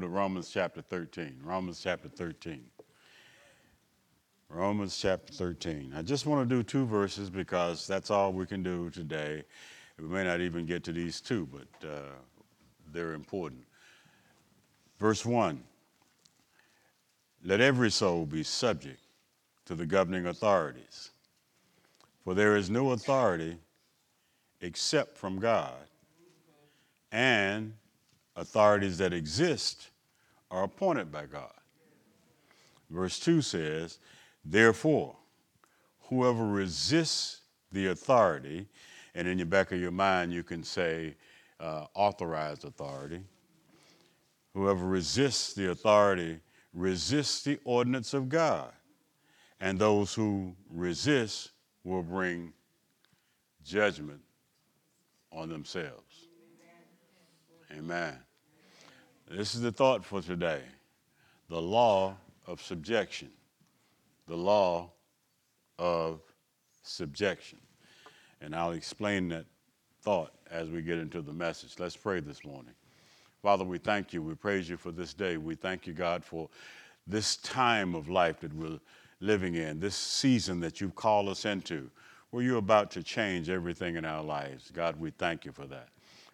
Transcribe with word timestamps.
to 0.00 0.08
Romans 0.08 0.50
chapter 0.50 0.82
13. 0.82 1.40
Romans 1.42 1.80
chapter 1.82 2.08
13. 2.08 2.62
Romans 4.48 4.96
chapter 4.96 5.32
13. 5.32 5.92
I 5.94 6.02
just 6.02 6.26
want 6.26 6.48
to 6.48 6.56
do 6.56 6.62
two 6.62 6.86
verses 6.86 7.28
because 7.28 7.86
that's 7.86 8.10
all 8.10 8.32
we 8.32 8.46
can 8.46 8.62
do 8.62 8.90
today. 8.90 9.44
We 9.98 10.06
may 10.08 10.24
not 10.24 10.40
even 10.40 10.64
get 10.64 10.84
to 10.84 10.92
these 10.92 11.20
two, 11.20 11.48
but 11.52 11.88
uh, 11.88 12.00
they're 12.92 13.12
important. 13.12 13.64
Verse 14.98 15.24
1 15.24 15.62
Let 17.44 17.60
every 17.60 17.90
soul 17.90 18.24
be 18.24 18.42
subject 18.42 19.00
to 19.66 19.74
the 19.74 19.86
governing 19.86 20.26
authorities, 20.26 21.10
for 22.24 22.34
there 22.34 22.56
is 22.56 22.70
no 22.70 22.92
authority 22.92 23.58
except 24.60 25.18
from 25.18 25.38
God, 25.38 25.76
and 27.12 27.74
authorities 28.38 28.98
that 28.98 29.12
exist 29.12 29.88
are 30.50 30.64
appointed 30.64 31.12
by 31.12 31.26
God. 31.26 31.52
Verse 32.88 33.18
2 33.18 33.42
says, 33.42 33.98
Therefore, 34.44 35.16
whoever 36.02 36.46
resists 36.46 37.40
the 37.70 37.88
authority, 37.88 38.66
and 39.14 39.28
in 39.28 39.38
the 39.38 39.44
back 39.44 39.72
of 39.72 39.80
your 39.80 39.90
mind 39.90 40.32
you 40.32 40.42
can 40.42 40.62
say 40.62 41.16
uh, 41.60 41.86
authorized 41.94 42.64
authority, 42.64 43.20
whoever 44.54 44.86
resists 44.86 45.52
the 45.52 45.70
authority 45.70 46.40
resists 46.72 47.42
the 47.42 47.58
ordinance 47.64 48.14
of 48.14 48.28
God, 48.28 48.72
and 49.60 49.78
those 49.78 50.14
who 50.14 50.54
resist 50.70 51.50
will 51.84 52.02
bring 52.02 52.52
judgment 53.64 54.20
on 55.32 55.48
themselves. 55.48 56.28
Amen. 57.76 58.18
This 59.30 59.54
is 59.54 59.60
the 59.60 59.72
thought 59.72 60.04
for 60.04 60.22
today 60.22 60.62
the 61.50 61.60
law 61.60 62.16
of 62.46 62.62
subjection. 62.62 63.30
The 64.26 64.36
law 64.36 64.90
of 65.78 66.20
subjection. 66.82 67.58
And 68.40 68.54
I'll 68.54 68.72
explain 68.72 69.28
that 69.28 69.44
thought 70.02 70.32
as 70.50 70.70
we 70.70 70.80
get 70.80 70.98
into 70.98 71.20
the 71.20 71.32
message. 71.32 71.74
Let's 71.78 71.96
pray 71.96 72.20
this 72.20 72.42
morning. 72.44 72.72
Father, 73.42 73.64
we 73.64 73.76
thank 73.76 74.14
you. 74.14 74.22
We 74.22 74.34
praise 74.34 74.68
you 74.68 74.78
for 74.78 74.92
this 74.92 75.12
day. 75.12 75.36
We 75.36 75.54
thank 75.54 75.86
you, 75.86 75.92
God, 75.92 76.24
for 76.24 76.48
this 77.06 77.36
time 77.36 77.94
of 77.94 78.08
life 78.08 78.40
that 78.40 78.54
we're 78.54 78.80
living 79.20 79.56
in, 79.56 79.78
this 79.78 79.94
season 79.94 80.60
that 80.60 80.80
you've 80.80 80.94
called 80.94 81.28
us 81.28 81.44
into, 81.44 81.90
where 82.30 82.42
you're 82.42 82.58
about 82.58 82.90
to 82.92 83.02
change 83.02 83.50
everything 83.50 83.96
in 83.96 84.04
our 84.04 84.22
lives. 84.22 84.70
God, 84.70 84.98
we 84.98 85.10
thank 85.10 85.44
you 85.44 85.52
for 85.52 85.66
that. 85.66 85.88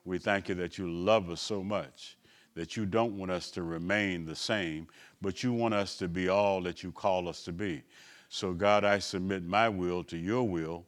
We 0.04 0.18
thank 0.18 0.48
you 0.48 0.54
that 0.56 0.78
you 0.78 0.90
love 0.90 1.30
us 1.30 1.40
so 1.40 1.62
much 1.64 2.16
that 2.54 2.76
you 2.76 2.86
don't 2.86 3.18
want 3.18 3.30
us 3.30 3.50
to 3.52 3.62
remain 3.62 4.24
the 4.24 4.36
same, 4.36 4.86
but 5.20 5.42
you 5.42 5.52
want 5.52 5.74
us 5.74 5.96
to 5.96 6.08
be 6.08 6.28
all 6.28 6.60
that 6.62 6.82
you 6.82 6.92
call 6.92 7.28
us 7.28 7.42
to 7.44 7.52
be. 7.52 7.82
So, 8.28 8.52
God, 8.52 8.84
I 8.84 8.98
submit 8.98 9.44
my 9.44 9.68
will 9.68 10.02
to 10.04 10.16
your 10.16 10.48
will, 10.48 10.84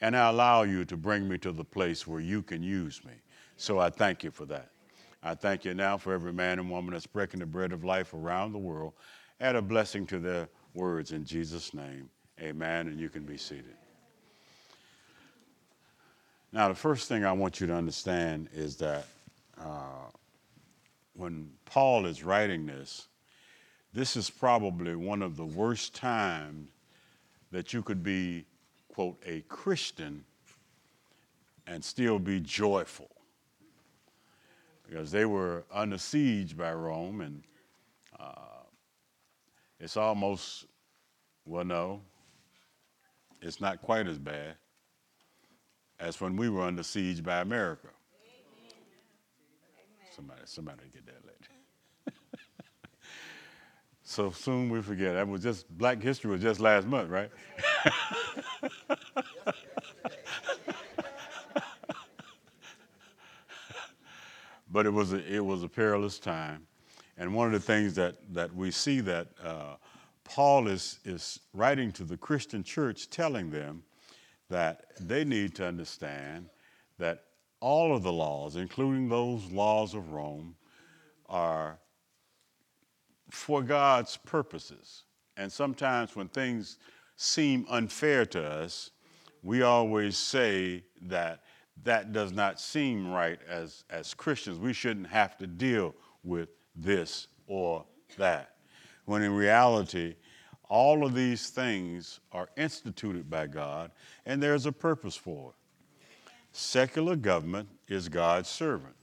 and 0.00 0.16
I 0.16 0.28
allow 0.28 0.62
you 0.62 0.84
to 0.84 0.96
bring 0.96 1.28
me 1.28 1.38
to 1.38 1.52
the 1.52 1.64
place 1.64 2.06
where 2.06 2.20
you 2.20 2.42
can 2.42 2.62
use 2.62 3.04
me. 3.04 3.12
So, 3.56 3.78
I 3.78 3.90
thank 3.90 4.22
you 4.22 4.30
for 4.30 4.46
that. 4.46 4.70
I 5.22 5.34
thank 5.34 5.64
you 5.64 5.74
now 5.74 5.96
for 5.96 6.12
every 6.12 6.32
man 6.32 6.58
and 6.58 6.70
woman 6.70 6.92
that's 6.92 7.06
breaking 7.06 7.40
the 7.40 7.46
bread 7.46 7.72
of 7.72 7.84
life 7.84 8.14
around 8.14 8.52
the 8.52 8.58
world. 8.58 8.92
Add 9.40 9.56
a 9.56 9.62
blessing 9.62 10.06
to 10.06 10.18
their 10.18 10.48
words 10.74 11.12
in 11.12 11.24
Jesus' 11.24 11.74
name. 11.74 12.08
Amen. 12.40 12.86
And 12.86 13.00
you 13.00 13.08
can 13.08 13.24
be 13.24 13.36
seated. 13.36 13.74
Now, 16.52 16.68
the 16.68 16.74
first 16.74 17.08
thing 17.08 17.24
I 17.24 17.32
want 17.32 17.60
you 17.60 17.66
to 17.66 17.74
understand 17.74 18.48
is 18.54 18.76
that 18.76 19.06
uh, 19.60 20.06
when 21.18 21.50
Paul 21.64 22.06
is 22.06 22.22
writing 22.22 22.64
this, 22.66 23.08
this 23.92 24.16
is 24.16 24.30
probably 24.30 24.94
one 24.94 25.20
of 25.20 25.36
the 25.36 25.44
worst 25.44 25.94
times 25.94 26.68
that 27.50 27.72
you 27.72 27.82
could 27.82 28.02
be, 28.02 28.46
quote, 28.94 29.20
a 29.26 29.40
Christian 29.48 30.24
and 31.66 31.84
still 31.84 32.18
be 32.18 32.38
joyful. 32.40 33.10
Because 34.88 35.10
they 35.10 35.24
were 35.24 35.64
under 35.72 35.98
siege 35.98 36.56
by 36.56 36.72
Rome, 36.72 37.20
and 37.20 37.42
uh, 38.18 38.62
it's 39.80 39.96
almost, 39.96 40.66
well, 41.44 41.64
no, 41.64 42.00
it's 43.42 43.60
not 43.60 43.82
quite 43.82 44.06
as 44.06 44.18
bad 44.18 44.54
as 45.98 46.20
when 46.20 46.36
we 46.36 46.48
were 46.48 46.62
under 46.62 46.84
siege 46.84 47.22
by 47.24 47.40
America. 47.40 47.88
Somebody, 50.18 50.40
somebody 50.46 50.82
get 50.92 51.06
that 51.06 51.24
later. 51.24 51.52
so 54.02 54.32
soon 54.32 54.68
we 54.68 54.82
forget. 54.82 55.14
That 55.14 55.28
was 55.28 55.44
just 55.44 55.70
Black 55.78 56.02
History 56.02 56.32
was 56.32 56.42
just 56.42 56.58
last 56.58 56.88
month, 56.88 57.08
right? 57.08 57.30
but 64.72 64.86
it 64.86 64.92
was 64.92 65.12
a, 65.12 65.32
it 65.32 65.38
was 65.38 65.62
a 65.62 65.68
perilous 65.68 66.18
time, 66.18 66.66
and 67.16 67.32
one 67.32 67.46
of 67.46 67.52
the 67.52 67.60
things 67.60 67.94
that 67.94 68.16
that 68.34 68.52
we 68.52 68.72
see 68.72 68.98
that 68.98 69.28
uh, 69.40 69.76
Paul 70.24 70.66
is 70.66 70.98
is 71.04 71.38
writing 71.54 71.92
to 71.92 72.02
the 72.02 72.16
Christian 72.16 72.64
church, 72.64 73.08
telling 73.08 73.52
them 73.52 73.84
that 74.50 74.86
they 74.98 75.24
need 75.24 75.54
to 75.54 75.64
understand 75.64 76.50
that 76.98 77.27
all 77.60 77.94
of 77.94 78.02
the 78.02 78.12
laws, 78.12 78.56
including 78.56 79.08
those 79.08 79.44
laws 79.50 79.94
of 79.94 80.12
Rome, 80.12 80.54
are 81.28 81.78
for 83.30 83.62
God's 83.62 84.16
purposes. 84.16 85.04
And 85.36 85.52
sometimes 85.52 86.16
when 86.16 86.28
things 86.28 86.78
seem 87.16 87.66
unfair 87.68 88.24
to 88.26 88.42
us, 88.42 88.90
we 89.42 89.62
always 89.62 90.16
say 90.16 90.84
that 91.02 91.42
that 91.84 92.12
does 92.12 92.32
not 92.32 92.60
seem 92.60 93.10
right 93.10 93.38
as, 93.48 93.84
as 93.90 94.14
Christians. 94.14 94.58
We 94.58 94.72
shouldn't 94.72 95.06
have 95.06 95.36
to 95.38 95.46
deal 95.46 95.94
with 96.24 96.48
this 96.74 97.28
or 97.46 97.84
that. 98.16 98.56
When 99.04 99.22
in 99.22 99.32
reality, 99.32 100.16
all 100.68 101.04
of 101.04 101.14
these 101.14 101.50
things 101.50 102.20
are 102.32 102.48
instituted 102.56 103.30
by 103.30 103.46
God 103.46 103.90
and 104.26 104.42
there's 104.42 104.66
a 104.66 104.72
purpose 104.72 105.16
for 105.16 105.50
it. 105.50 105.57
Secular 106.58 107.14
government 107.14 107.68
is 107.86 108.08
God's 108.08 108.48
servant. 108.48 108.96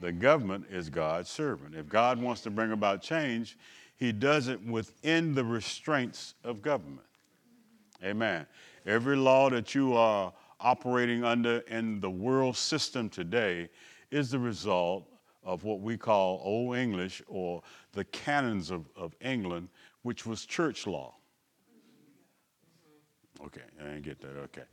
The 0.00 0.10
government 0.10 0.66
is 0.68 0.90
God's 0.90 1.30
servant. 1.30 1.76
If 1.76 1.88
God 1.88 2.20
wants 2.20 2.40
to 2.40 2.50
bring 2.50 2.72
about 2.72 3.02
change, 3.02 3.56
he 3.94 4.10
does 4.10 4.48
it 4.48 4.60
within 4.66 5.32
the 5.32 5.44
restraints 5.44 6.34
of 6.42 6.62
government. 6.62 7.06
Amen. 8.02 8.46
Every 8.84 9.14
law 9.14 9.48
that 9.50 9.76
you 9.76 9.94
are 9.94 10.32
operating 10.58 11.22
under 11.22 11.58
in 11.68 12.00
the 12.00 12.10
world 12.10 12.56
system 12.56 13.10
today 13.10 13.68
is 14.10 14.32
the 14.32 14.40
result 14.40 15.06
of 15.44 15.62
what 15.62 15.78
we 15.78 15.96
call 15.96 16.40
Old 16.42 16.76
English 16.76 17.22
or 17.28 17.62
the 17.92 18.02
canons 18.06 18.72
of, 18.72 18.88
of 18.96 19.14
England, 19.20 19.68
which 20.02 20.26
was 20.26 20.44
church 20.44 20.88
law. 20.88 21.14
Okay, 23.44 23.62
I 23.80 23.84
didn't 23.84 24.02
get 24.02 24.20
that. 24.20 24.36
Okay. 24.36 24.64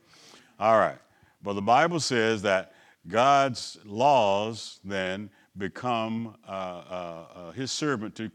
All 0.60 0.80
right. 0.80 0.98
But 1.44 1.54
the 1.54 1.62
Bible 1.62 2.00
says 2.00 2.42
that 2.44 2.74
God's 3.08 3.78
laws 3.86 4.80
then 4.84 5.30
become 5.58 6.36
uh, 6.48 6.52
uh, 6.52 7.26
uh, 7.36 7.52
his 7.52 7.72
servant 7.72 8.16
to 8.16 8.31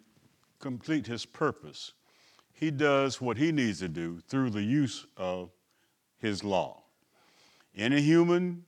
complete 0.61 1.07
his 1.07 1.25
purpose. 1.25 1.95
He 2.53 2.71
does 2.71 3.21
what 3.21 3.37
he 3.39 3.51
needs 3.51 3.79
to 3.81 3.89
do 3.89 4.21
through 4.29 4.51
the 4.51 4.63
use 4.63 5.07
of 5.17 5.51
his 6.19 6.45
law. 6.45 6.83
Any 7.77 8.03
human 8.03 8.65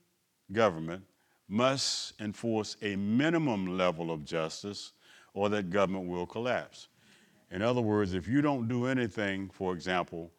government 0.51 1.03
must 1.47 2.13
enforce 2.19 2.77
a 2.81 2.95
minimum 2.95 3.77
level 3.77 4.09
of 4.09 4.23
justice 4.25 4.93
or 5.33 5.49
that 5.49 5.69
government 5.69 6.07
will 6.07 6.25
collapse. 6.25 6.87
In 7.51 7.61
other 7.61 7.81
words, 7.81 8.13
if 8.13 8.27
you 8.27 8.41
don't 8.41 8.69
do 8.69 8.85
anything, 8.85 9.49
for 9.49 9.73
example, 9.73 10.31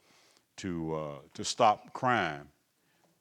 to, 0.57 0.95
uh, 0.95 1.15
to 1.35 1.45
stop 1.45 1.93
crime, 1.93 2.49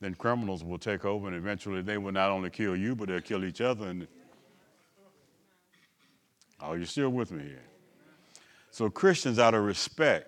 then 0.01 0.15
criminals 0.15 0.63
will 0.63 0.80
take 0.80 1.06
over 1.06 1.27
and 1.27 1.36
eventually 1.36 1.81
they 1.81 1.98
will 1.98 2.12
not 2.12 2.31
only 2.31 2.50
kill 2.50 2.75
you, 2.75 2.95
but 2.95 3.07
they'll 3.07 3.21
kill 3.21 3.45
each 3.45 3.62
other. 3.62 3.88
And 3.88 4.07
oh, 6.59 6.74
you're 6.74 6.86
still 6.86 7.09
with 7.09 7.31
me 7.31 7.44
here. 7.44 7.63
So 8.71 8.89
Christians, 8.89 9.38
out 9.38 9.53
of 9.53 9.63
respect 9.63 10.27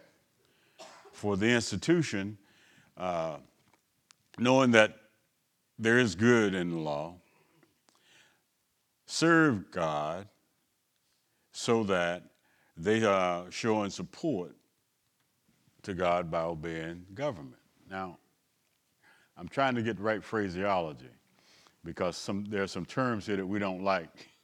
for 1.12 1.36
the 1.36 1.48
institution, 1.48 2.38
uh, 2.98 3.38
knowing 4.38 4.72
that 4.72 4.96
there 5.80 5.98
is 5.98 6.14
good 6.14 6.54
in 6.54 6.70
the 6.70 6.78
law, 6.78 7.16
serve 9.08 9.72
God 9.72 10.28
so 11.52 11.84
that 11.86 12.24
they 12.78 13.04
are 13.04 13.50
showing 13.50 13.90
support 13.90 14.56
to 15.82 15.94
God 15.94 16.30
by 16.30 16.42
obeying 16.42 17.06
government. 17.14 17.62
Now, 17.90 18.18
I'm 19.38 19.48
trying 19.48 19.76
to 19.76 19.82
get 19.82 19.98
the 19.98 20.04
right 20.04 20.24
phraseology 20.24 21.10
because 21.84 22.18
some, 22.18 22.46
there 22.46 22.64
are 22.64 22.68
some 22.68 22.86
terms 22.86 23.26
here 23.26 23.38
that 23.38 23.46
we 23.46 23.60
don't 23.60 23.84
like. 23.84 24.30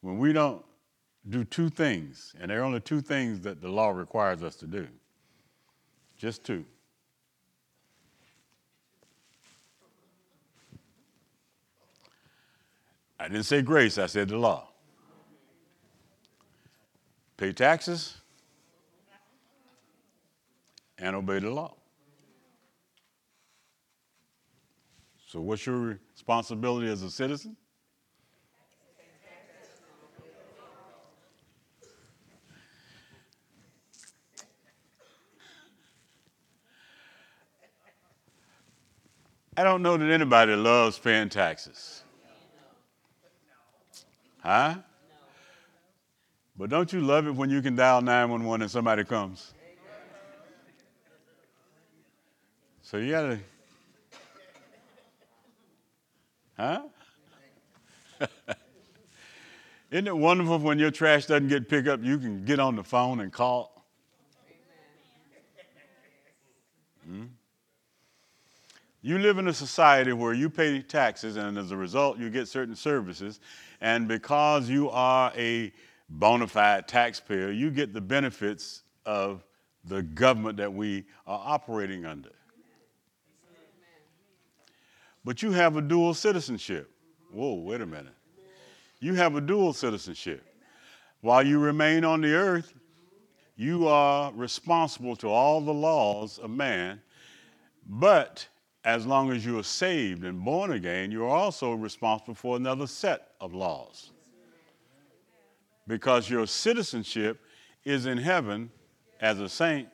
When 0.00 0.18
we 0.18 0.32
don't 0.32 0.64
do 1.28 1.44
two 1.44 1.70
things, 1.70 2.34
and 2.40 2.50
there 2.50 2.60
are 2.60 2.64
only 2.64 2.80
two 2.80 3.00
things 3.00 3.40
that 3.42 3.60
the 3.60 3.68
law 3.68 3.90
requires 3.90 4.42
us 4.42 4.56
to 4.56 4.66
do. 4.66 4.88
Just 6.16 6.44
two. 6.44 6.64
I 13.20 13.28
didn't 13.28 13.44
say 13.44 13.62
grace, 13.62 13.98
I 13.98 14.06
said 14.06 14.28
the 14.28 14.36
law. 14.36 14.66
Pay 17.36 17.52
taxes 17.52 18.16
and 20.98 21.14
obey 21.14 21.38
the 21.38 21.50
law. 21.50 21.76
So, 25.32 25.40
what's 25.40 25.64
your 25.64 25.98
responsibility 26.12 26.88
as 26.88 27.00
a 27.00 27.10
citizen? 27.10 27.56
I 39.56 39.64
don't 39.64 39.80
know 39.80 39.96
that 39.96 40.10
anybody 40.10 40.54
loves 40.54 40.98
paying 40.98 41.30
taxes. 41.30 42.02
Huh? 44.42 44.74
But 46.58 46.68
don't 46.68 46.92
you 46.92 47.00
love 47.00 47.26
it 47.26 47.34
when 47.34 47.48
you 47.48 47.62
can 47.62 47.74
dial 47.74 48.02
911 48.02 48.60
and 48.60 48.70
somebody 48.70 49.02
comes? 49.04 49.54
So 52.82 52.98
you 52.98 53.12
gotta, 53.12 53.38
huh? 56.62 56.82
Isn't 59.90 60.06
it 60.06 60.16
wonderful 60.16 60.58
when 60.58 60.78
your 60.78 60.90
trash 60.90 61.26
doesn't 61.26 61.48
get 61.48 61.68
picked 61.68 61.88
up, 61.88 62.00
you 62.02 62.18
can 62.18 62.44
get 62.44 62.58
on 62.58 62.76
the 62.76 62.84
phone 62.84 63.20
and 63.20 63.32
call? 63.32 63.84
Hmm? 67.04 67.24
You 69.02 69.18
live 69.18 69.38
in 69.38 69.48
a 69.48 69.52
society 69.52 70.12
where 70.12 70.32
you 70.32 70.48
pay 70.48 70.80
taxes, 70.80 71.36
and 71.36 71.58
as 71.58 71.72
a 71.72 71.76
result, 71.76 72.18
you 72.18 72.30
get 72.30 72.46
certain 72.46 72.76
services. 72.76 73.40
And 73.80 74.06
because 74.06 74.70
you 74.70 74.88
are 74.90 75.32
a 75.36 75.72
bona 76.08 76.46
fide 76.46 76.86
taxpayer, 76.86 77.50
you 77.50 77.72
get 77.72 77.92
the 77.92 78.00
benefits 78.00 78.84
of 79.04 79.44
the 79.84 80.02
government 80.02 80.56
that 80.58 80.72
we 80.72 81.04
are 81.26 81.42
operating 81.44 82.06
under. 82.06 82.30
But 85.24 85.42
you 85.42 85.52
have 85.52 85.76
a 85.76 85.82
dual 85.82 86.14
citizenship. 86.14 86.90
Whoa, 87.30 87.54
wait 87.54 87.80
a 87.80 87.86
minute. 87.86 88.14
You 89.00 89.14
have 89.14 89.36
a 89.36 89.40
dual 89.40 89.72
citizenship. 89.72 90.44
While 91.20 91.46
you 91.46 91.58
remain 91.58 92.04
on 92.04 92.20
the 92.20 92.34
earth, 92.34 92.74
you 93.56 93.86
are 93.86 94.32
responsible 94.32 95.14
to 95.16 95.28
all 95.28 95.60
the 95.60 95.72
laws 95.72 96.38
of 96.38 96.50
man, 96.50 97.00
but 97.86 98.46
as 98.84 99.06
long 99.06 99.30
as 99.30 99.46
you 99.46 99.58
are 99.58 99.64
saved 99.64 100.24
and 100.24 100.44
born 100.44 100.72
again, 100.72 101.12
you 101.12 101.24
are 101.24 101.28
also 101.36 101.72
responsible 101.72 102.34
for 102.34 102.56
another 102.56 102.86
set 102.86 103.28
of 103.40 103.54
laws. 103.54 104.10
Because 105.86 106.28
your 106.28 106.46
citizenship 106.46 107.40
is 107.84 108.06
in 108.06 108.18
heaven 108.18 108.70
as 109.20 109.38
a 109.38 109.48
saint, 109.48 109.88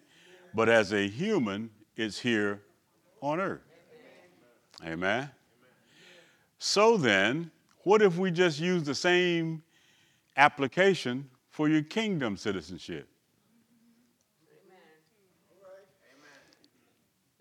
but 0.55 0.69
as 0.69 0.93
a 0.93 1.07
human, 1.07 1.71
it's 1.97 2.19
here 2.19 2.63
on 3.21 3.41
earth. 3.41 3.68
Amen. 4.85 5.31
So 6.59 6.97
then, 6.97 7.51
what 7.83 8.03
if 8.03 8.17
we 8.17 8.31
just 8.31 8.61
use 8.61 8.83
the 8.83 8.95
same 8.95 9.63
application 10.37 11.29
for 11.51 11.69
your 11.69 11.83
kingdom 11.83 12.37
citizenship? 12.37 13.09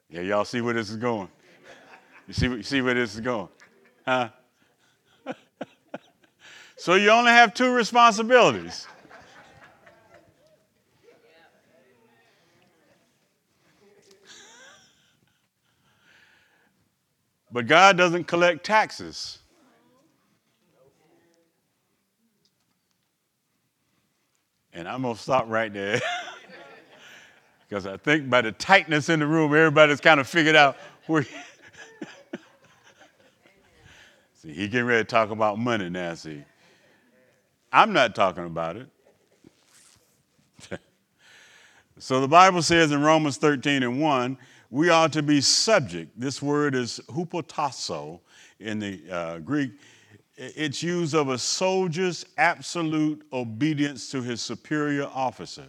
Yeah, 0.10 0.22
y'all 0.22 0.46
see 0.46 0.62
where 0.62 0.74
this 0.74 0.90
is 0.90 0.96
going? 0.96 1.28
You 2.28 2.34
see, 2.34 2.48
you 2.48 2.64
see 2.64 2.82
where 2.82 2.94
this 2.94 3.16
is 3.16 3.22
going? 3.22 3.50
Huh? 4.06 4.30
so 6.78 6.96
you 6.96 7.10
only 7.10 7.32
have 7.32 7.54
two 7.54 7.72
responsibilities. 7.72 8.88
But 17.52 17.68
God 17.68 17.98
doesn't 17.98 18.26
collect 18.26 18.66
taxes. 18.66 19.40
And 24.74 24.88
I'm 24.88 25.02
going 25.02 25.16
to 25.16 25.22
stop 25.22 25.46
right 25.48 25.74
there. 25.74 26.00
because 27.68 27.86
I 27.86 27.98
think 27.98 28.30
by 28.30 28.42
the 28.42 28.52
tightness 28.54 29.10
in 29.10 29.20
the 29.20 29.28
room, 29.28 29.54
everybody's 29.54 30.00
kind 30.00 30.20
of 30.20 30.28
figured 30.28 30.56
out 30.56 30.78
where. 31.08 31.24
see, 34.36 34.54
he 34.54 34.68
getting 34.68 34.86
ready 34.86 35.04
to 35.04 35.10
talk 35.10 35.32
about 35.32 35.58
money 35.58 35.90
now, 35.90 36.14
see. 36.14 36.44
I'm 37.72 37.92
not 37.92 38.16
talking 38.16 38.46
about 38.46 38.78
it. 38.78 38.88
so 42.00 42.22
the 42.22 42.28
Bible 42.28 42.62
says 42.62 42.92
in 42.92 43.02
Romans 43.02 43.38
13 43.38 43.84
and 43.84 44.02
1, 44.02 44.38
we 44.70 44.90
are 44.90 45.10
to 45.10 45.24
be 45.24 45.42
subject. 45.42 46.20
This 46.20 46.42
word 46.42 46.76
is 46.76 47.00
hupotasso 47.10 48.20
in 48.60 48.80
the 48.80 49.02
uh, 49.10 49.40
Greek. 49.40 49.72
It's 50.36 50.84
used 50.84 51.16
of 51.16 51.30
a 51.30 51.38
soldier's 51.38 52.26
absolute 52.38 53.26
obedience 53.34 54.12
to 54.12 54.22
his 54.22 54.42
superior 54.42 55.10
officer. 55.14 55.68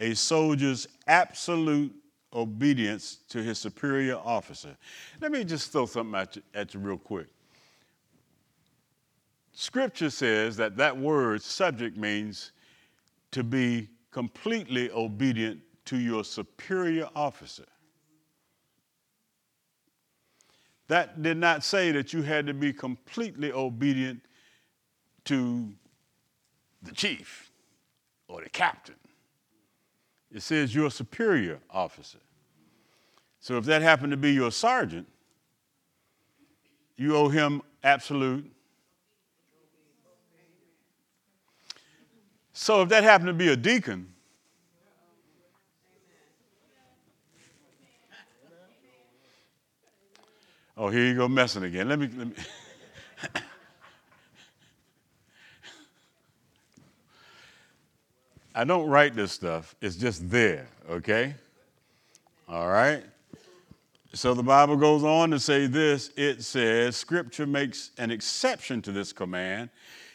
A 0.00 0.14
soldier's 0.14 0.86
absolute 1.06 1.94
obedience 2.32 3.18
to 3.30 3.42
his 3.42 3.58
superior 3.58 4.16
officer. 4.16 4.76
Let 5.20 5.32
me 5.32 5.44
just 5.44 5.72
throw 5.72 5.86
something 5.86 6.20
at 6.20 6.36
you, 6.36 6.42
at 6.54 6.74
you 6.74 6.80
real 6.80 6.98
quick. 6.98 7.28
Scripture 9.52 10.10
says 10.10 10.56
that 10.58 10.76
that 10.76 10.94
word 10.94 11.40
subject 11.40 11.96
means 11.96 12.52
to 13.30 13.42
be 13.42 13.88
completely 14.10 14.90
obedient 14.90 15.60
to 15.86 15.96
your 15.98 16.24
superior 16.24 17.08
officer. 17.14 17.64
That 20.88 21.22
did 21.22 21.36
not 21.36 21.64
say 21.64 21.90
that 21.92 22.12
you 22.12 22.22
had 22.22 22.46
to 22.46 22.54
be 22.54 22.72
completely 22.72 23.52
obedient 23.52 24.20
to 25.24 25.72
the 26.82 26.92
chief 26.92 27.50
or 28.28 28.42
the 28.42 28.48
captain. 28.48 28.94
It 30.32 30.42
says 30.42 30.74
your 30.74 30.90
superior 30.90 31.58
officer. 31.70 32.18
So 33.40 33.56
if 33.58 33.64
that 33.64 33.82
happened 33.82 34.10
to 34.10 34.16
be 34.16 34.32
your 34.32 34.50
sergeant, 34.50 35.08
you 36.96 37.16
owe 37.16 37.28
him 37.28 37.62
absolute. 37.82 38.50
So 42.52 42.82
if 42.82 42.88
that 42.88 43.04
happened 43.04 43.28
to 43.28 43.34
be 43.34 43.48
a 43.48 43.56
deacon, 43.56 44.12
Oh, 50.76 50.88
here 50.88 51.06
you 51.06 51.14
go 51.14 51.28
messing 51.28 51.64
again. 51.64 51.88
Let 51.88 51.98
me. 51.98 52.08
Let 52.14 52.28
me. 52.28 52.34
I 58.56 58.64
don't 58.64 58.88
write 58.88 59.14
this 59.14 59.32
stuff, 59.32 59.76
it's 59.82 59.96
just 59.96 60.30
there, 60.30 60.66
okay? 60.88 61.34
All 62.48 62.68
right? 62.68 63.04
So 64.14 64.32
the 64.32 64.42
Bible 64.42 64.76
goes 64.76 65.04
on 65.04 65.30
to 65.32 65.38
say 65.38 65.66
this 65.66 66.10
it 66.16 66.42
says, 66.42 66.96
Scripture 66.96 67.46
makes 67.46 67.90
an 67.98 68.10
exception 68.10 68.80
to 68.80 68.92
this 68.92 69.12
command. 69.12 69.68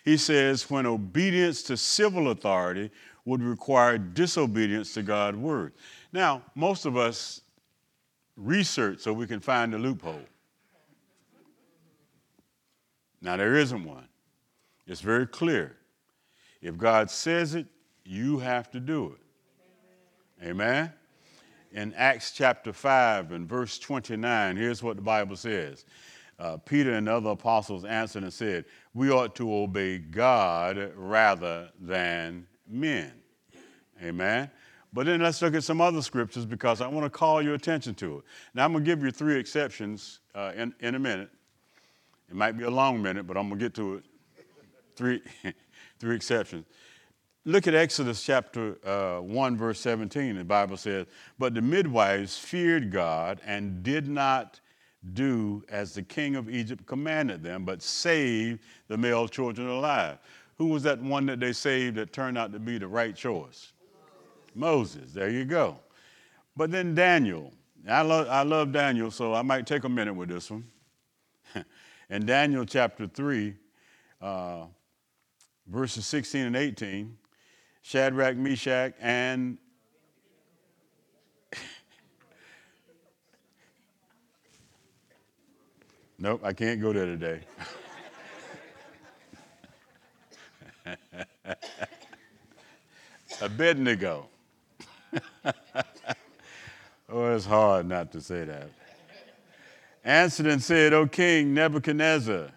He 0.04 0.18
says, 0.18 0.68
when 0.72 0.88
obedience 0.88 1.62
to 1.64 1.78
civil 1.78 2.32
authority 2.32 2.90
would 3.26 3.44
require 3.44 4.00
disobedience 4.00 4.96
to 4.96 5.04
God's 5.04 5.38
word. 5.38 5.74
Now, 6.12 6.42
most 6.56 6.86
of 6.86 6.98
us 6.98 7.42
research 8.36 9.02
so 9.02 9.14
we 9.14 9.28
can 9.28 9.40
find 9.40 9.72
the 9.72 9.78
loophole. 9.78 10.26
Now, 13.22 13.38
there 13.38 13.56
isn't 13.56 13.84
one. 13.84 14.08
It's 14.88 15.02
very 15.02 15.28
clear. 15.28 15.78
If 16.62 16.78
God 16.78 17.10
says 17.10 17.56
it, 17.56 17.68
you 18.04 18.40
have 18.40 18.70
to 18.72 18.80
do 18.80 19.16
it. 19.16 20.48
Amen? 20.48 20.92
In 21.72 21.94
Acts 21.94 22.32
chapter 22.32 22.74
5 22.74 23.32
and 23.32 23.48
verse 23.48 23.80
29, 23.80 24.58
here's 24.58 24.84
what 24.84 24.96
the 24.96 25.02
Bible 25.02 25.36
says 25.36 25.86
uh, 26.40 26.58
Peter 26.58 26.94
and 26.94 27.08
the 27.08 27.14
other 27.14 27.30
apostles 27.30 27.86
answered 27.86 28.24
and 28.24 28.34
said, 28.34 28.66
We 28.94 29.12
ought 29.12 29.36
to 29.36 29.54
obey 29.54 30.00
God 30.00 30.92
rather 30.96 31.70
than 31.80 32.48
men. 32.68 33.14
Amen? 34.02 34.50
But 34.92 35.06
then 35.06 35.22
let's 35.22 35.42
look 35.42 35.54
at 35.54 35.64
some 35.64 35.80
other 35.80 36.02
scriptures 36.02 36.46
because 36.46 36.82
I 36.82 36.88
want 36.88 37.06
to 37.06 37.10
call 37.10 37.42
your 37.42 37.54
attention 37.54 37.94
to 37.96 38.18
it. 38.18 38.24
Now, 38.54 38.66
I'm 38.66 38.74
going 38.74 38.84
to 38.84 38.90
give 38.90 39.04
you 39.04 39.12
three 39.12 39.40
exceptions 39.40 40.20
uh, 40.34 40.52
in, 40.56 40.74
in 40.80 40.96
a 40.96 41.00
minute. 41.00 41.30
It 42.32 42.38
might 42.38 42.58
be 42.58 42.64
a 42.64 42.70
long 42.70 43.02
minute, 43.02 43.28
but 43.28 43.36
I'm 43.36 43.50
going 43.50 43.60
to 43.60 43.66
get 43.66 43.74
to 43.76 43.96
it. 43.96 44.06
Three, 44.96 45.22
three 46.00 46.16
exceptions. 46.16 46.66
look 47.44 47.68
at 47.68 47.76
Exodus 47.76 48.24
chapter 48.24 48.78
uh, 48.88 49.22
1, 49.22 49.58
verse 49.58 49.82
17. 49.82 50.38
The 50.38 50.46
Bible 50.46 50.78
says, 50.78 51.08
But 51.38 51.54
the 51.54 51.62
midwives 51.62 52.38
feared 52.38 52.90
God 52.90 53.42
and 53.46 53.84
did 53.84 54.08
not 54.08 54.62
do 55.14 55.62
as 55.68 55.94
the 55.94 56.04
king 56.04 56.38
of 56.38 56.50
Egypt 56.50 56.86
commanded 56.86 57.44
them, 57.44 57.66
but 57.66 57.82
saved 57.82 58.62
the 58.88 58.98
male 58.98 59.28
children 59.28 59.68
alive. 59.68 60.18
Who 60.58 60.68
was 60.68 60.84
that 60.84 61.02
one 61.02 61.26
that 61.26 61.42
they 61.42 61.52
saved 61.52 61.98
that 61.98 62.14
turned 62.14 62.38
out 62.38 62.54
to 62.54 62.60
be 62.60 62.78
the 62.78 62.88
right 62.88 63.14
choice? 63.14 63.74
Moses. 64.56 65.12
There 65.12 65.30
you 65.30 65.44
go. 65.44 65.78
But 66.56 66.72
then 66.72 66.96
Daniel. 66.96 67.52
I 67.90 68.04
love, 68.04 68.30
I 68.30 68.44
love 68.44 68.72
Daniel, 68.72 69.12
so 69.12 69.34
I 69.34 69.42
might 69.42 69.68
take 69.68 69.84
a 69.84 69.90
minute 69.90 70.14
with 70.14 70.30
this 70.30 70.50
one. 70.50 70.64
In 72.12 72.26
Daniel 72.26 72.66
chapter 72.66 73.08
3, 73.08 73.56
uh, 74.22 74.66
verses 75.66 76.06
16 76.06 76.48
and 76.48 76.58
18, 76.58 77.18
Shadrach, 77.82 78.36
Meshach, 78.36 78.94
and 79.00 79.58
Nope, 86.20 86.42
I 86.44 86.52
can't 86.52 86.82
go 86.82 86.92
there 86.92 87.06
today. 87.06 87.40
Abednego. 93.42 94.28
oh, 97.10 97.34
it's 97.34 97.46
hard 97.46 97.86
not 97.86 98.12
to 98.12 98.20
say 98.20 98.44
that. 98.44 98.70
Answered 100.04 100.48
and 100.48 100.62
said, 100.62 100.94
O 100.94 101.06
King 101.06 101.54
Nebuchadnezzar, 101.54 102.50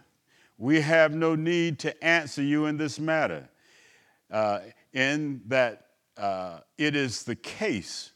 we 0.56 0.80
have 0.80 1.14
no 1.14 1.34
need 1.34 1.78
to 1.80 2.04
answer 2.04 2.42
you 2.42 2.66
in 2.66 2.76
this 2.76 2.98
matter, 2.98 3.48
uh, 4.30 4.60
in 4.92 5.42
that 5.46 5.88
uh, 6.16 6.60
it 6.78 6.96
is 6.96 7.24
the 7.24 7.36
case, 7.36 8.12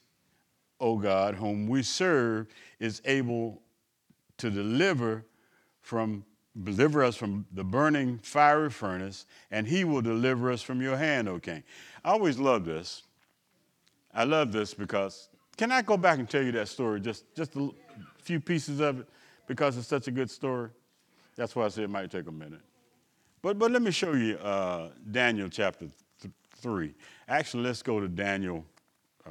O 0.80 0.96
God, 0.96 1.34
whom 1.34 1.66
we 1.66 1.82
serve, 1.82 2.46
is 2.78 3.02
able 3.04 3.60
to 4.38 4.50
deliver 4.50 5.24
from 5.82 6.24
deliver 6.64 7.04
us 7.04 7.16
from 7.16 7.46
the 7.52 7.62
burning 7.62 8.18
fiery 8.18 8.70
furnace, 8.70 9.26
and 9.50 9.66
he 9.66 9.84
will 9.84 10.02
deliver 10.02 10.50
us 10.50 10.60
from 10.60 10.80
your 10.80 10.96
hand, 10.96 11.28
O 11.28 11.38
king. 11.38 11.62
I 12.04 12.10
always 12.10 12.38
love 12.38 12.64
this. 12.64 13.04
I 14.12 14.24
love 14.24 14.50
this 14.50 14.74
because 14.74 15.28
can 15.56 15.70
I 15.70 15.82
go 15.82 15.96
back 15.96 16.18
and 16.18 16.28
tell 16.28 16.42
you 16.42 16.52
that 16.52 16.68
story, 16.68 17.00
just, 17.00 17.24
just 17.34 17.54
a 17.56 17.70
few 18.22 18.40
pieces 18.40 18.80
of 18.80 19.00
it, 19.00 19.08
because 19.48 19.76
it's 19.76 19.88
such 19.88 20.06
a 20.06 20.10
good 20.12 20.30
story? 20.30 20.70
That's 21.34 21.56
why 21.56 21.64
I 21.64 21.68
said 21.68 21.84
it 21.84 21.90
might 21.90 22.10
take 22.10 22.28
a 22.28 22.32
minute. 22.32 22.60
But, 23.42 23.58
but 23.58 23.70
let 23.70 23.82
me 23.82 23.90
show 23.90 24.12
you 24.12 24.36
uh, 24.36 24.90
Daniel 25.10 25.48
chapter 25.48 25.86
th- 26.20 26.32
3. 26.56 26.94
Actually, 27.28 27.64
let's 27.64 27.82
go 27.82 27.98
to 27.98 28.08
Daniel 28.08 28.64
uh, 29.26 29.30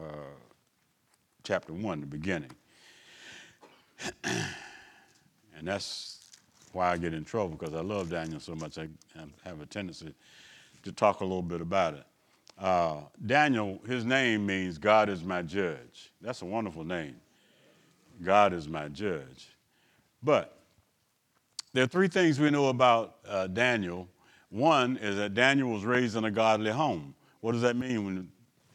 chapter 1.43 1.73
1, 1.73 2.01
the 2.01 2.05
beginning. 2.05 2.51
and 4.23 4.47
that's 5.63 6.19
why 6.71 6.91
I 6.91 6.97
get 6.97 7.13
in 7.13 7.23
trouble 7.25 7.57
because 7.57 7.73
I 7.73 7.81
love 7.81 8.09
Daniel 8.09 8.39
so 8.39 8.55
much. 8.55 8.77
I 8.77 8.87
have 9.43 9.61
a 9.61 9.65
tendency 9.65 10.13
to 10.83 10.91
talk 10.91 11.19
a 11.19 11.23
little 11.23 11.41
bit 11.41 11.61
about 11.61 11.95
it. 11.95 12.03
Uh, 12.57 13.01
Daniel, 13.25 13.79
his 13.85 14.05
name 14.05 14.45
means 14.45 14.77
God 14.77 15.09
is 15.09 15.23
my 15.23 15.41
judge. 15.41 16.11
That's 16.21 16.41
a 16.41 16.45
wonderful 16.45 16.83
name. 16.83 17.17
God 18.23 18.53
is 18.53 18.67
my 18.67 18.87
judge. 18.87 19.49
But 20.27 20.57
there 21.71 21.85
are 21.85 21.87
three 21.87 22.09
things 22.09 22.37
we 22.37 22.49
know 22.49 22.67
about 22.67 23.15
uh, 23.25 23.47
Daniel. 23.47 24.09
One 24.49 24.97
is 24.97 25.15
that 25.15 25.33
Daniel 25.33 25.69
was 25.69 25.85
raised 25.85 26.17
in 26.17 26.25
a 26.25 26.31
godly 26.31 26.69
home. 26.69 27.15
What 27.39 27.53
does 27.53 27.61
that 27.61 27.77
mean 27.77 28.03
when 28.03 28.29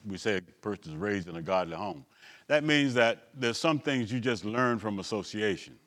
we 0.06 0.16
say 0.16 0.38
a 0.38 0.40
person 0.40 0.92
is 0.92 0.96
raised 0.96 1.28
in 1.28 1.36
a 1.36 1.42
godly 1.42 1.76
home? 1.76 2.06
That 2.46 2.64
means 2.64 2.94
that 2.94 3.28
there's 3.34 3.58
some 3.58 3.78
things 3.78 4.10
you 4.10 4.18
just 4.18 4.46
learn 4.46 4.78
from 4.78 4.98
association. 4.98 5.78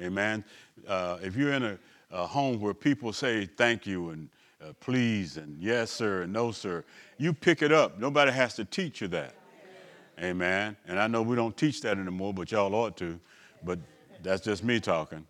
Amen. 0.00 0.44
Uh, 0.86 1.18
if 1.22 1.34
you're 1.34 1.54
in 1.54 1.64
a, 1.64 1.78
a, 2.12 2.24
home 2.24 2.60
where 2.60 2.72
people 2.72 3.12
say 3.12 3.46
thank 3.46 3.88
you 3.88 4.10
and 4.10 4.28
uh, 4.62 4.74
please 4.78 5.38
and 5.38 5.60
yes, 5.60 5.90
sir, 5.90 6.22
and 6.22 6.32
no, 6.32 6.52
sir, 6.52 6.84
you 7.18 7.32
pick 7.32 7.62
it 7.62 7.72
up. 7.72 7.98
Nobody 7.98 8.30
has 8.30 8.54
to 8.54 8.64
teach 8.64 9.00
you 9.00 9.08
that. 9.08 9.34
Amen. 10.22 10.76
And 10.86 11.00
I 11.00 11.08
know 11.08 11.20
we 11.20 11.34
don't 11.34 11.56
teach 11.56 11.80
that 11.80 11.98
anymore, 11.98 12.32
but 12.32 12.52
y'all 12.52 12.72
ought 12.76 12.96
to. 12.98 13.18
But 13.64 13.80
that's 14.24 14.42
just 14.42 14.64
me 14.64 14.80
talking. 14.80 15.24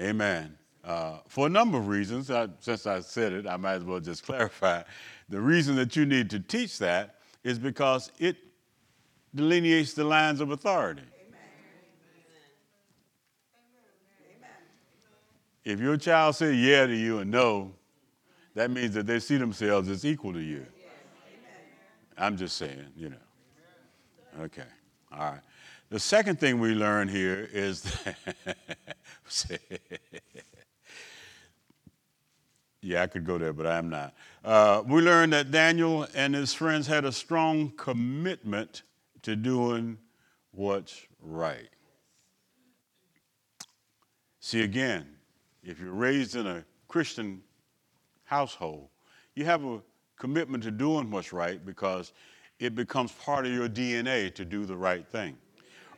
Amen. 0.00 0.56
Uh, 0.84 1.18
for 1.28 1.46
a 1.46 1.50
number 1.50 1.78
of 1.78 1.86
reasons, 1.86 2.30
I, 2.30 2.48
since 2.58 2.86
I 2.86 3.00
said 3.00 3.32
it, 3.32 3.46
I 3.46 3.56
might 3.56 3.74
as 3.74 3.84
well 3.84 4.00
just 4.00 4.24
clarify. 4.26 4.82
The 5.28 5.40
reason 5.40 5.76
that 5.76 5.94
you 5.94 6.04
need 6.04 6.30
to 6.30 6.40
teach 6.40 6.78
that 6.78 7.16
is 7.44 7.58
because 7.58 8.10
it 8.18 8.36
delineates 9.34 9.94
the 9.94 10.04
lines 10.04 10.40
of 10.40 10.50
authority. 10.50 11.02
Amen. 11.02 11.40
If 15.64 15.80
your 15.80 15.96
child 15.96 16.34
says 16.34 16.56
yeah 16.56 16.86
to 16.86 16.94
you 16.94 17.18
and 17.18 17.30
no, 17.30 17.72
that 18.54 18.70
means 18.70 18.94
that 18.94 19.06
they 19.06 19.20
see 19.20 19.36
themselves 19.36 19.88
as 19.88 20.04
equal 20.04 20.32
to 20.32 20.40
you. 20.40 20.66
I'm 22.18 22.36
just 22.36 22.56
saying, 22.56 22.84
you 22.96 23.10
know. 23.10 23.16
Okay, 24.40 24.64
all 25.12 25.32
right. 25.32 25.40
The 25.92 26.00
second 26.00 26.40
thing 26.40 26.58
we 26.58 26.70
learn 26.70 27.06
here 27.06 27.50
is 27.52 27.82
that 27.82 28.16
yeah, 32.80 33.02
I 33.02 33.06
could 33.06 33.26
go 33.26 33.36
there, 33.36 33.52
but 33.52 33.66
I 33.66 33.76
am 33.76 33.90
not. 33.90 34.14
Uh, 34.42 34.82
we 34.86 35.02
learn 35.02 35.28
that 35.30 35.50
Daniel 35.50 36.06
and 36.14 36.34
his 36.34 36.54
friends 36.54 36.86
had 36.86 37.04
a 37.04 37.12
strong 37.12 37.74
commitment 37.76 38.84
to 39.20 39.36
doing 39.36 39.98
what's 40.52 40.98
right. 41.20 41.68
See, 44.40 44.62
again, 44.62 45.06
if 45.62 45.78
you're 45.78 45.92
raised 45.92 46.36
in 46.36 46.46
a 46.46 46.64
Christian 46.88 47.42
household, 48.24 48.88
you 49.34 49.44
have 49.44 49.62
a 49.62 49.82
commitment 50.16 50.64
to 50.64 50.70
doing 50.70 51.10
what's 51.10 51.34
right 51.34 51.62
because 51.66 52.14
it 52.58 52.74
becomes 52.74 53.12
part 53.12 53.44
of 53.44 53.52
your 53.52 53.68
DNA 53.68 54.34
to 54.36 54.46
do 54.46 54.64
the 54.64 54.74
right 54.74 55.06
thing. 55.06 55.36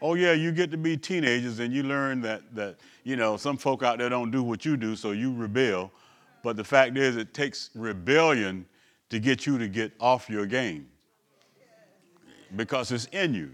Oh 0.07 0.13
yeah, 0.13 0.35
you 0.35 0.53
get 0.53 0.71
to 0.71 0.77
be 0.77 0.99
teenagers 0.99 1.61
and 1.61 1.73
you 1.73 1.83
learn 1.83 2.21
that 2.21 2.55
that 2.55 2.77
you 3.05 3.17
know 3.17 3.39
some 3.39 3.57
folk 3.57 3.83
out 3.83 3.97
there 3.97 4.11
don't 4.11 4.31
do 4.31 4.43
what 4.43 4.63
you 4.63 4.77
do, 4.77 4.97
so 4.97 5.13
you 5.13 5.35
rebel. 5.35 5.91
But 6.43 6.59
the 6.59 6.63
fact 6.63 6.99
is, 6.99 7.17
it 7.17 7.33
takes 7.33 7.71
rebellion 7.75 8.67
to 9.09 9.19
get 9.19 9.47
you 9.47 9.57
to 9.57 9.67
get 9.67 9.93
off 9.99 10.29
your 10.29 10.45
game 10.45 10.89
because 12.55 12.93
it's 12.93 13.07
in 13.13 13.33
you. 13.33 13.53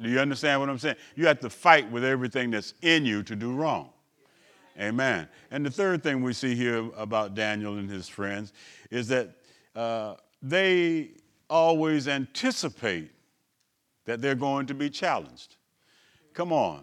Do 0.00 0.08
you 0.08 0.20
understand 0.20 0.60
what 0.60 0.70
I'm 0.70 0.78
saying? 0.78 0.94
You 1.16 1.26
have 1.26 1.40
to 1.40 1.50
fight 1.50 1.90
with 1.90 2.04
everything 2.04 2.52
that's 2.52 2.74
in 2.82 3.04
you 3.04 3.24
to 3.24 3.34
do 3.34 3.52
wrong. 3.52 3.90
Amen. 4.80 5.26
And 5.50 5.66
the 5.66 5.72
third 5.72 6.04
thing 6.04 6.22
we 6.22 6.34
see 6.34 6.54
here 6.54 6.88
about 6.96 7.34
Daniel 7.34 7.78
and 7.78 7.90
his 7.90 8.08
friends 8.08 8.52
is 8.92 9.08
that 9.08 9.30
uh, 9.74 10.14
they 10.40 11.14
always 11.50 12.06
anticipate 12.06 13.10
that 14.04 14.22
they're 14.22 14.36
going 14.36 14.66
to 14.66 14.74
be 14.74 14.88
challenged. 14.88 15.56
Come 16.34 16.52
on. 16.52 16.82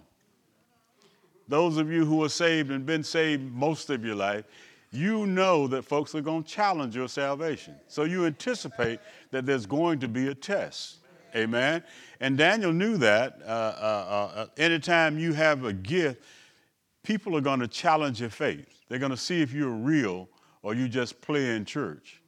Those 1.47 1.77
of 1.77 1.91
you 1.91 2.05
who 2.05 2.23
are 2.23 2.29
saved 2.29 2.71
and 2.71 2.85
been 2.85 3.03
saved 3.03 3.43
most 3.43 3.89
of 3.89 4.05
your 4.05 4.15
life, 4.15 4.45
you 4.91 5.25
know 5.27 5.67
that 5.67 5.83
folks 5.83 6.15
are 6.15 6.21
going 6.21 6.43
to 6.43 6.49
challenge 6.49 6.95
your 6.95 7.07
salvation. 7.07 7.75
So 7.87 8.03
you 8.03 8.25
anticipate 8.25 8.99
that 9.31 9.45
there's 9.45 9.65
going 9.65 9.99
to 9.99 10.07
be 10.07 10.29
a 10.29 10.35
test. 10.35 10.97
Amen. 11.35 11.83
And 12.19 12.37
Daniel 12.37 12.73
knew 12.73 12.97
that. 12.97 13.39
Uh, 13.41 13.45
uh, 13.45 14.31
uh, 14.35 14.45
anytime 14.57 15.17
you 15.17 15.33
have 15.33 15.63
a 15.63 15.73
gift, 15.73 16.21
people 17.03 17.37
are 17.37 17.41
going 17.41 17.59
to 17.61 17.67
challenge 17.67 18.19
your 18.19 18.29
faith. 18.29 18.83
They're 18.89 18.99
going 18.99 19.11
to 19.11 19.17
see 19.17 19.41
if 19.41 19.53
you're 19.53 19.69
real 19.69 20.27
or 20.61 20.73
you 20.73 20.87
just 20.87 21.21
play 21.21 21.55
in 21.55 21.65
church. 21.65 22.21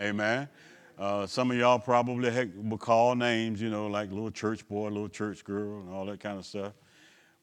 Amen. 0.00 0.48
Uh, 0.98 1.26
some 1.26 1.50
of 1.50 1.56
y'all 1.56 1.78
probably 1.78 2.28
heck, 2.28 2.48
will 2.56 2.76
call 2.76 3.14
names, 3.14 3.62
you 3.62 3.70
know, 3.70 3.86
like 3.86 4.10
little 4.10 4.32
church 4.32 4.66
boy, 4.66 4.88
little 4.88 5.08
church 5.08 5.44
girl, 5.44 5.80
and 5.80 5.90
all 5.90 6.04
that 6.04 6.18
kind 6.18 6.38
of 6.38 6.44
stuff. 6.44 6.72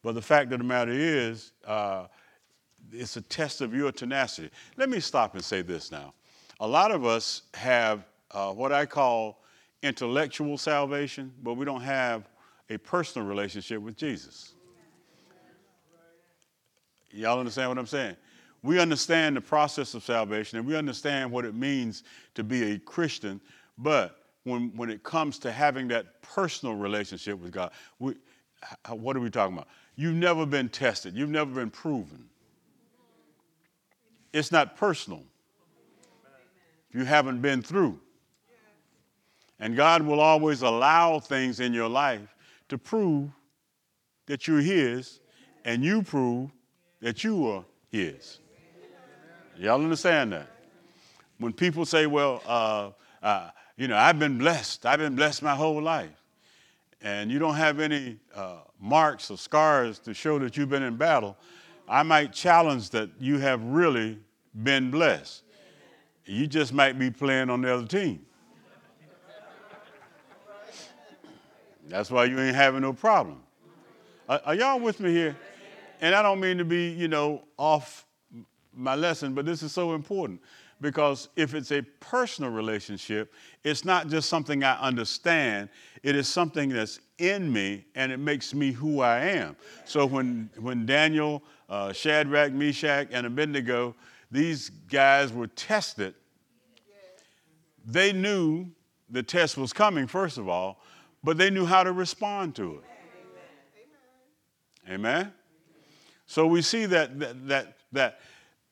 But 0.04 0.14
the 0.14 0.22
fact 0.22 0.52
of 0.52 0.60
the 0.60 0.66
matter 0.66 0.92
is, 0.92 1.54
uh, 1.66 2.08
it's 2.92 3.16
a 3.16 3.22
test 3.22 3.62
of 3.62 3.74
your 3.74 3.92
tenacity. 3.94 4.50
Let 4.76 4.90
me 4.90 5.00
stop 5.00 5.36
and 5.36 5.44
say 5.44 5.62
this 5.62 5.90
now. 5.90 6.14
A 6.60 6.68
lot 6.68 6.92
of 6.92 7.06
us 7.06 7.44
have 7.54 8.06
uh, 8.32 8.52
what 8.52 8.74
I 8.74 8.86
call 8.86 9.42
intellectual 9.82 10.58
salvation, 10.58 11.32
but 11.42 11.54
we 11.54 11.64
don't 11.64 11.82
have 11.82 12.28
a 12.70 12.78
personal 12.78 13.28
relationship 13.28 13.82
with 13.82 13.96
Jesus. 13.96 14.54
Y'all 17.12 17.40
understand 17.40 17.70
what 17.70 17.78
I'm 17.78 17.88
saying? 17.88 18.18
We 18.66 18.80
understand 18.80 19.38
the 19.38 19.42
process 19.42 19.94
of 19.94 20.04
salvation 20.04 20.58
and 20.58 20.68
we 20.68 20.76
understand 20.76 21.32
what 21.32 21.46
it 21.46 21.54
means 21.54 22.02
to 22.34 22.44
be 22.44 22.72
a 22.72 22.80
Christian, 22.80 23.40
but 23.78 24.18
when, 24.44 24.72
when 24.76 24.90
it 24.90 25.04
comes 25.04 25.38
to 25.40 25.52
having 25.52 25.88
that 25.90 26.20
personal 26.24 26.74
relationship 26.74 27.38
with 27.38 27.52
God, 27.52 27.72
we, 28.00 28.16
what 28.90 29.16
are 29.16 29.20
we 29.20 29.30
talking 29.30 29.56
about? 29.56 29.68
You've 29.96 30.16
never 30.16 30.48
been 30.48 30.70
tested, 30.70 31.16
you've 31.16 31.30
never 31.30 31.52
been 31.52 31.70
proven. 31.70 32.26
It's 34.34 34.52
not 34.52 34.76
personal. 34.76 35.24
You 36.92 37.06
haven't 37.06 37.42
been 37.42 37.62
through. 37.62 38.00
And 39.60 39.76
God 39.76 40.02
will 40.02 40.20
always 40.20 40.64
allow 40.64 41.20
things 41.20 41.60
in 41.60 41.72
your 41.72 41.88
life 41.88 42.36
to 42.70 42.80
prove 42.80 43.30
that 44.26 44.48
you're 44.48 44.60
His 44.60 45.20
and 45.66 45.84
you 45.84 46.02
prove 46.02 46.50
that 47.02 47.24
you 47.24 47.48
are 47.48 47.64
His. 47.92 48.40
Y'all 49.58 49.82
understand 49.82 50.34
that? 50.34 50.48
When 51.38 51.54
people 51.54 51.86
say, 51.86 52.08
well, 52.08 52.42
uh, 52.46 52.92
uh, 53.24 53.50
you 53.78 53.88
know, 53.88 53.98
I've 53.98 54.20
been 54.20 54.38
blessed, 54.38 54.86
I've 54.86 55.00
been 55.00 55.16
blessed 55.16 55.44
my 55.44 55.56
whole 55.56 55.82
life, 55.82 56.24
and 57.02 57.32
you 57.32 57.40
don't 57.40 57.56
have 57.56 57.80
any 57.80 58.18
uh, 58.34 58.60
marks 58.80 59.32
or 59.32 59.38
scars 59.38 60.00
to 60.00 60.14
show 60.14 60.40
that 60.40 60.58
you've 60.58 60.70
been 60.70 60.84
in 60.84 60.96
battle, 60.98 61.38
I 61.88 62.04
might 62.04 62.34
challenge 62.34 62.90
that 62.92 63.10
you 63.20 63.38
have 63.40 63.64
really 63.64 64.20
been 64.64 64.92
blessed. 64.92 65.44
You 66.26 66.48
just 66.48 66.74
might 66.74 66.98
be 66.98 67.12
playing 67.12 67.50
on 67.50 67.62
the 67.62 67.74
other 67.74 67.86
team. 67.86 68.26
That's 71.88 72.10
why 72.10 72.26
you 72.26 72.40
ain't 72.40 72.56
having 72.56 72.82
no 72.82 72.94
problem. 72.94 73.44
Are, 74.28 74.42
are, 74.46 74.56
y'all 74.56 74.80
with 74.80 75.00
me 75.00 75.12
here? 75.12 75.38
And 76.02 76.16
I 76.16 76.24
don't 76.24 76.40
mean 76.40 76.58
to 76.58 76.66
be, 76.66 76.90
you 76.90 77.08
know, 77.08 77.44
off 77.58 78.05
my 78.76 78.96
lesson, 78.96 79.34
but 79.34 79.46
this 79.46 79.64
is 79.64 79.72
so 79.72 79.94
important 79.94 80.42
because 80.82 81.30
if 81.36 81.54
it's 81.54 81.72
a 81.72 81.82
personal 82.00 82.52
relationship, 82.52 83.34
it's 83.64 83.86
not 83.86 84.08
just 84.08 84.30
something 84.30 84.64
I 84.64 84.78
understand, 84.80 85.70
it 86.04 86.16
is 86.16 86.28
something 86.28 86.70
that's 86.70 87.00
in 87.18 87.52
me 87.52 87.86
and 87.96 88.12
it 88.12 88.18
makes 88.18 88.54
me 88.54 88.72
who 88.72 89.02
I 89.02 89.20
am. 89.20 89.56
So 89.86 90.06
when, 90.06 90.50
when 90.60 90.86
Daniel, 90.86 91.44
uh, 91.70 91.94
Shadrach, 91.94 92.52
Meshach, 92.52 93.08
and 93.12 93.26
Abednego, 93.26 93.96
these 94.32 94.70
guys 94.70 95.32
were 95.32 95.48
tested, 95.48 96.14
they 97.86 98.12
knew 98.12 98.68
the 99.10 99.24
test 99.24 99.58
was 99.58 99.72
coming, 99.72 100.08
first 100.08 100.38
of 100.38 100.50
all, 100.50 100.82
but 101.24 101.38
they 101.38 101.50
knew 101.50 101.66
how 101.66 101.84
to 101.84 101.92
respond 101.92 102.56
to 102.56 102.76
it. 102.76 102.84
Amen. 104.88 105.00
Amen? 105.00 105.34
So 106.26 106.48
we 106.48 106.62
see 106.62 106.86
that, 106.88 107.20
that, 107.20 107.48
that, 107.48 107.78
that 107.92 108.20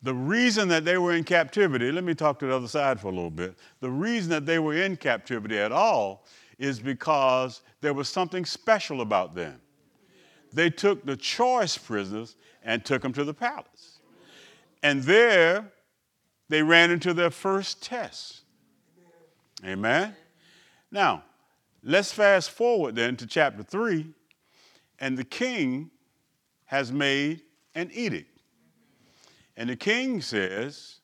the 0.04 0.14
reason 0.14 0.68
that 0.68 0.84
they 0.84 0.98
were 0.98 1.14
in 1.14 1.24
captivity, 1.24 1.92
let 1.92 2.04
me 2.04 2.14
talk 2.14 2.38
to 2.40 2.46
the 2.46 2.56
other 2.56 2.68
side 2.68 3.00
for 3.00 3.08
a 3.08 3.12
little 3.12 3.32
bit. 3.32 3.56
The 3.80 3.90
reason 3.90 4.30
that 4.32 4.46
they 4.46 4.60
were 4.60 4.76
in 4.76 4.98
captivity 4.98 5.58
at 5.58 5.72
all 5.72 6.26
is 6.60 6.80
because 6.80 7.62
there 7.80 7.94
was 7.94 8.10
something 8.10 8.46
special 8.46 9.00
about 9.02 9.34
them. 9.34 9.60
They 10.52 10.70
took 10.70 11.06
the 11.06 11.16
choice 11.16 11.78
prisoners 11.78 12.36
and 12.64 12.84
took 12.84 13.02
them 13.02 13.14
to 13.14 13.24
the 13.24 13.34
palace. 13.34 14.00
And 14.84 15.02
there 15.04 15.72
they 16.50 16.62
ran 16.62 16.92
into 16.92 17.14
their 17.14 17.32
first 17.32 17.82
test. 17.82 18.42
Amen. 19.66 20.16
Now, 20.92 21.24
let's 21.82 22.12
fast 22.12 22.52
forward 22.52 22.96
then 22.96 23.16
to 23.18 23.26
chapter 23.26 23.64
3, 23.64 24.06
and 25.00 25.18
the 25.18 25.24
king 25.24 25.90
has 26.66 26.92
made 26.92 27.42
an 27.74 27.90
edict. 27.94 28.33
And 29.56 29.70
the 29.70 29.76
king 29.76 30.22
says, 30.22 31.00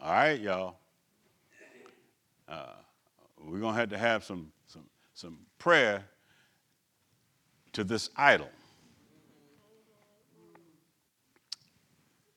All 0.00 0.12
right, 0.12 0.40
y'all, 0.40 0.76
uh, 2.48 2.66
we're 3.40 3.60
going 3.60 3.74
to 3.74 3.80
have 3.80 3.90
to 3.90 3.98
have 3.98 4.24
some, 4.24 4.52
some, 4.66 4.84
some 5.14 5.38
prayer 5.58 6.04
to 7.72 7.84
this 7.84 8.10
idol. 8.16 8.50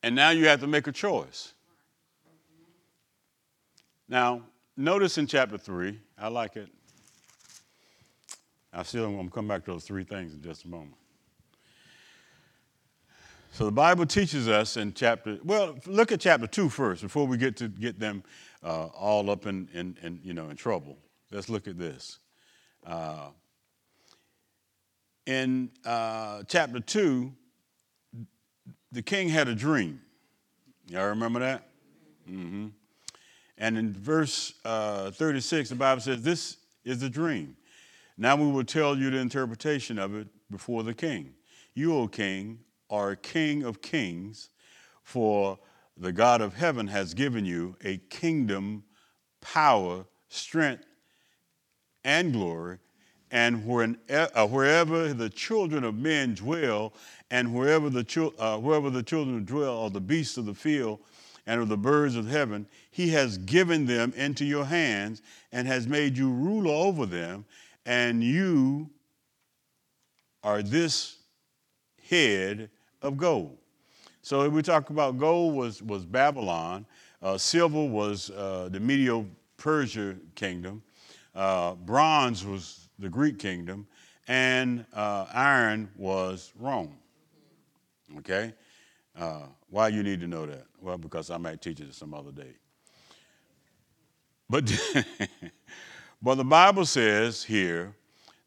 And 0.04 0.16
now 0.16 0.32
you 0.32 0.48
have 0.48 0.62
to 0.62 0.68
make 0.68 0.88
a 0.88 0.92
choice. 0.92 1.54
Now, 4.08 4.42
notice 4.76 5.18
in 5.18 5.28
chapter 5.28 5.58
3, 5.58 6.00
I 6.18 6.28
like 6.28 6.56
it. 6.58 6.70
I 8.74 8.84
still, 8.84 9.06
I'm 9.06 9.16
going 9.16 9.28
to 9.28 9.34
come 9.34 9.48
back 9.48 9.66
to 9.66 9.72
those 9.72 9.84
three 9.84 10.04
things 10.04 10.34
in 10.34 10.42
just 10.42 10.66
a 10.66 10.68
moment. 10.68 10.96
So 13.54 13.66
the 13.66 13.72
Bible 13.72 14.06
teaches 14.06 14.48
us 14.48 14.78
in 14.78 14.94
chapter, 14.94 15.38
well, 15.44 15.78
look 15.86 16.14
at 16.14 16.22
chapter 16.22 16.48
2 16.48 16.70
first 16.70 17.02
before 17.02 17.28
we 17.28 17.36
get 17.36 17.58
to 17.58 17.68
get 17.68 18.00
them 18.00 18.24
uh, 18.64 18.86
all 18.86 19.30
up 19.30 19.46
in, 19.46 19.68
in, 19.74 19.98
in, 20.02 20.22
you 20.24 20.34
know, 20.34 20.50
in 20.50 20.56
trouble. 20.56 20.98
Let's 21.32 21.50
look 21.50 21.68
at 21.68 21.78
this. 21.78 22.20
Uh, 22.86 23.28
in 25.26 25.70
uh, 25.86 26.44
chapter 26.48 26.80
2, 26.80 27.34
the 28.94 29.02
king 29.02 29.28
had 29.28 29.50
a 29.50 29.56
dream. 29.56 30.00
Y'all 30.88 31.10
remember 31.10 31.42
that? 31.42 31.68
Mm-hmm. 32.30 32.68
And 33.58 33.78
in 33.78 33.92
verse 33.94 34.54
uh, 34.64 35.12
36, 35.12 35.70
the 35.70 35.76
Bible 35.76 36.02
says, 36.02 36.24
This 36.24 36.56
is 36.86 37.04
a 37.04 37.10
dream. 37.10 37.58
Now 38.18 38.38
we 38.38 38.50
will 38.50 38.64
tell 38.64 38.98
you 38.98 39.10
the 39.10 39.18
interpretation 39.18 40.00
of 40.00 40.16
it 40.16 40.28
before 40.50 40.84
the 40.84 40.94
king. 40.94 41.34
You, 41.74 41.96
O 41.96 42.08
king, 42.08 42.60
are 42.92 43.16
King 43.16 43.64
of 43.64 43.82
kings, 43.82 44.50
for 45.04 45.58
the 45.98 46.12
God 46.12 46.42
of 46.42 46.54
heaven 46.54 46.88
has 46.88 47.14
given 47.14 47.46
you 47.46 47.76
a 47.84 47.98
kingdom, 48.10 48.84
power, 49.40 50.06
strength, 50.30 50.86
and 52.04 52.34
glory. 52.34 52.80
And 53.32 53.98
uh, 54.10 54.48
wherever 54.48 55.14
the 55.14 55.30
children 55.30 55.86
of 55.86 55.96
men 55.96 56.36
dwell, 56.36 56.94
and 57.30 57.54
wherever 57.54 57.90
the, 57.90 58.34
uh, 58.38 58.58
wherever 58.58 58.90
the 58.90 59.04
children 59.04 59.46
dwell, 59.46 59.86
of 59.86 59.94
the 59.94 60.02
beasts 60.02 60.38
of 60.38 60.46
the 60.46 60.54
field, 60.54 61.00
and 61.48 61.62
of 61.62 61.70
the 61.70 61.78
birds 61.78 62.16
of 62.16 62.28
heaven, 62.28 62.68
he 62.92 63.10
has 63.10 63.38
given 63.38 63.86
them 63.86 64.14
into 64.16 64.46
your 64.46 64.66
hands 64.66 65.22
and 65.52 65.68
has 65.68 65.88
made 65.88 66.18
you 66.18 66.30
ruler 66.30 66.72
over 66.72 67.06
them, 67.06 67.46
and 67.86 68.24
you 68.24 68.90
are 70.44 70.62
this 70.62 71.18
head 72.10 72.70
of 73.02 73.18
gold. 73.18 73.58
So 74.22 74.48
we 74.50 74.62
talk 74.62 74.90
about 74.92 75.18
gold 75.18 75.56
was, 75.56 75.82
was 75.82 76.06
Babylon, 76.06 76.86
uh, 77.22 77.38
silver 77.38 77.84
was 77.84 78.30
uh, 78.32 78.70
the 78.72 78.80
Medio 78.80 79.26
Persia 79.58 80.16
kingdom, 80.36 80.84
uh, 81.36 81.74
bronze 81.74 82.46
was 82.46 82.90
the 83.00 83.10
Greek 83.10 83.40
kingdom, 83.40 83.88
and 84.28 84.86
uh, 84.94 85.26
iron 85.34 85.90
was 85.98 86.54
Rome. 86.60 86.96
Okay? 88.20 88.54
Uh, 89.18 89.46
why 89.70 89.88
you 89.88 90.04
need 90.04 90.20
to 90.22 90.28
know 90.28 90.46
that? 90.46 90.66
Well, 90.80 90.98
because 90.98 91.32
I 91.32 91.38
might 91.38 91.62
teach 91.62 91.80
it 91.80 91.94
some 91.94 92.14
other 92.14 92.32
day. 92.32 92.54
But, 94.50 94.72
but 96.22 96.36
the 96.36 96.44
Bible 96.44 96.86
says 96.86 97.44
here 97.44 97.96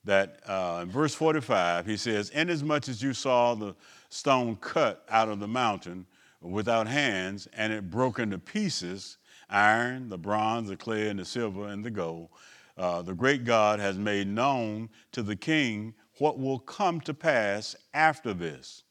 that 0.04 0.40
uh, 0.46 0.80
in 0.82 0.90
verse 0.90 1.14
45, 1.14 1.86
he 1.86 1.96
says, 1.96 2.30
Inasmuch 2.30 2.88
as 2.88 3.02
you 3.02 3.14
saw 3.14 3.54
the 3.54 3.74
stone 4.14 4.54
cut 4.56 5.04
out 5.10 5.28
of 5.28 5.40
the 5.40 5.48
mountain 5.48 6.06
without 6.40 6.86
hands, 6.86 7.48
and 7.52 7.72
it 7.72 7.90
broke 7.90 8.18
into 8.20 8.38
pieces 8.38 9.18
iron, 9.50 10.08
the 10.08 10.18
bronze, 10.18 10.68
the 10.68 10.76
clay, 10.76 11.08
and 11.08 11.18
the 11.18 11.24
silver, 11.24 11.66
and 11.66 11.84
the 11.84 11.90
gold. 11.90 12.28
Uh, 12.76 13.02
the 13.02 13.14
great 13.14 13.44
God 13.44 13.80
has 13.80 13.98
made 13.98 14.26
known 14.28 14.88
to 15.12 15.22
the 15.22 15.36
king 15.36 15.94
what 16.18 16.38
will 16.38 16.58
come 16.60 17.00
to 17.00 17.12
pass 17.12 17.74
after 17.92 18.32
this. 18.32 18.84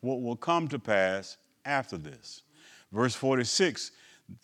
What 0.00 0.22
will 0.22 0.36
come 0.36 0.68
to 0.68 0.78
pass 0.78 1.36
after 1.64 1.96
this. 1.96 2.42
Verse 2.90 3.14
46 3.14 3.92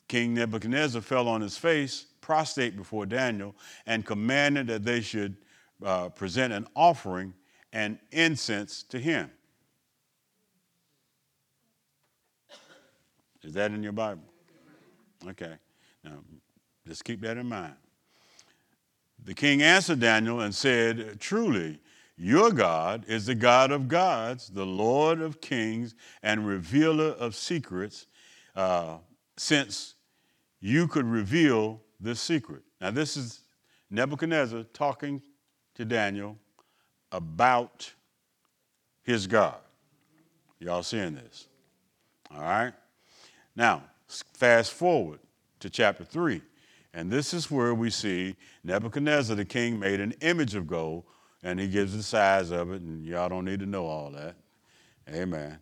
King 0.08 0.34
Nebuchadnezzar 0.34 1.00
fell 1.00 1.28
on 1.28 1.40
his 1.40 1.56
face, 1.56 2.06
prostrate 2.20 2.76
before 2.76 3.06
Daniel, 3.06 3.56
and 3.86 4.04
commanded 4.04 4.66
that 4.66 4.84
they 4.84 5.00
should 5.00 5.36
uh, 5.82 6.10
present 6.10 6.52
an 6.52 6.66
offering 6.76 7.32
and 7.72 7.98
incense 8.12 8.82
to 8.82 8.98
him. 8.98 9.30
Is 13.42 13.54
that 13.54 13.70
in 13.70 13.82
your 13.82 13.92
Bible? 13.92 14.24
Okay. 15.28 15.54
Now, 16.04 16.18
just 16.86 17.04
keep 17.04 17.20
that 17.22 17.36
in 17.36 17.46
mind. 17.46 17.74
The 19.24 19.34
king 19.34 19.62
answered 19.62 20.00
Daniel 20.00 20.40
and 20.40 20.54
said, 20.54 21.20
Truly, 21.20 21.78
your 22.16 22.50
God 22.50 23.04
is 23.06 23.26
the 23.26 23.34
God 23.34 23.70
of 23.70 23.88
gods, 23.88 24.48
the 24.48 24.66
Lord 24.66 25.20
of 25.20 25.40
kings, 25.40 25.94
and 26.22 26.46
revealer 26.46 27.10
of 27.18 27.34
secrets, 27.34 28.06
uh, 28.56 28.98
since 29.36 29.94
you 30.60 30.86
could 30.86 31.06
reveal 31.06 31.80
this 31.98 32.20
secret. 32.20 32.62
Now, 32.80 32.90
this 32.90 33.16
is 33.16 33.40
Nebuchadnezzar 33.90 34.64
talking 34.72 35.22
to 35.74 35.84
Daniel 35.84 36.38
about 37.12 37.92
his 39.02 39.26
God. 39.26 39.56
Y'all 40.58 40.82
seeing 40.82 41.14
this? 41.14 41.48
All 42.34 42.42
right? 42.42 42.72
Now, 43.60 43.82
fast 44.08 44.72
forward 44.72 45.18
to 45.58 45.68
chapter 45.68 46.02
3. 46.02 46.40
And 46.94 47.10
this 47.10 47.34
is 47.34 47.50
where 47.50 47.74
we 47.74 47.90
see 47.90 48.36
Nebuchadnezzar, 48.64 49.36
the 49.36 49.44
king, 49.44 49.78
made 49.78 50.00
an 50.00 50.14
image 50.22 50.54
of 50.54 50.66
gold, 50.66 51.04
and 51.42 51.60
he 51.60 51.68
gives 51.68 51.94
the 51.94 52.02
size 52.02 52.52
of 52.52 52.72
it, 52.72 52.80
and 52.80 53.04
y'all 53.04 53.28
don't 53.28 53.44
need 53.44 53.60
to 53.60 53.66
know 53.66 53.84
all 53.84 54.12
that. 54.12 54.36
Amen. 55.10 55.58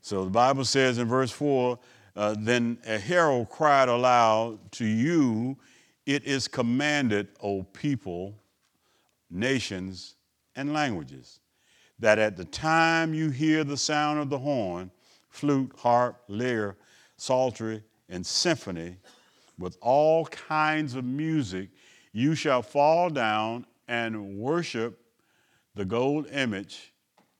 So 0.00 0.24
the 0.24 0.30
Bible 0.30 0.64
says 0.64 0.96
in 0.96 1.06
verse 1.06 1.30
4 1.30 1.78
uh, 2.16 2.34
Then 2.38 2.78
a 2.86 2.98
herald 2.98 3.50
cried 3.50 3.90
aloud 3.90 4.72
to 4.72 4.86
you 4.86 5.58
it 6.06 6.24
is 6.24 6.48
commanded, 6.48 7.28
O 7.42 7.62
people, 7.62 8.34
nations, 9.30 10.14
and 10.56 10.72
languages, 10.72 11.40
that 11.98 12.18
at 12.18 12.38
the 12.38 12.46
time 12.46 13.12
you 13.12 13.28
hear 13.28 13.64
the 13.64 13.76
sound 13.76 14.18
of 14.18 14.30
the 14.30 14.38
horn, 14.38 14.90
flute, 15.28 15.72
harp, 15.76 16.22
lyre, 16.28 16.78
psaltery, 17.16 17.82
and 18.08 18.24
symphony, 18.24 18.96
with 19.58 19.76
all 19.80 20.26
kinds 20.26 20.94
of 20.94 21.04
music, 21.04 21.68
you 22.12 22.34
shall 22.34 22.62
fall 22.62 23.08
down 23.08 23.66
and 23.88 24.36
worship 24.38 25.00
the 25.74 25.84
gold 25.84 26.26
image 26.30 26.92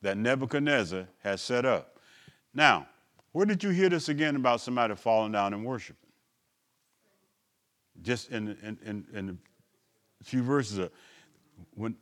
that 0.03 0.17
Nebuchadnezzar 0.17 1.07
has 1.23 1.41
set 1.41 1.65
up. 1.65 1.99
Now, 2.53 2.87
where 3.33 3.47
did 3.47 3.63
you 3.63 3.71
hear 3.71 3.89
this 3.89 4.09
again 4.09 4.37
about 4.37 4.61
somebody 4.61 4.95
falling 4.95 5.33
down 5.33 5.55
and 5.55 5.65
worshiping? 5.65 5.97
Just 8.03 8.31
in, 8.31 8.49
in, 8.63 8.79
in, 8.85 9.07
in 9.13 9.39
a 10.21 10.25
few 10.25 10.43
verses. 10.43 10.79
Of, 10.79 10.91
when, 11.75 11.97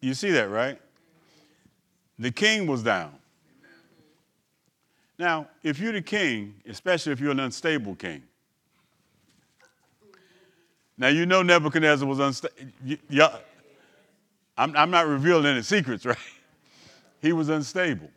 you 0.00 0.14
see 0.14 0.30
that, 0.32 0.50
right? 0.50 0.80
The 2.18 2.30
king 2.30 2.66
was 2.66 2.82
down. 2.82 3.12
Now, 5.18 5.48
if 5.62 5.78
you're 5.78 5.92
the 5.92 6.02
king, 6.02 6.54
especially 6.68 7.12
if 7.12 7.20
you're 7.20 7.30
an 7.30 7.40
unstable 7.40 7.94
king, 7.94 8.22
now 10.98 11.08
you 11.08 11.26
know 11.26 11.42
Nebuchadnezzar 11.42 12.06
was 12.06 12.18
unstable. 12.18 12.54
I'm, 14.58 14.74
I'm 14.76 14.90
not 14.90 15.06
revealing 15.06 15.46
any 15.46 15.62
secrets, 15.62 16.04
right? 16.06 16.16
He 17.20 17.32
was 17.32 17.48
unstable. 17.48 18.10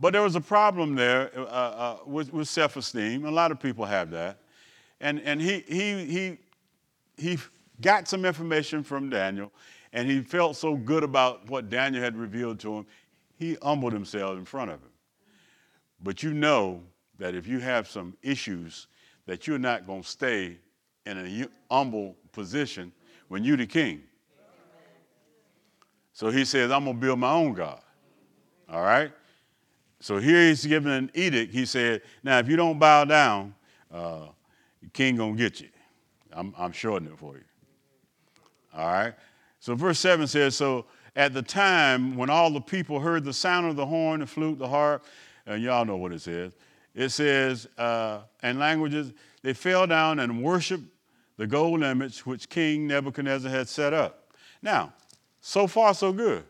But 0.00 0.12
there 0.12 0.22
was 0.22 0.36
a 0.36 0.40
problem 0.40 0.94
there 0.94 1.30
uh, 1.36 1.42
uh, 1.42 1.96
with, 2.06 2.32
with 2.32 2.48
self 2.48 2.76
esteem. 2.76 3.24
A 3.24 3.30
lot 3.30 3.50
of 3.50 3.58
people 3.58 3.84
have 3.84 4.10
that. 4.12 4.38
And, 5.00 5.20
and 5.20 5.40
he, 5.40 5.64
he, 5.68 6.04
he, 6.04 6.38
he 7.16 7.38
got 7.80 8.08
some 8.08 8.24
information 8.24 8.82
from 8.82 9.10
Daniel, 9.10 9.52
and 9.92 10.08
he 10.08 10.20
felt 10.20 10.56
so 10.56 10.76
good 10.76 11.04
about 11.04 11.48
what 11.48 11.68
Daniel 11.68 12.02
had 12.02 12.16
revealed 12.16 12.58
to 12.60 12.78
him, 12.78 12.86
he 13.36 13.56
humbled 13.62 13.92
himself 13.92 14.36
in 14.36 14.44
front 14.44 14.70
of 14.70 14.80
him. 14.80 14.90
But 16.02 16.22
you 16.22 16.32
know 16.32 16.82
that 17.18 17.34
if 17.34 17.46
you 17.46 17.58
have 17.58 17.88
some 17.88 18.16
issues, 18.22 18.86
that 19.26 19.46
you're 19.46 19.58
not 19.58 19.86
going 19.86 20.02
to 20.02 20.08
stay 20.08 20.58
in 21.06 21.18
a 21.18 21.74
humble 21.74 22.16
position 22.32 22.92
when 23.28 23.44
you're 23.44 23.56
the 23.56 23.66
king. 23.66 24.02
So 26.12 26.30
he 26.30 26.44
says, 26.44 26.70
I'm 26.70 26.84
going 26.84 26.96
to 26.96 27.00
build 27.00 27.18
my 27.18 27.30
own 27.30 27.52
God. 27.52 27.80
All 28.68 28.82
right? 28.82 29.12
So 30.00 30.18
here 30.18 30.48
he's 30.48 30.64
giving 30.64 30.92
an 30.92 31.10
edict. 31.14 31.52
He 31.52 31.64
said, 31.64 32.02
Now, 32.22 32.38
if 32.38 32.48
you 32.48 32.56
don't 32.56 32.78
bow 32.78 33.04
down, 33.04 33.54
uh, 33.92 34.26
the 34.82 34.88
king 34.92 35.16
going 35.16 35.36
to 35.36 35.42
get 35.42 35.60
you. 35.60 35.68
I'm, 36.32 36.54
I'm 36.58 36.72
shortening 36.72 37.12
it 37.12 37.18
for 37.18 37.36
you. 37.36 37.44
All 38.74 38.86
right? 38.86 39.14
So 39.60 39.74
verse 39.74 39.98
7 39.98 40.26
says, 40.26 40.56
So 40.56 40.86
at 41.16 41.34
the 41.34 41.42
time 41.42 42.16
when 42.16 42.30
all 42.30 42.50
the 42.50 42.60
people 42.60 43.00
heard 43.00 43.24
the 43.24 43.32
sound 43.32 43.66
of 43.66 43.76
the 43.76 43.86
horn, 43.86 44.20
the 44.20 44.26
flute, 44.26 44.58
the 44.58 44.68
harp, 44.68 45.04
and 45.48 45.62
y'all 45.62 45.84
know 45.84 45.96
what 45.96 46.12
it 46.12 46.20
says. 46.20 46.52
It 46.94 47.08
says, 47.08 47.66
uh, 47.78 48.20
in 48.42 48.58
languages, 48.58 49.12
they 49.42 49.54
fell 49.54 49.86
down 49.86 50.18
and 50.18 50.42
worshiped 50.42 50.84
the 51.38 51.46
gold 51.46 51.82
image 51.82 52.26
which 52.26 52.48
King 52.48 52.86
Nebuchadnezzar 52.86 53.50
had 53.50 53.68
set 53.68 53.94
up. 53.94 54.32
Now, 54.60 54.92
so 55.40 55.66
far, 55.66 55.94
so 55.94 56.12
good. 56.12 56.44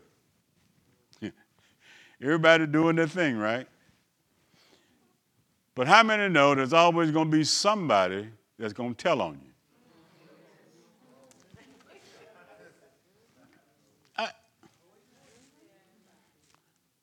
Everybody 2.21 2.67
doing 2.67 2.97
their 2.97 3.07
thing, 3.07 3.37
right? 3.37 3.67
But 5.75 5.87
how 5.87 6.03
many 6.03 6.27
know 6.27 6.55
there's 6.55 6.73
always 6.73 7.11
going 7.11 7.31
to 7.31 7.37
be 7.37 7.45
somebody 7.45 8.27
that's 8.57 8.73
going 8.73 8.95
to 8.95 9.01
tell 9.01 9.21
on 9.21 9.39
you? 9.41 9.51
I, 14.17 14.29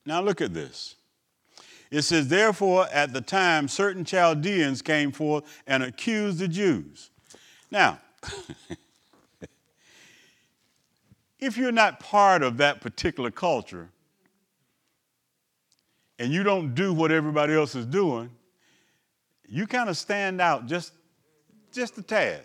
now 0.05 0.21
look 0.21 0.43
at 0.43 0.53
this. 0.53 0.96
It 1.91 2.03
says, 2.03 2.29
Therefore, 2.29 2.87
at 2.93 3.13
the 3.13 3.21
time, 3.21 3.69
certain 3.69 4.05
Chaldeans 4.05 4.83
came 4.83 5.13
forth 5.13 5.45
and 5.67 5.83
accused 5.83 6.39
the 6.39 6.49
Jews. 6.49 7.11
Now, 7.71 8.01
if 11.39 11.57
you're 11.57 11.73
not 11.73 12.01
part 12.01 12.43
of 12.43 12.57
that 12.59 12.81
particular 12.81 13.31
culture 13.31 13.89
and 16.19 16.33
you 16.33 16.43
don't 16.43 16.75
do 16.75 16.93
what 16.93 17.13
everybody 17.13 17.55
else 17.55 17.75
is 17.75 17.87
doing, 17.87 18.31
you 19.49 19.67
kind 19.67 19.89
of 19.89 19.97
stand 19.97 20.41
out 20.41 20.67
just, 20.67 20.93
just 21.73 21.99
a 21.99 22.03
tad. 22.03 22.43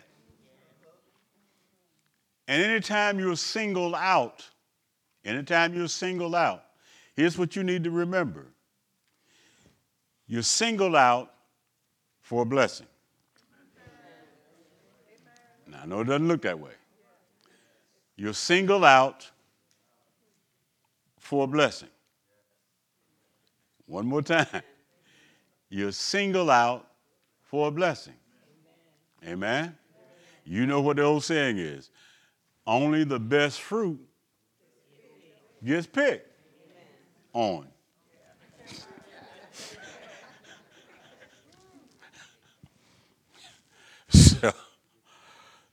And 2.47 2.61
anytime 2.61 3.17
you're 3.17 3.37
singled 3.37 3.95
out, 3.95 4.47
anytime 5.23 5.73
you're 5.73 5.87
singled 5.87 6.35
out, 6.35 6.63
here's 7.15 7.37
what 7.37 7.55
you 7.55 7.63
need 7.63 7.83
to 7.85 7.91
remember 7.91 8.47
you're 10.31 10.43
singled 10.43 10.95
out 10.95 11.33
for 12.21 12.43
a 12.43 12.45
blessing. 12.45 12.87
Now, 15.67 15.81
I 15.83 15.85
know 15.85 15.99
it 15.99 16.05
doesn't 16.05 16.25
look 16.25 16.43
that 16.43 16.57
way. 16.57 16.71
You're 18.15 18.33
singled 18.33 18.85
out 18.85 19.29
for 21.19 21.43
a 21.43 21.47
blessing. 21.47 21.89
One 23.87 24.05
more 24.05 24.21
time. 24.21 24.61
You're 25.69 25.91
singled 25.91 26.49
out 26.49 26.87
for 27.43 27.67
a 27.67 27.71
blessing. 27.71 28.15
Amen. 29.27 29.75
You 30.45 30.65
know 30.65 30.79
what 30.79 30.95
the 30.95 31.03
old 31.03 31.25
saying 31.25 31.57
is 31.57 31.89
only 32.65 33.03
the 33.03 33.19
best 33.19 33.59
fruit 33.59 33.99
gets 35.61 35.87
picked 35.87 36.31
on. 37.33 37.70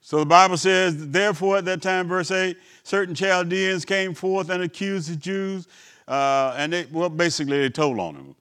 So 0.08 0.20
the 0.20 0.24
Bible 0.24 0.56
says, 0.56 1.10
therefore, 1.10 1.58
at 1.58 1.66
that 1.66 1.82
time, 1.82 2.08
verse 2.08 2.30
8, 2.30 2.56
certain 2.82 3.14
Chaldeans 3.14 3.84
came 3.84 4.14
forth 4.14 4.48
and 4.48 4.62
accused 4.62 5.12
the 5.12 5.16
Jews, 5.16 5.68
uh, 6.08 6.54
and 6.56 6.72
they, 6.72 6.86
well, 6.90 7.10
basically, 7.10 7.58
they 7.58 7.68
told 7.68 7.98
on 7.98 8.14
them 8.14 8.34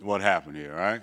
what 0.00 0.22
happened 0.22 0.56
here, 0.56 0.74
right? 0.74 1.02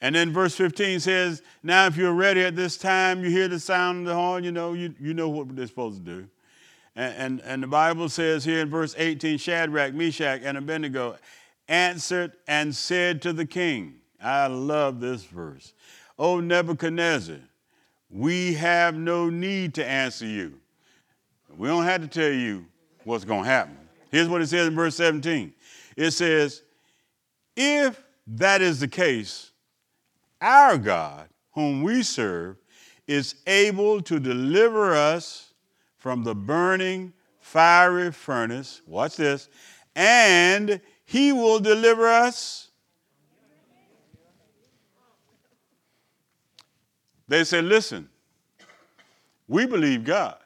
And 0.00 0.14
then 0.14 0.32
verse 0.32 0.54
15 0.54 1.00
says, 1.00 1.42
Now 1.62 1.84
if 1.84 1.98
you're 1.98 2.14
ready 2.14 2.40
at 2.40 2.56
this 2.56 2.78
time, 2.78 3.22
you 3.22 3.28
hear 3.28 3.48
the 3.48 3.60
sound 3.60 3.98
of 3.98 4.04
the 4.06 4.14
horn, 4.14 4.44
you 4.44 4.50
know, 4.50 4.72
you, 4.72 4.94
you 4.98 5.12
know 5.12 5.28
what 5.28 5.54
they're 5.54 5.66
supposed 5.66 6.06
to 6.06 6.10
do. 6.22 6.28
And, 6.96 7.14
and, 7.18 7.40
and 7.42 7.62
the 7.62 7.66
Bible 7.66 8.08
says 8.08 8.46
here 8.46 8.60
in 8.60 8.70
verse 8.70 8.94
18, 8.96 9.36
Shadrach, 9.36 9.92
Meshach, 9.92 10.40
and 10.42 10.56
Abednego 10.56 11.18
answered 11.68 12.32
and 12.46 12.74
said 12.74 13.20
to 13.20 13.34
the 13.34 13.44
king, 13.44 13.96
I 14.22 14.46
love 14.46 15.00
this 15.00 15.24
verse. 15.24 15.74
O 16.18 16.40
Nebuchadnezzar, 16.40 17.40
we 18.10 18.54
have 18.54 18.94
no 18.94 19.28
need 19.30 19.74
to 19.74 19.86
answer 19.86 20.26
you. 20.26 20.58
We 21.56 21.68
don't 21.68 21.84
have 21.84 22.02
to 22.02 22.08
tell 22.08 22.30
you 22.30 22.66
what's 23.04 23.24
going 23.24 23.44
to 23.44 23.48
happen. 23.48 23.76
Here's 24.10 24.28
what 24.28 24.40
it 24.42 24.46
says 24.46 24.68
in 24.68 24.74
verse 24.74 24.96
17 24.96 25.52
it 25.96 26.12
says, 26.12 26.62
If 27.56 28.02
that 28.28 28.62
is 28.62 28.80
the 28.80 28.88
case, 28.88 29.50
our 30.40 30.78
God, 30.78 31.28
whom 31.52 31.82
we 31.82 32.02
serve, 32.02 32.56
is 33.06 33.36
able 33.46 34.00
to 34.02 34.20
deliver 34.20 34.94
us 34.94 35.54
from 35.96 36.22
the 36.22 36.34
burning 36.34 37.12
fiery 37.40 38.12
furnace. 38.12 38.82
Watch 38.86 39.16
this. 39.16 39.48
And 39.96 40.80
he 41.04 41.32
will 41.32 41.58
deliver 41.58 42.06
us. 42.06 42.67
They 47.28 47.44
said, 47.44 47.64
listen, 47.64 48.08
we 49.46 49.66
believe 49.66 50.04
God. 50.04 50.38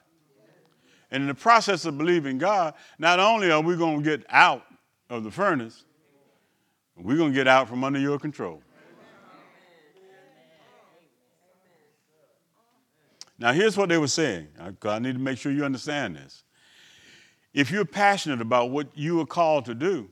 And 1.11 1.23
in 1.23 1.29
the 1.29 1.35
process 1.35 1.85
of 1.85 1.97
believing 1.97 2.39
God, 2.39 2.75
not 2.99 3.21
only 3.21 3.51
are 3.51 3.61
we 3.61 3.77
going 3.77 4.03
to 4.03 4.05
get 4.05 4.25
out 4.29 4.65
of 5.11 5.25
the 5.25 5.31
furnace, 5.31 5.85
we're 6.97 7.17
going 7.17 7.33
to 7.33 7.35
get 7.35 7.47
out 7.47 7.69
from 7.69 7.85
under 7.85 7.99
your 7.99 8.19
control. 8.19 8.63
Now, 13.39 13.53
here's 13.53 13.77
what 13.77 13.89
they 13.89 13.99
were 13.99 14.09
saying. 14.09 14.49
I 14.59 14.99
need 14.99 15.15
to 15.15 15.19
make 15.19 15.37
sure 15.37 15.51
you 15.51 15.65
understand 15.65 16.17
this. 16.17 16.45
If 17.53 17.71
you're 17.71 17.85
passionate 17.85 18.41
about 18.41 18.71
what 18.71 18.89
you 18.95 19.21
are 19.21 19.27
called 19.27 19.65
to 19.67 19.75
do, 19.75 20.09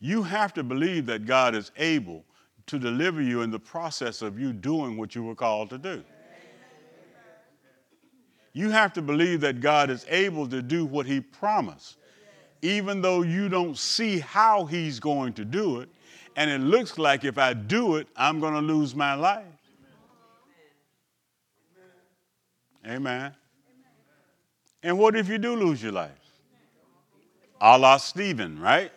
you 0.00 0.22
have 0.22 0.54
to 0.54 0.62
believe 0.62 1.06
that 1.06 1.26
God 1.26 1.54
is 1.54 1.70
able 1.76 2.24
to 2.70 2.78
deliver 2.78 3.20
you 3.20 3.42
in 3.42 3.50
the 3.50 3.58
process 3.58 4.22
of 4.22 4.38
you 4.38 4.52
doing 4.52 4.96
what 4.96 5.14
you 5.14 5.24
were 5.24 5.34
called 5.34 5.70
to 5.70 5.78
do. 5.78 6.02
You 8.52 8.70
have 8.70 8.92
to 8.94 9.02
believe 9.02 9.40
that 9.42 9.60
God 9.60 9.90
is 9.90 10.06
able 10.08 10.48
to 10.48 10.62
do 10.62 10.84
what 10.84 11.06
He 11.06 11.20
promised, 11.20 11.98
even 12.62 13.00
though 13.00 13.22
you 13.22 13.48
don't 13.48 13.76
see 13.76 14.18
how 14.18 14.64
He's 14.64 14.98
going 14.98 15.32
to 15.34 15.44
do 15.44 15.80
it. 15.80 15.88
And 16.36 16.50
it 16.50 16.60
looks 16.60 16.98
like 16.98 17.24
if 17.24 17.38
I 17.38 17.52
do 17.52 17.96
it, 17.96 18.08
I'm 18.16 18.40
going 18.40 18.54
to 18.54 18.60
lose 18.60 18.94
my 18.94 19.14
life. 19.14 19.44
Amen. 22.86 23.34
And 24.82 24.98
what 24.98 25.14
if 25.14 25.28
you 25.28 25.38
do 25.38 25.54
lose 25.54 25.82
your 25.82 25.92
life? 25.92 26.10
A 27.60 27.76
la 27.76 27.98
Stephen, 27.98 28.58
right? 28.58 28.90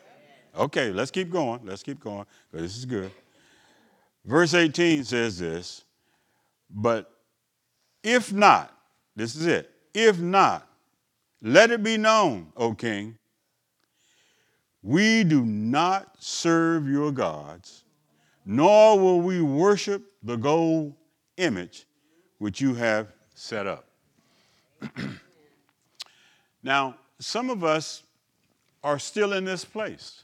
Okay, 0.56 0.92
let's 0.92 1.12
keep 1.12 1.30
going. 1.30 1.60
Let's 1.66 1.84
keep 1.84 2.00
going. 2.00 2.26
This 2.52 2.78
is 2.78 2.86
good. 2.86 3.12
Verse 4.26 4.54
18 4.54 5.04
says 5.04 5.38
this, 5.38 5.84
but 6.70 7.12
if 8.04 8.32
not, 8.32 8.76
this 9.16 9.36
is 9.36 9.46
it, 9.46 9.70
if 9.94 10.20
not, 10.20 10.68
let 11.42 11.72
it 11.72 11.84
be 11.84 11.98
known, 11.98 12.52
O 12.56 12.74
king, 12.74 13.18
we 14.82 15.24
do 15.24 15.46
not 15.46 16.16
serve 16.20 16.88
your 16.88 17.12
gods, 17.12 17.84
nor 18.46 18.98
will 18.98 19.22
we 19.22 19.42
worship 19.42 20.04
the 20.24 20.36
gold 20.36 20.94
image 21.38 21.86
which 22.40 22.62
you 22.62 22.74
have 22.74 23.08
set 23.36 23.68
up. 23.68 23.86
now, 26.64 26.96
some 27.20 27.50
of 27.50 27.64
us 27.64 28.04
are 28.84 29.00
still 29.00 29.34
in 29.34 29.46
this 29.46 29.64
place 29.64 30.24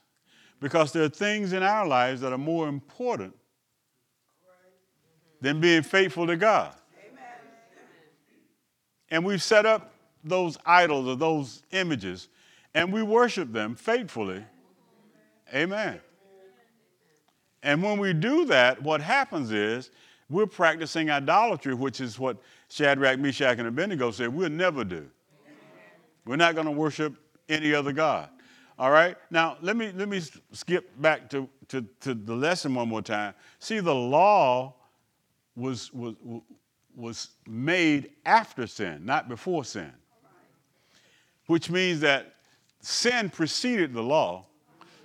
because 0.60 0.92
there 0.92 1.04
are 1.04 1.10
things 1.10 1.54
in 1.54 1.64
our 1.64 1.88
lives 1.88 2.22
that 2.22 2.34
are 2.34 2.38
more 2.38 2.68
important 2.68 3.34
than 5.42 5.60
being 5.60 5.84
faithful 5.84 6.28
to 6.28 6.36
God. 6.36 6.74
And 9.12 9.26
we've 9.26 9.42
set 9.42 9.66
up 9.66 9.94
those 10.24 10.58
idols 10.66 11.08
or 11.08 11.16
those 11.16 11.64
images 11.72 12.28
and 12.74 12.94
we 12.94 13.02
worship 13.02 13.52
them 13.52 13.76
faithfully. 13.76 14.44
Amen. 15.54 16.00
And 17.64 17.84
when 17.84 18.00
we 18.00 18.14
do 18.14 18.46
that, 18.46 18.82
what 18.82 19.02
happens 19.02 19.52
is 19.52 19.90
we're 20.30 20.46
practicing 20.46 21.10
idolatry, 21.10 21.74
which 21.74 22.00
is 22.00 22.20
what 22.20 22.38
Shadrach, 22.70 23.20
Meshach, 23.20 23.58
and 23.58 23.68
Abednego 23.68 24.12
said 24.12 24.34
we'll 24.34 24.50
never 24.50 24.84
do. 24.84 25.10
We're 26.26 26.36
not 26.36 26.54
going 26.54 26.68
to 26.68 26.72
worship 26.72 27.16
any 27.50 27.74
other 27.74 27.92
God. 27.92 28.30
All 28.78 28.92
right? 28.92 29.18
Now, 29.32 29.58
let 29.62 29.76
me, 29.76 29.92
let 29.94 30.08
me 30.08 30.22
skip 30.54 30.90
back 31.02 31.30
to, 31.32 31.50
to, 31.70 31.84
to 32.02 32.14
the 32.14 32.36
lesson 32.36 32.76
one 32.76 32.88
more 32.88 33.02
time. 33.02 33.34
See, 33.58 33.80
the 33.80 33.96
law 33.96 34.76
was, 35.60 35.94
was, 35.94 36.16
was 36.96 37.30
made 37.48 38.12
after 38.26 38.66
sin, 38.68 39.06
not 39.06 39.30
before 39.30 39.64
sin, 39.64 39.92
which 41.48 41.70
means 41.70 42.00
that 42.02 42.36
sin 42.82 43.30
preceded 43.30 43.94
the 43.94 44.02
law. 44.02 44.46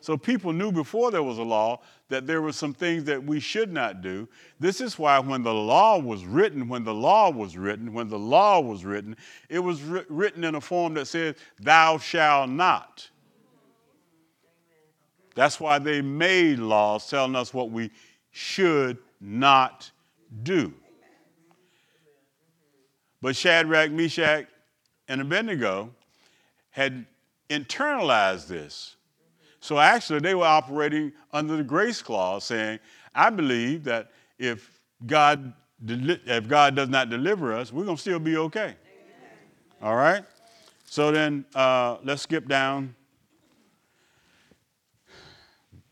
So 0.01 0.19
people 0.19 0.53
knew 0.53 0.71
before 0.71 1.11
there 1.11 1.23
was 1.23 1.39
a 1.39 1.43
law 1.43 1.81
that 2.11 2.27
there 2.27 2.43
were 2.43 2.53
some 2.53 2.75
things 2.75 3.05
that 3.05 3.25
we 3.25 3.41
should 3.41 3.73
not 3.73 4.03
do. 4.03 4.29
This 4.61 4.83
is 4.83 4.99
why 4.99 5.19
when 5.19 5.43
the 5.43 5.55
law 5.55 5.99
was 5.99 6.27
written, 6.27 6.69
when 6.69 6.85
the 6.85 6.93
law 6.93 7.31
was 7.31 7.57
written, 7.57 7.93
when 7.93 8.09
the 8.09 8.19
law 8.19 8.61
was 8.61 8.85
written, 8.85 9.17
it 9.49 9.59
was 9.59 9.81
written 9.83 10.45
in 10.45 10.55
a 10.55 10.61
form 10.61 10.95
that 10.95 11.07
said, 11.07 11.37
Thou 11.59 11.97
shalt 11.97 12.51
not. 12.51 13.09
That's 15.35 15.59
why 15.59 15.79
they 15.79 16.03
made 16.03 16.59
laws 16.59 17.09
telling 17.09 17.35
us 17.35 17.55
what 17.55 17.71
we 17.71 17.91
should 18.31 18.99
not 19.21 19.91
do. 20.43 20.73
But 23.21 23.37
Shadrach, 23.37 23.91
Meshach, 23.91 24.47
and 25.09 25.21
Abednego 25.21 25.91
had 26.71 27.07
internalized 27.49 28.49
this. 28.49 28.97
So 29.61 29.79
actually, 29.79 30.21
they 30.21 30.35
were 30.35 30.45
operating 30.45 31.13
under 31.33 31.57
the 31.57 31.63
grace 31.63 32.03
clause, 32.03 32.45
saying, 32.45 32.81
I 33.15 33.31
believe 33.31 33.85
that 33.85 34.11
if 34.39 34.79
God, 35.07 35.55
if 35.87 36.49
God 36.49 36.75
does 36.75 36.89
not 36.89 37.09
deliver 37.09 37.55
us, 37.55 37.73
we're 37.73 37.85
going 37.85 37.97
to 37.97 38.01
still 38.01 38.19
be 38.19 38.37
okay. 38.37 38.75
All 39.81 39.97
right? 39.97 40.23
So 40.85 41.11
then 41.11 41.45
uh, 41.55 41.97
let's 42.05 42.23
skip 42.23 42.47
down 42.47 42.95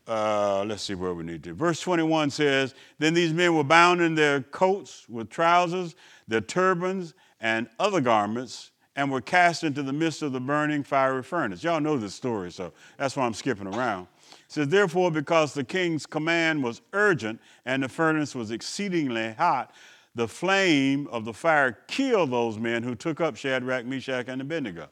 uh, 0.07 0.63
let's 0.65 0.83
see 0.83 0.95
where 0.95 1.13
we 1.13 1.23
need 1.23 1.43
to. 1.43 1.53
Verse 1.53 1.79
21 1.79 2.29
says, 2.29 2.75
Then 2.99 3.13
these 3.13 3.33
men 3.33 3.55
were 3.55 3.63
bound 3.63 4.01
in 4.01 4.15
their 4.15 4.41
coats 4.41 5.07
with 5.07 5.29
trousers, 5.29 5.95
their 6.27 6.41
turbans, 6.41 7.13
and 7.39 7.67
other 7.79 8.01
garments, 8.01 8.71
and 8.95 9.11
were 9.11 9.21
cast 9.21 9.63
into 9.63 9.81
the 9.81 9.93
midst 9.93 10.21
of 10.21 10.33
the 10.33 10.39
burning 10.39 10.83
fiery 10.83 11.23
furnace. 11.23 11.63
Y'all 11.63 11.79
know 11.79 11.97
this 11.97 12.13
story, 12.13 12.51
so 12.51 12.73
that's 12.97 13.15
why 13.15 13.25
I'm 13.25 13.33
skipping 13.33 13.67
around. 13.67 14.07
It 14.31 14.51
says, 14.51 14.67
Therefore, 14.67 15.09
because 15.09 15.53
the 15.53 15.63
king's 15.63 16.05
command 16.05 16.63
was 16.63 16.81
urgent 16.91 17.39
and 17.65 17.83
the 17.83 17.89
furnace 17.89 18.35
was 18.35 18.51
exceedingly 18.51 19.33
hot, 19.33 19.73
the 20.15 20.27
flame 20.27 21.07
of 21.07 21.25
the 21.25 21.33
fire 21.33 21.79
killed 21.87 22.31
those 22.31 22.59
men 22.59 22.83
who 22.83 22.93
took 22.93 23.19
up 23.19 23.35
Shadrach, 23.35 23.85
Meshach, 23.85 24.27
and 24.27 24.41
Abednego. 24.41 24.89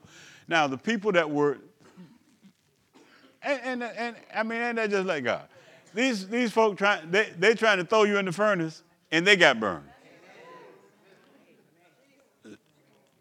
Now, 0.47 0.67
the 0.67 0.78
people 0.78 1.12
that 1.12 1.30
were 1.30 1.60
and, 3.43 3.62
and, 3.63 3.84
and 3.84 4.15
I 4.36 4.43
mean, 4.43 4.62
ain't 4.62 4.75
that 4.75 4.89
just 4.89 5.06
like 5.06 5.23
God? 5.23 5.47
These, 5.93 6.27
these 6.30 6.51
folk 6.51 6.77
trying, 6.77 7.12
they, 7.12 7.30
they 7.38 7.54
trying 7.54 7.77
to 7.77 7.86
throw 7.86 8.04
you 8.04 8.17
in 8.17 8.25
the 8.25 8.32
furnace 8.32 8.84
and 9.12 9.25
they 9.25 9.36
got 9.36 9.60
burned. 9.60 9.86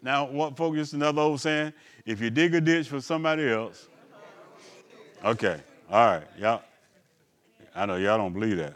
Now, 0.01 0.25
what 0.25 0.57
used 0.73 0.91
to 0.91 0.97
another 0.97 1.21
old 1.21 1.41
saying, 1.41 1.73
if 2.05 2.21
you 2.21 2.29
dig 2.29 2.55
a 2.55 2.61
ditch 2.61 2.87
for 2.87 3.01
somebody 3.01 3.47
else, 3.47 3.87
okay, 5.23 5.61
all 5.89 6.05
right, 6.05 6.23
y'all. 6.39 6.61
I 7.75 7.85
know 7.85 7.97
y'all 7.97 8.17
don't 8.17 8.33
believe 8.33 8.57
that. 8.57 8.75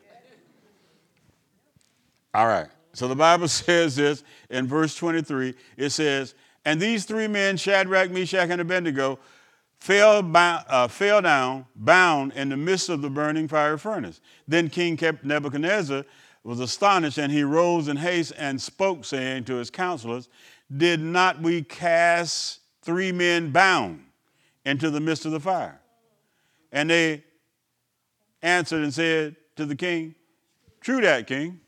All 2.33 2.47
right. 2.47 2.67
So 2.93 3.07
the 3.07 3.15
Bible 3.15 3.47
says 3.49 3.95
this 3.95 4.23
in 4.49 4.67
verse 4.67 4.95
23. 4.95 5.53
It 5.77 5.89
says, 5.89 6.35
And 6.63 6.79
these 6.79 7.05
three 7.05 7.27
men, 7.27 7.57
Shadrach, 7.57 8.11
Meshach, 8.11 8.49
and 8.49 8.61
Abednego, 8.61 9.19
fell, 9.85 10.31
uh, 10.35 10.87
fell 10.87 11.21
down, 11.21 11.63
bound 11.75 12.33
in 12.33 12.49
the 12.49 12.57
midst 12.57 12.89
of 12.89 13.03
the 13.03 13.09
burning 13.09 13.47
fire 13.47 13.77
furnace. 13.77 14.19
Then 14.47 14.67
King 14.67 14.97
Nebuchadnezzar 15.21 16.05
was 16.43 16.59
astonished, 16.59 17.19
and 17.19 17.31
he 17.31 17.43
rose 17.43 17.87
in 17.87 17.97
haste 17.97 18.33
and 18.35 18.59
spoke, 18.59 19.05
saying 19.05 19.43
to 19.43 19.55
his 19.55 19.69
counselors, 19.69 20.27
Did 20.75 21.01
not 21.01 21.39
we 21.39 21.61
cast 21.61 22.61
three 22.81 23.11
men 23.11 23.51
bound 23.51 24.03
into 24.65 24.89
the 24.89 24.99
midst 24.99 25.27
of 25.27 25.33
the 25.33 25.39
fire? 25.39 25.79
And 26.71 26.89
they 26.89 27.23
answered 28.41 28.83
and 28.83 28.91
said 28.91 29.35
to 29.55 29.67
the 29.67 29.75
king, 29.75 30.15
True 30.81 30.99
that, 31.01 31.27
king. 31.27 31.59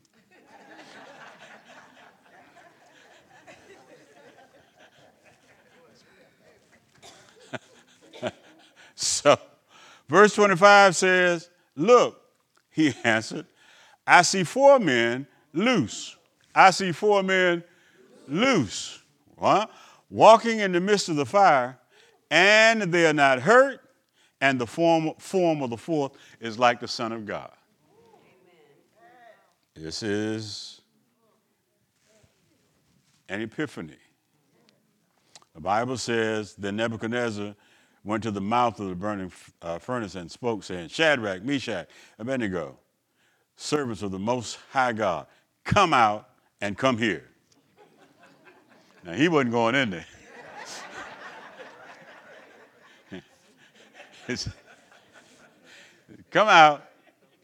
So, 9.00 9.38
verse 10.10 10.34
25 10.34 10.96
says, 10.96 11.50
Look, 11.76 12.20
he 12.72 12.94
answered, 13.04 13.46
I 14.06 14.24
see 14.24 14.44
four 14.44 14.80
men 14.80 15.28
loose. 15.54 16.18
I 16.56 16.72
see 16.72 16.92
four 16.92 17.22
men 17.22 17.64
loose, 18.28 19.04
huh? 19.40 19.68
walking 20.10 20.60
in 20.60 20.72
the 20.72 20.80
midst 20.80 21.10
of 21.10 21.16
the 21.16 21.26
fire, 21.26 21.78
and 22.32 22.82
they 22.82 23.06
are 23.06 23.14
not 23.14 23.40
hurt, 23.40 23.82
and 24.42 24.60
the 24.60 24.66
form, 24.66 25.12
form 25.20 25.62
of 25.62 25.70
the 25.70 25.78
fourth 25.78 26.14
is 26.40 26.58
like 26.58 26.80
the 26.80 26.88
Son 26.88 27.12
of 27.12 27.26
God. 27.26 27.52
Amen. 29.76 29.86
This 29.86 30.02
is 30.02 30.82
an 33.30 33.42
epiphany. 33.42 33.98
The 35.54 35.62
Bible 35.62 35.98
says 35.98 36.56
that 36.56 36.72
Nebuchadnezzar 36.72 37.56
went 38.08 38.24
to 38.24 38.32
the 38.32 38.42
mouth 38.42 38.80
of 38.80 38.88
the 38.88 38.96
burning 38.96 39.30
uh, 39.62 39.78
furnace 39.80 40.16
and 40.16 40.32
spoke, 40.32 40.64
saying, 40.64 40.88
Shadrach, 40.88 41.44
Meshach, 41.44 41.90
Abednego, 42.18 42.80
servants 43.58 44.02
of 44.02 44.12
the 44.12 44.20
Most 44.20 44.58
High 44.72 44.94
God, 44.94 45.28
come 45.66 45.94
out 45.94 46.30
and 46.62 46.78
come 46.78 46.98
here. 46.98 47.26
now, 49.04 49.12
he 49.12 49.28
wasn't 49.28 49.52
going 49.52 49.76
in 49.76 49.90
there. 49.90 50.06
come 56.32 56.48
out 56.48 56.86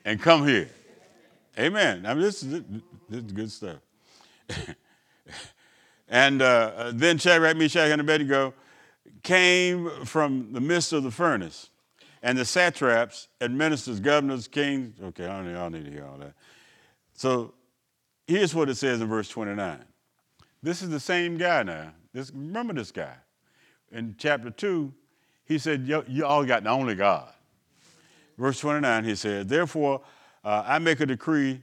and 0.05 0.21
come 0.21 0.47
here. 0.47 0.69
Amen. 1.59 2.05
I 2.05 2.13
mean, 2.13 2.23
this 2.23 2.41
is, 2.41 2.63
this 3.09 3.23
is 3.25 3.31
good 3.33 3.51
stuff. 3.51 3.79
and 6.07 6.41
uh, 6.41 6.91
then 6.93 7.17
Shadrach, 7.17 7.57
Meshach, 7.57 7.91
and 7.91 7.99
Abednego 7.99 8.53
came 9.23 9.89
from 10.05 10.53
the 10.53 10.61
midst 10.61 10.93
of 10.93 11.03
the 11.03 11.11
furnace, 11.11 11.69
and 12.21 12.37
the 12.37 12.45
satraps, 12.45 13.27
administrators, 13.41 13.99
governors, 13.99 14.47
kings. 14.47 14.99
Okay, 15.01 15.25
I 15.25 15.41
don't, 15.41 15.49
I 15.49 15.53
don't 15.53 15.73
need 15.73 15.85
to 15.85 15.91
hear 15.91 16.05
all 16.05 16.17
that. 16.17 16.33
So 17.13 17.53
here's 18.27 18.53
what 18.53 18.69
it 18.69 18.75
says 18.75 19.01
in 19.01 19.07
verse 19.07 19.29
29. 19.29 19.83
This 20.61 20.81
is 20.81 20.89
the 20.89 20.99
same 20.99 21.37
guy 21.37 21.63
now. 21.63 21.91
This, 22.13 22.31
remember 22.31 22.73
this 22.73 22.91
guy. 22.91 23.15
In 23.91 24.15
chapter 24.17 24.49
2, 24.49 24.93
he 25.45 25.57
said, 25.57 25.87
You 25.87 26.25
all 26.25 26.45
got 26.45 26.63
the 26.63 26.69
only 26.69 26.95
God. 26.95 27.29
Verse 28.37 28.59
29, 28.59 29.03
he 29.03 29.15
said, 29.15 29.49
Therefore, 29.49 30.01
uh, 30.43 30.63
I 30.65 30.79
make 30.79 30.99
a 30.99 31.05
decree 31.05 31.61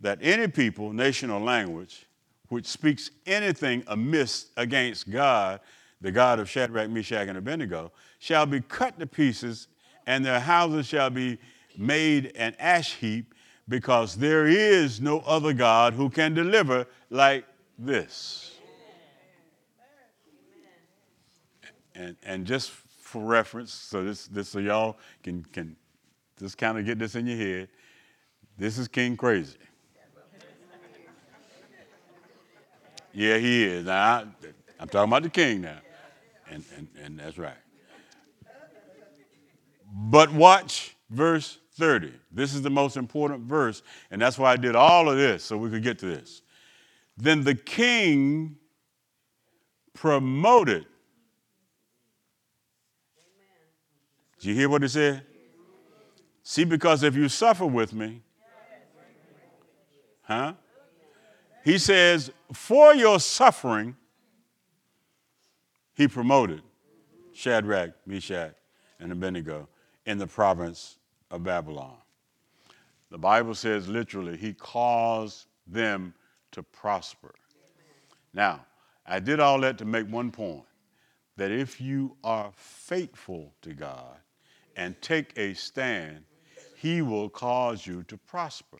that 0.00 0.18
any 0.20 0.48
people, 0.48 0.92
nation, 0.92 1.30
or 1.30 1.40
language 1.40 2.06
which 2.48 2.66
speaks 2.66 3.10
anything 3.26 3.84
amiss 3.88 4.46
against 4.56 5.10
God, 5.10 5.60
the 6.00 6.12
God 6.12 6.38
of 6.38 6.48
Shadrach, 6.48 6.90
Meshach, 6.90 7.28
and 7.28 7.38
Abednego, 7.38 7.92
shall 8.18 8.46
be 8.46 8.60
cut 8.60 8.98
to 8.98 9.06
pieces, 9.06 9.68
and 10.06 10.24
their 10.24 10.40
houses 10.40 10.86
shall 10.86 11.10
be 11.10 11.38
made 11.76 12.32
an 12.36 12.54
ash 12.58 12.94
heap, 12.94 13.34
because 13.68 14.16
there 14.16 14.46
is 14.46 15.00
no 15.00 15.20
other 15.20 15.52
God 15.52 15.92
who 15.92 16.08
can 16.08 16.34
deliver 16.34 16.86
like 17.10 17.44
this. 17.78 18.52
And, 21.94 22.16
and 22.24 22.46
just 22.46 22.70
for 22.70 23.22
reference, 23.22 23.72
so 23.72 24.04
this, 24.04 24.26
this 24.28 24.48
so 24.48 24.58
y'all 24.60 24.98
can, 25.22 25.42
can 25.44 25.76
just 26.38 26.56
kind 26.56 26.78
of 26.78 26.86
get 26.86 26.98
this 26.98 27.14
in 27.14 27.26
your 27.26 27.36
head. 27.36 27.68
This 28.56 28.78
is 28.78 28.88
King 28.88 29.16
Crazy. 29.16 29.56
Yeah, 33.12 33.38
he 33.38 33.64
is. 33.64 33.86
Now, 33.86 34.24
I, 34.78 34.82
am 34.82 34.88
talking 34.88 35.10
about 35.10 35.22
the 35.24 35.30
king 35.30 35.62
now. 35.62 35.78
And, 36.50 36.64
and, 36.76 36.88
and 37.02 37.18
that's 37.18 37.38
right. 37.38 37.56
But 39.92 40.32
watch 40.32 40.96
verse 41.10 41.58
30. 41.74 42.12
This 42.32 42.54
is 42.54 42.62
the 42.62 42.70
most 42.70 42.96
important 42.96 43.42
verse, 43.42 43.82
and 44.10 44.20
that's 44.20 44.38
why 44.38 44.52
I 44.52 44.56
did 44.56 44.74
all 44.74 45.08
of 45.08 45.16
this, 45.16 45.44
so 45.44 45.56
we 45.56 45.70
could 45.70 45.82
get 45.82 45.98
to 46.00 46.06
this. 46.06 46.42
Then 47.16 47.44
the 47.44 47.54
king 47.54 48.56
promoted. 49.94 50.86
Did 54.38 54.48
you 54.48 54.54
hear 54.54 54.68
what 54.68 54.82
he 54.82 54.88
said? 54.88 55.24
See, 56.42 56.64
because 56.64 57.02
if 57.02 57.14
you 57.14 57.28
suffer 57.28 57.66
with 57.66 57.92
me, 57.92 58.22
huh? 60.22 60.54
He 61.64 61.76
says, 61.78 62.30
for 62.52 62.94
your 62.94 63.20
suffering, 63.20 63.96
he 65.98 66.06
promoted 66.06 66.62
Shadrach, 67.34 67.90
Meshach, 68.06 68.54
and 69.00 69.10
Abednego 69.10 69.68
in 70.06 70.16
the 70.16 70.28
province 70.28 70.96
of 71.32 71.42
Babylon. 71.42 71.96
The 73.10 73.18
Bible 73.18 73.52
says 73.52 73.88
literally, 73.88 74.36
he 74.36 74.54
caused 74.54 75.46
them 75.66 76.14
to 76.52 76.62
prosper. 76.62 77.34
Now, 78.32 78.64
I 79.06 79.18
did 79.18 79.40
all 79.40 79.60
that 79.62 79.76
to 79.78 79.84
make 79.84 80.08
one 80.08 80.30
point 80.30 80.62
that 81.36 81.50
if 81.50 81.80
you 81.80 82.16
are 82.22 82.52
faithful 82.54 83.52
to 83.62 83.74
God 83.74 84.18
and 84.76 84.94
take 85.02 85.36
a 85.36 85.52
stand, 85.54 86.22
he 86.76 87.02
will 87.02 87.28
cause 87.28 87.84
you 87.84 88.04
to 88.04 88.16
prosper. 88.16 88.78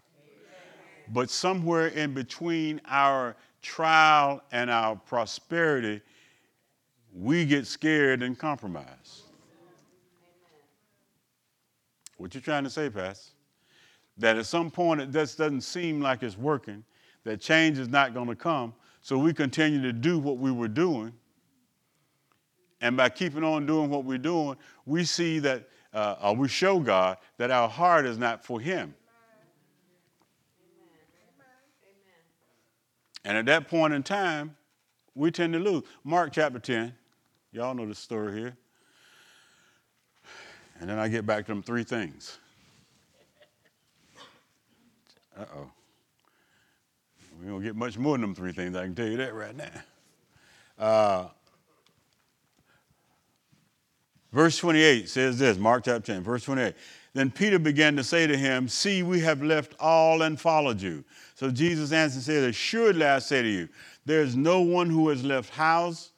But 1.08 1.30
somewhere 1.30 1.88
in 1.88 2.14
between 2.14 2.80
our 2.86 3.34
trial 3.60 4.40
and 4.52 4.70
our 4.70 4.94
prosperity, 4.94 6.00
we 7.20 7.44
get 7.44 7.66
scared 7.66 8.22
and 8.22 8.38
compromise. 8.38 9.22
What 12.16 12.34
you 12.34 12.40
trying 12.40 12.64
to 12.64 12.70
say, 12.70 12.90
Pastor? 12.90 13.32
That 14.18 14.36
at 14.36 14.46
some 14.46 14.70
point 14.70 15.00
it 15.00 15.10
just 15.10 15.38
doesn't 15.38 15.62
seem 15.62 16.00
like 16.00 16.22
it's 16.22 16.38
working, 16.38 16.84
that 17.24 17.40
change 17.40 17.78
is 17.78 17.88
not 17.88 18.14
going 18.14 18.28
to 18.28 18.36
come, 18.36 18.74
so 19.00 19.18
we 19.18 19.32
continue 19.32 19.82
to 19.82 19.92
do 19.92 20.18
what 20.18 20.38
we 20.38 20.50
were 20.50 20.68
doing. 20.68 21.12
And 22.80 22.96
by 22.96 23.08
keeping 23.08 23.42
on 23.42 23.66
doing 23.66 23.90
what 23.90 24.04
we're 24.04 24.18
doing, 24.18 24.56
we 24.86 25.04
see 25.04 25.40
that, 25.40 25.68
uh, 25.92 26.34
we 26.36 26.48
show 26.48 26.78
God 26.78 27.18
that 27.36 27.50
our 27.50 27.68
heart 27.68 28.06
is 28.06 28.18
not 28.18 28.44
for 28.44 28.60
Him. 28.60 28.94
And 33.24 33.36
at 33.36 33.46
that 33.46 33.68
point 33.68 33.92
in 33.92 34.02
time, 34.02 34.56
we 35.14 35.30
tend 35.32 35.52
to 35.52 35.58
lose. 35.58 35.82
Mark 36.04 36.32
chapter 36.32 36.58
10, 36.58 36.94
y'all 37.52 37.74
know 37.74 37.86
the 37.86 37.94
story 37.94 38.38
here. 38.38 38.56
And 40.80 40.88
then 40.88 40.98
I 40.98 41.08
get 41.08 41.26
back 41.26 41.46
to 41.46 41.52
them 41.52 41.62
three 41.62 41.84
things. 41.84 42.38
Uh 45.38 45.44
oh. 45.56 45.70
We 47.40 47.48
don't 47.48 47.62
get 47.62 47.76
much 47.76 47.96
more 47.98 48.14
than 48.14 48.22
them 48.22 48.34
three 48.34 48.52
things, 48.52 48.76
I 48.76 48.84
can 48.84 48.94
tell 48.94 49.06
you 49.06 49.16
that 49.18 49.34
right 49.34 49.56
now. 49.56 49.70
Uh, 50.78 51.28
verse 54.32 54.58
28 54.58 55.08
says 55.08 55.38
this 55.38 55.58
Mark 55.58 55.84
chapter 55.84 56.14
10, 56.14 56.22
verse 56.22 56.44
28. 56.44 56.74
Then 57.14 57.30
Peter 57.30 57.58
began 57.58 57.96
to 57.96 58.04
say 58.04 58.26
to 58.26 58.36
him, 58.36 58.68
See, 58.68 59.02
we 59.02 59.20
have 59.20 59.42
left 59.42 59.74
all 59.80 60.22
and 60.22 60.40
followed 60.40 60.80
you. 60.80 61.04
So 61.34 61.50
Jesus 61.50 61.92
answered 61.92 62.16
and 62.16 62.24
said, 62.24 62.44
Assuredly 62.50 63.04
I 63.06 63.18
say 63.18 63.42
to 63.42 63.48
you, 63.48 63.68
there 64.04 64.22
is 64.22 64.36
no 64.36 64.60
one 64.60 64.90
who 64.90 65.08
has 65.08 65.24
left 65.24 65.50
house, 65.50 66.10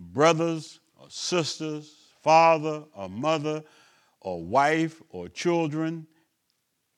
brothers, 0.00 0.80
or 0.96 1.06
sisters, 1.08 1.94
father, 2.22 2.84
or 2.94 3.08
mother, 3.08 3.62
or 4.20 4.42
wife, 4.42 5.02
or 5.10 5.28
children, 5.28 6.06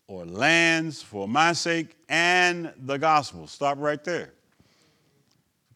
or 0.06 0.24
lands 0.24 1.02
for 1.02 1.28
my 1.28 1.52
sake 1.52 1.96
and 2.08 2.72
the 2.84 2.98
gospel. 2.98 3.46
Stop 3.46 3.78
right 3.78 4.02
there. 4.04 4.32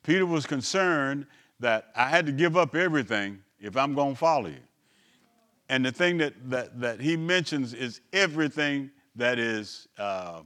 Peter 0.03 0.27
was 0.27 0.47
concerned 0.47 1.27
that 1.61 1.91
I 1.97 2.09
had 2.09 2.27
to 2.27 2.33
give 2.33 2.57
up 2.57 2.75
everything 2.75 3.43
if 3.59 3.77
I'm 3.77 3.95
going 3.95 4.13
to 4.13 4.19
follow 4.19 4.49
you. 4.49 4.61
And 5.69 5.85
the 5.85 5.91
thing 5.91 6.19
that, 6.19 6.35
that, 6.51 6.81
that 6.81 7.01
he 7.01 7.17
mentions 7.17 7.75
is 7.75 8.01
everything 8.13 8.91
that 9.17 9.39
is 9.39 9.89
uh, 9.99 10.43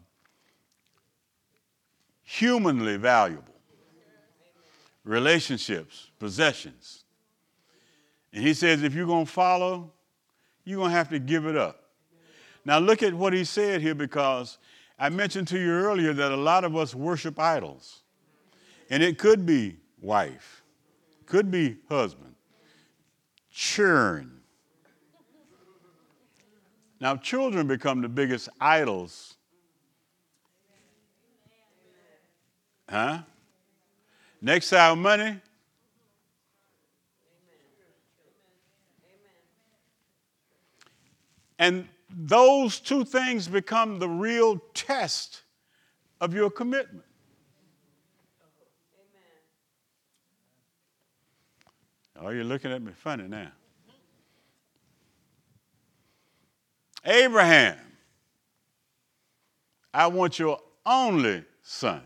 humanly 2.23 2.97
valuable 2.97 3.60
relationships, 5.05 6.11
possessions. 6.19 7.05
And 8.33 8.45
he 8.45 8.55
says, 8.55 8.83
if 8.83 8.95
you're 8.95 9.07
going 9.07 9.27
to 9.27 9.31
follow, 9.31 9.93
you're 10.65 10.79
going 10.79 10.91
to 10.91 10.97
have 10.97 11.09
to 11.11 11.19
give 11.19 11.47
it 11.47 11.57
up. 11.57 11.85
Now, 12.65 12.79
look 12.79 13.03
at 13.03 13.15
what 13.15 13.33
he 13.33 13.45
said 13.45 13.81
here 13.81 13.95
because 13.95 14.59
I 14.99 15.09
mentioned 15.09 15.49
to 15.49 15.59
you 15.59 15.71
earlier 15.71 16.13
that 16.13 16.31
a 16.31 16.37
lot 16.37 16.65
of 16.65 16.77
us 16.77 16.95
worship 16.95 17.39
idols. 17.39 18.01
And 18.91 19.03
it 19.03 19.19
could 19.19 19.47
be 19.47 19.77
wife, 20.01 20.63
could 21.27 21.51
be 21.51 21.79
husband, 21.89 22.35
churn, 23.51 24.41
now, 27.01 27.17
children 27.17 27.67
become 27.67 28.03
the 28.03 28.09
biggest 28.11 28.51
idols. 28.61 29.37
Huh? 32.89 33.21
Next 34.41 34.71
to 34.71 34.97
money. 34.97 35.41
And 41.59 41.87
those 42.09 42.81
two 42.81 43.05
things 43.05 43.47
become 43.47 43.99
the 43.99 44.09
real 44.09 44.59
test 44.73 45.43
of 46.21 46.33
your 46.33 46.51
commitment. 46.51 47.05
Oh, 52.23 52.31
you're 52.31 52.45
looking 52.45 52.73
at 52.73 52.83
me 52.83 52.93
funny 52.93 53.29
now. 53.29 53.53
Abraham, 57.05 57.79
I 59.93 60.07
want 60.07 60.39
your 60.39 60.59
only 60.85 61.45
son. 61.63 62.03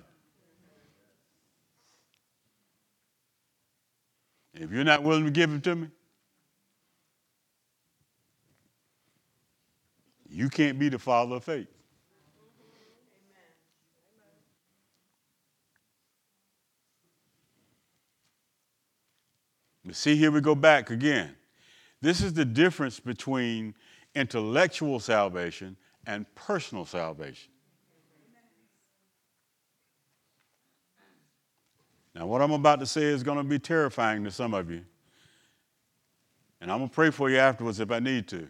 If 4.55 4.71
you're 4.71 4.85
not 4.85 5.03
willing 5.03 5.25
to 5.25 5.31
give 5.31 5.51
him 5.51 5.61
to 5.63 5.75
me, 5.75 5.89
you 10.29 10.49
can't 10.49 10.79
be 10.79 10.89
the 10.89 10.99
father 10.99 11.37
of 11.37 11.45
faith. 11.45 11.69
But 19.85 19.97
see, 19.97 20.17
here 20.17 20.31
we 20.31 20.41
go 20.41 20.55
back 20.55 20.91
again. 20.91 21.35
This 22.01 22.23
is 22.23 22.33
the 22.33 22.45
difference 22.45 23.01
between 23.01 23.75
intellectual 24.15 24.99
salvation 25.01 25.77
and 26.07 26.33
personal 26.35 26.85
salvation. 26.85 27.54
Now, 32.15 32.27
what 32.27 32.41
I'm 32.41 32.53
about 32.53 32.81
to 32.81 32.87
say 32.87 33.03
is 33.03 33.23
going 33.23 33.39
to 33.39 33.45
be 33.45 33.59
terrifying 33.59 34.23
to 34.25 34.31
some 34.31 34.55
of 34.55 34.71
you. 34.71 34.83
And 36.61 36.71
I'm 36.71 36.79
going 36.79 36.89
to 36.89 36.95
pray 36.95 37.11
for 37.11 37.29
you 37.29 37.39
afterwards 37.39 37.81
if 37.81 37.91
I 37.91 37.99
need 37.99 38.29
to. 38.29 38.49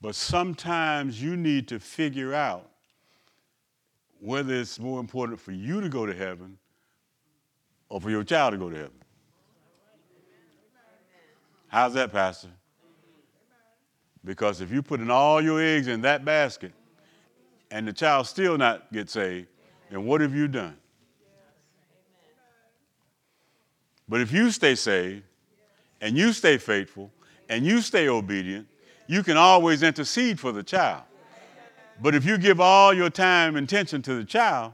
But 0.00 0.14
sometimes 0.14 1.20
you 1.22 1.36
need 1.36 1.66
to 1.68 1.80
figure 1.80 2.34
out 2.34 2.68
whether 4.20 4.54
it's 4.54 4.78
more 4.78 5.00
important 5.00 5.40
for 5.40 5.52
you 5.52 5.80
to 5.80 5.88
go 5.88 6.04
to 6.04 6.14
heaven 6.14 6.58
or 7.88 8.00
for 8.00 8.10
your 8.10 8.22
child 8.22 8.52
to 8.52 8.58
go 8.58 8.68
to 8.68 8.76
heaven. 8.76 8.92
How's 11.68 11.94
that, 11.94 12.12
Pastor? 12.12 12.50
Because 14.24 14.60
if 14.60 14.70
you 14.70 14.82
put 14.82 15.00
in 15.00 15.10
all 15.10 15.42
your 15.42 15.60
eggs 15.60 15.88
in 15.88 16.02
that 16.02 16.24
basket 16.24 16.72
and 17.70 17.88
the 17.88 17.92
child 17.92 18.26
still 18.26 18.56
not 18.56 18.92
get 18.92 19.10
saved, 19.10 19.48
then 19.90 20.04
what 20.04 20.20
have 20.20 20.34
you 20.34 20.48
done? 20.48 20.76
But 24.08 24.20
if 24.20 24.32
you 24.32 24.50
stay 24.50 24.74
saved 24.74 25.22
and 26.00 26.16
you 26.16 26.32
stay 26.32 26.58
faithful 26.58 27.10
and 27.48 27.64
you 27.64 27.80
stay 27.80 28.08
obedient, 28.08 28.66
you 29.06 29.22
can 29.22 29.36
always 29.36 29.82
intercede 29.82 30.40
for 30.40 30.52
the 30.52 30.62
child. 30.62 31.02
But 32.02 32.14
if 32.14 32.24
you 32.24 32.38
give 32.38 32.60
all 32.60 32.92
your 32.92 33.10
time 33.10 33.56
and 33.56 33.66
attention 33.66 34.02
to 34.02 34.14
the 34.14 34.24
child, 34.24 34.72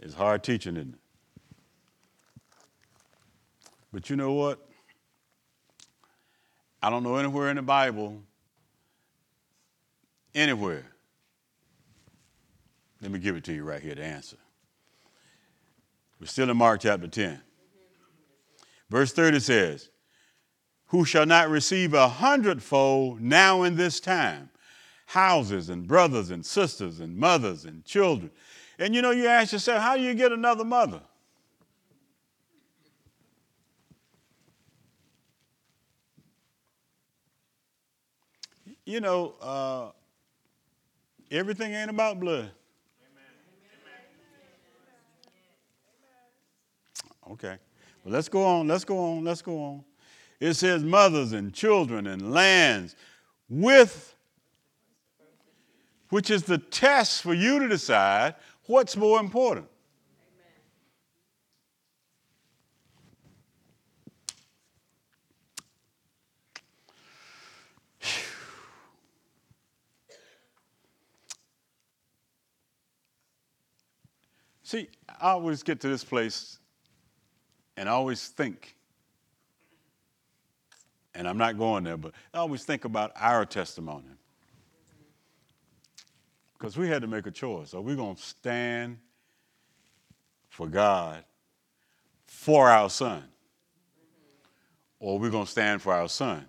it's 0.00 0.14
hard 0.14 0.44
teaching, 0.44 0.76
isn't 0.76 0.94
it? 0.94 1.00
But 3.92 4.08
you 4.08 4.16
know 4.16 4.32
what? 4.32 4.71
I 6.82 6.90
don't 6.90 7.04
know 7.04 7.16
anywhere 7.16 7.48
in 7.48 7.56
the 7.56 7.62
Bible, 7.62 8.20
anywhere. 10.34 10.84
Let 13.00 13.10
me 13.10 13.18
give 13.18 13.36
it 13.36 13.44
to 13.44 13.52
you 13.52 13.62
right 13.62 13.80
here, 13.80 13.94
the 13.94 14.02
answer. 14.02 14.36
We're 16.20 16.26
still 16.26 16.50
in 16.50 16.56
Mark 16.56 16.80
chapter 16.80 17.06
10. 17.06 17.40
Verse 18.90 19.12
30 19.12 19.40
says, 19.40 19.90
Who 20.86 21.04
shall 21.04 21.26
not 21.26 21.50
receive 21.50 21.94
a 21.94 22.08
hundredfold 22.08 23.20
now 23.20 23.62
in 23.62 23.76
this 23.76 24.00
time? 24.00 24.50
Houses 25.06 25.68
and 25.68 25.86
brothers 25.86 26.30
and 26.30 26.44
sisters 26.44 27.00
and 27.00 27.16
mothers 27.16 27.64
and 27.64 27.84
children. 27.84 28.30
And 28.78 28.94
you 28.94 29.02
know, 29.02 29.10
you 29.10 29.26
ask 29.26 29.52
yourself, 29.52 29.82
how 29.82 29.96
do 29.96 30.02
you 30.02 30.14
get 30.14 30.32
another 30.32 30.64
mother? 30.64 31.00
You 38.84 39.00
know, 39.00 39.34
uh, 39.40 39.90
everything 41.30 41.72
ain't 41.72 41.90
about 41.90 42.18
blood. 42.20 42.50
Okay. 47.30 47.56
Well, 48.04 48.12
let's 48.12 48.28
go 48.28 48.44
on. 48.44 48.66
Let's 48.66 48.84
go 48.84 48.98
on. 48.98 49.24
Let's 49.24 49.42
go 49.42 49.58
on. 49.58 49.84
It 50.40 50.54
says 50.54 50.82
mothers 50.82 51.32
and 51.32 51.54
children 51.54 52.08
and 52.08 52.32
lands 52.32 52.96
with, 53.48 54.16
which 56.08 56.30
is 56.30 56.42
the 56.42 56.58
test 56.58 57.22
for 57.22 57.32
you 57.32 57.60
to 57.60 57.68
decide 57.68 58.34
what's 58.66 58.96
more 58.96 59.20
important. 59.20 59.66
See, 74.72 74.88
I 75.20 75.32
always 75.32 75.62
get 75.62 75.80
to 75.80 75.88
this 75.88 76.02
place 76.02 76.58
and 77.76 77.90
I 77.90 77.92
always 77.92 78.28
think, 78.28 78.74
and 81.14 81.28
I'm 81.28 81.36
not 81.36 81.58
going 81.58 81.84
there, 81.84 81.98
but 81.98 82.12
I 82.32 82.38
always 82.38 82.64
think 82.64 82.86
about 82.86 83.12
our 83.16 83.44
testimony. 83.44 84.06
Because 86.54 86.78
we 86.78 86.88
had 86.88 87.02
to 87.02 87.06
make 87.06 87.26
a 87.26 87.30
choice. 87.30 87.74
Are 87.74 87.82
we 87.82 87.94
going 87.94 88.16
to 88.16 88.22
stand 88.22 88.96
for 90.48 90.66
God 90.66 91.22
for 92.26 92.70
our 92.70 92.88
son? 92.88 93.24
Or 95.00 95.16
are 95.16 95.20
we 95.20 95.28
going 95.28 95.44
to 95.44 95.50
stand 95.50 95.82
for 95.82 95.92
our 95.92 96.08
son? 96.08 96.46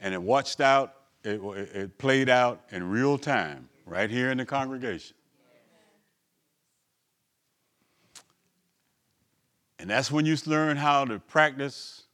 And 0.00 0.14
it 0.14 0.22
watched 0.22 0.62
out 0.62 0.97
it, 1.24 1.40
it 1.74 1.98
played 1.98 2.28
out 2.28 2.62
in 2.70 2.88
real 2.88 3.18
time 3.18 3.68
right 3.86 4.10
here 4.10 4.30
in 4.30 4.38
the 4.38 4.46
congregation. 4.46 5.14
And 9.78 9.88
that's 9.88 10.10
when 10.10 10.26
you 10.26 10.36
learn 10.46 10.76
how 10.76 11.04
to 11.04 11.18
practice 11.18 12.04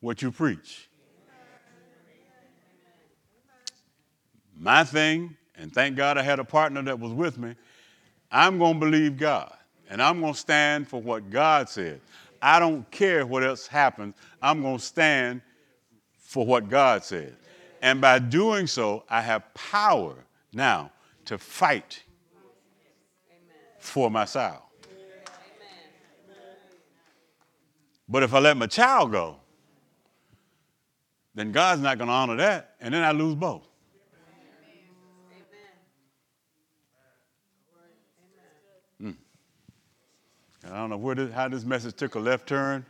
what 0.00 0.22
you 0.22 0.30
preach. 0.30 0.88
My 4.56 4.84
thing, 4.84 5.36
and 5.56 5.72
thank 5.72 5.96
God 5.96 6.16
I 6.16 6.22
had 6.22 6.38
a 6.38 6.44
partner 6.44 6.82
that 6.82 6.98
was 6.98 7.12
with 7.12 7.38
me, 7.38 7.54
I'm 8.30 8.58
going 8.58 8.74
to 8.74 8.80
believe 8.80 9.16
God 9.16 9.54
and 9.90 10.00
I'm 10.00 10.20
going 10.20 10.32
to 10.32 10.38
stand 10.38 10.88
for 10.88 11.00
what 11.00 11.30
God 11.30 11.68
said. 11.68 12.00
I 12.40 12.58
don't 12.58 12.90
care 12.90 13.26
what 13.26 13.42
else 13.42 13.66
happens, 13.66 14.14
I'm 14.40 14.62
going 14.62 14.78
to 14.78 14.84
stand 14.84 15.42
for 16.34 16.44
what 16.44 16.68
God 16.68 17.04
said. 17.04 17.36
And 17.80 18.00
by 18.00 18.18
doing 18.18 18.66
so, 18.66 19.04
I 19.08 19.20
have 19.20 19.54
power 19.54 20.16
now 20.52 20.90
to 21.26 21.38
fight 21.38 22.02
for 23.78 24.10
my 24.10 24.24
child. 24.24 24.62
But 28.08 28.24
if 28.24 28.34
I 28.34 28.40
let 28.40 28.56
my 28.56 28.66
child 28.66 29.12
go, 29.12 29.36
then 31.36 31.52
God's 31.52 31.82
not 31.82 31.98
going 31.98 32.08
to 32.08 32.14
honor 32.14 32.36
that, 32.38 32.74
and 32.80 32.92
then 32.92 33.04
I 33.04 33.12
lose 33.12 33.36
both. 33.36 33.68
Hmm. 39.00 39.12
I 40.66 40.76
don't 40.78 40.90
know 40.90 40.96
where 40.96 41.14
this, 41.14 41.32
how 41.32 41.46
this 41.46 41.64
message 41.64 41.94
took 41.94 42.16
a 42.16 42.18
left 42.18 42.48
turn. 42.48 42.84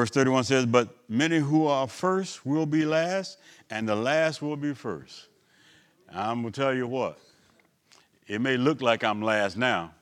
Verse 0.00 0.08
31 0.08 0.44
says, 0.44 0.64
But 0.64 0.88
many 1.10 1.36
who 1.36 1.66
are 1.66 1.86
first 1.86 2.46
will 2.46 2.64
be 2.64 2.86
last, 2.86 3.36
and 3.68 3.86
the 3.86 3.94
last 3.94 4.40
will 4.40 4.56
be 4.56 4.72
first. 4.72 5.28
I'm 6.10 6.40
going 6.40 6.54
to 6.54 6.58
tell 6.58 6.74
you 6.74 6.86
what, 6.86 7.18
it 8.26 8.40
may 8.40 8.56
look 8.56 8.80
like 8.80 9.04
I'm 9.04 9.20
last 9.20 9.58
now. 9.58 9.92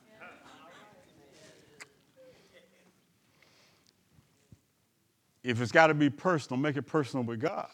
If 5.43 5.59
it's 5.59 5.73
got 5.73 5.87
to 5.87 5.93
be 5.93 6.09
personal, 6.09 6.61
make 6.61 6.77
it 6.77 6.83
personal 6.83 7.25
with 7.25 7.41
God. 7.41 7.67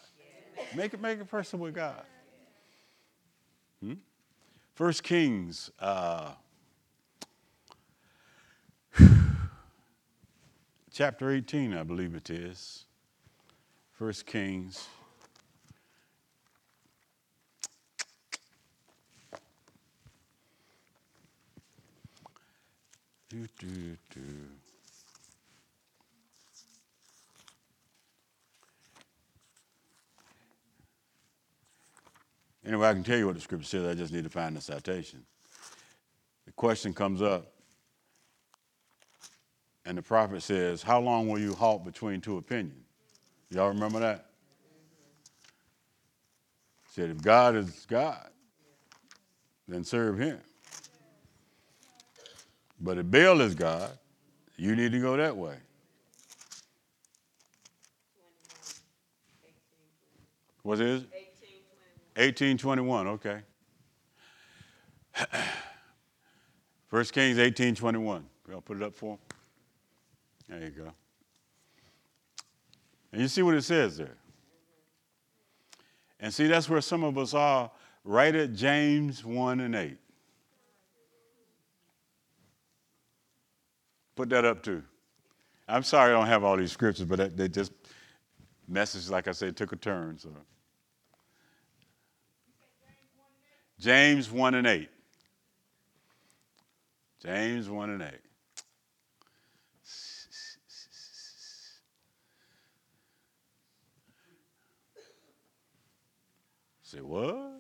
Make 0.75 0.95
it 0.95 1.01
make 1.01 1.19
it 1.19 1.29
personal 1.29 1.65
with 1.65 1.75
God. 1.75 2.01
Hmm? 3.83 3.93
First 4.73 5.03
Kings 5.03 5.69
uh, 5.79 6.31
chapter 10.95 11.29
18, 11.29 11.73
I 11.73 11.83
believe 11.83 12.15
it 12.15 12.29
is. 12.29 12.85
First 13.91 14.25
Kings. 14.25 14.87
Do, 23.27 23.45
do, 23.59 23.67
do. 24.13 24.21
Anyway, 32.65 32.87
I 32.87 32.93
can 32.93 33.03
tell 33.03 33.17
you 33.17 33.25
what 33.25 33.35
the 33.35 33.41
scripture 33.41 33.67
says. 33.67 33.85
I 33.85 33.95
just 33.95 34.13
need 34.13 34.23
to 34.23 34.29
find 34.29 34.55
the 34.55 34.61
citation. 34.61 35.25
The 36.45 36.53
question 36.53 36.93
comes 36.93 37.21
up 37.21 37.54
and 39.85 39.97
the 39.97 40.01
prophet 40.01 40.41
says, 40.41 40.81
How 40.81 40.99
long 40.99 41.29
will 41.29 41.39
you 41.39 41.53
halt 41.53 41.85
between 41.85 42.21
two 42.21 42.37
opinions? 42.37 42.85
Y'all 43.49 43.69
remember 43.69 43.99
that? 43.99 44.25
He 46.87 46.93
said, 46.93 47.09
If 47.11 47.21
God 47.21 47.55
is 47.55 47.85
God, 47.87 48.29
then 49.67 49.83
serve 49.83 50.17
him. 50.17 50.39
But 52.79 52.97
if 52.97 53.09
Baal 53.09 53.41
is 53.41 53.55
God, 53.55 53.91
you 54.57 54.75
need 54.75 54.91
to 54.91 54.99
go 54.99 55.15
that 55.17 55.35
way. 55.35 55.55
What 60.63 60.79
is 60.79 61.03
it? 61.03 61.09
1821, 62.17 63.07
okay. 63.07 63.41
First 66.87 67.13
Kings 67.13 67.37
1821. 67.37 68.25
Y'all 68.49 68.61
put 68.61 68.77
it 68.77 68.83
up 68.83 68.95
for 68.95 69.13
him. 69.13 69.34
There 70.47 70.61
you 70.61 70.69
go. 70.69 70.91
And 73.11 73.21
you 73.21 73.27
see 73.27 73.41
what 73.41 73.55
it 73.55 73.63
says 73.63 73.97
there. 73.97 74.17
And 76.19 76.33
see, 76.33 76.47
that's 76.47 76.69
where 76.69 76.81
some 76.81 77.03
of 77.03 77.17
us 77.17 77.33
are 77.33 77.71
right 78.03 78.35
at 78.35 78.53
James 78.53 79.23
1 79.23 79.59
and 79.59 79.75
8. 79.75 79.97
Put 84.15 84.29
that 84.29 84.45
up 84.45 84.63
too. 84.63 84.83
I'm 85.67 85.83
sorry 85.83 86.13
I 86.13 86.17
don't 86.17 86.27
have 86.27 86.43
all 86.43 86.57
these 86.57 86.71
scriptures, 86.71 87.05
but 87.05 87.35
they 87.35 87.47
just 87.47 87.71
message, 88.67 89.09
like 89.09 89.27
I 89.27 89.31
said, 89.31 89.57
took 89.57 89.73
a 89.73 89.75
turn. 89.75 90.17
So 90.17 90.29
James 93.79 94.31
1 94.31 94.55
and 94.55 94.67
8. 94.67 94.89
James 97.21 97.69
1 97.69 97.89
and 97.89 98.01
8. 98.01 98.09
Say, 106.85 107.01
what? 107.01 107.51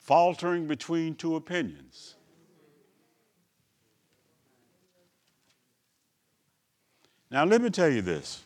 Faltering 0.00 0.66
between 0.66 1.14
two 1.14 1.36
opinions. 1.36 2.16
Now, 7.30 7.44
let 7.44 7.62
me 7.62 7.70
tell 7.70 7.88
you 7.88 8.02
this. 8.02 8.42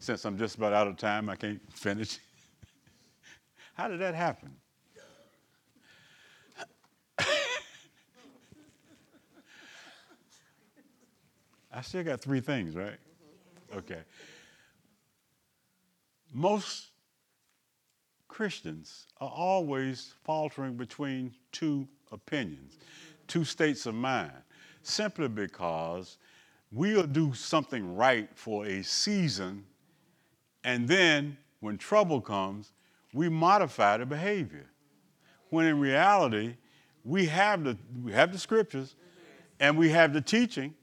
Since 0.00 0.26
I'm 0.26 0.36
just 0.36 0.56
about 0.56 0.74
out 0.74 0.86
of 0.86 0.98
time, 0.98 1.30
I 1.30 1.36
can't 1.36 1.62
finish. 1.72 2.18
How 3.74 3.88
did 3.88 4.00
that 4.00 4.14
happen? 4.14 4.50
I 11.72 11.80
still 11.80 12.04
got 12.04 12.20
three 12.20 12.40
things, 12.40 12.76
right? 12.76 12.98
Okay. 13.74 14.02
Most 16.34 16.88
Christians 18.26 19.06
are 19.20 19.30
always 19.30 20.14
faltering 20.24 20.74
between 20.76 21.32
two 21.52 21.86
opinions, 22.10 22.78
two 23.28 23.44
states 23.44 23.86
of 23.86 23.94
mind, 23.94 24.32
simply 24.82 25.28
because 25.28 26.18
we'll 26.72 27.06
do 27.06 27.32
something 27.34 27.94
right 27.94 28.28
for 28.34 28.66
a 28.66 28.82
season, 28.82 29.64
and 30.64 30.88
then 30.88 31.36
when 31.60 31.78
trouble 31.78 32.20
comes, 32.20 32.72
we 33.12 33.28
modify 33.28 33.96
the 33.96 34.06
behavior. 34.06 34.66
When 35.50 35.66
in 35.66 35.78
reality, 35.78 36.56
we 37.04 37.26
have 37.26 37.62
the, 37.62 37.78
we 38.02 38.12
have 38.12 38.32
the 38.32 38.38
scriptures 38.38 38.96
and 39.60 39.78
we 39.78 39.88
have 39.90 40.12
the 40.12 40.20
teaching, 40.20 40.74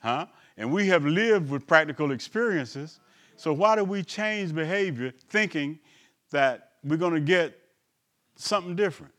huh? 0.00 0.26
And 0.56 0.72
we 0.72 0.88
have 0.88 1.04
lived 1.04 1.48
with 1.48 1.66
practical 1.66 2.10
experiences. 2.10 2.98
So 3.40 3.54
why 3.54 3.74
do 3.74 3.84
we 3.84 4.02
change 4.02 4.54
behavior 4.54 5.14
thinking 5.30 5.78
that 6.30 6.72
we're 6.84 6.98
going 6.98 7.14
to 7.14 7.20
get 7.20 7.58
something 8.36 8.76
different? 8.76 9.14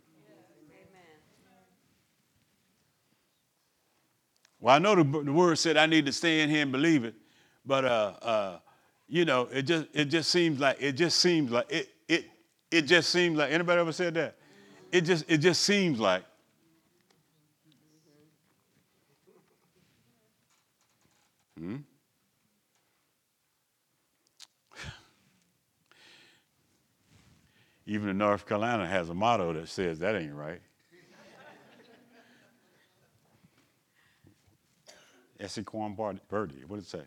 Well, 4.59 4.75
I 4.75 4.77
know 4.77 4.93
the, 4.93 5.23
the, 5.23 5.33
word 5.33 5.57
said 5.57 5.75
I 5.75 5.87
need 5.87 6.05
to 6.05 6.13
stay 6.13 6.41
in 6.41 6.51
here 6.51 6.61
and 6.61 6.71
believe 6.71 7.03
it, 7.03 7.15
but 7.65 7.83
uh, 7.83 8.13
uh, 8.21 8.59
you 9.09 9.25
know, 9.25 9.49
it 9.51 9.63
just 9.63 9.87
it 9.91 10.05
just 10.05 10.29
seems 10.29 10.59
like 10.59 10.77
it 10.79 10.91
just 10.91 11.19
seems 11.19 11.49
like 11.49 11.65
it 11.71 11.89
it 12.07 12.25
it 12.69 12.83
just 12.83 13.09
seems 13.09 13.39
like 13.39 13.51
anybody 13.51 13.81
ever 13.81 13.91
said 13.91 14.13
that? 14.13 14.35
It 14.91 15.01
just 15.01 15.25
it 15.27 15.39
just 15.39 15.63
seems 15.63 15.99
like. 15.99 16.23
Hmm? 21.57 21.77
Even 27.85 28.09
in 28.09 28.17
North 28.17 28.45
Carolina 28.47 28.87
has 28.87 29.09
a 29.09 29.13
motto 29.13 29.53
that 29.53 29.67
says 29.67 29.99
that 29.99 30.15
ain't 30.15 30.33
right. 30.33 30.61
Esse 35.39 35.59
quam 35.65 35.95
videri. 35.95 36.65
What 36.67 36.77
did 36.77 36.85
it 36.85 36.87
say? 36.87 37.01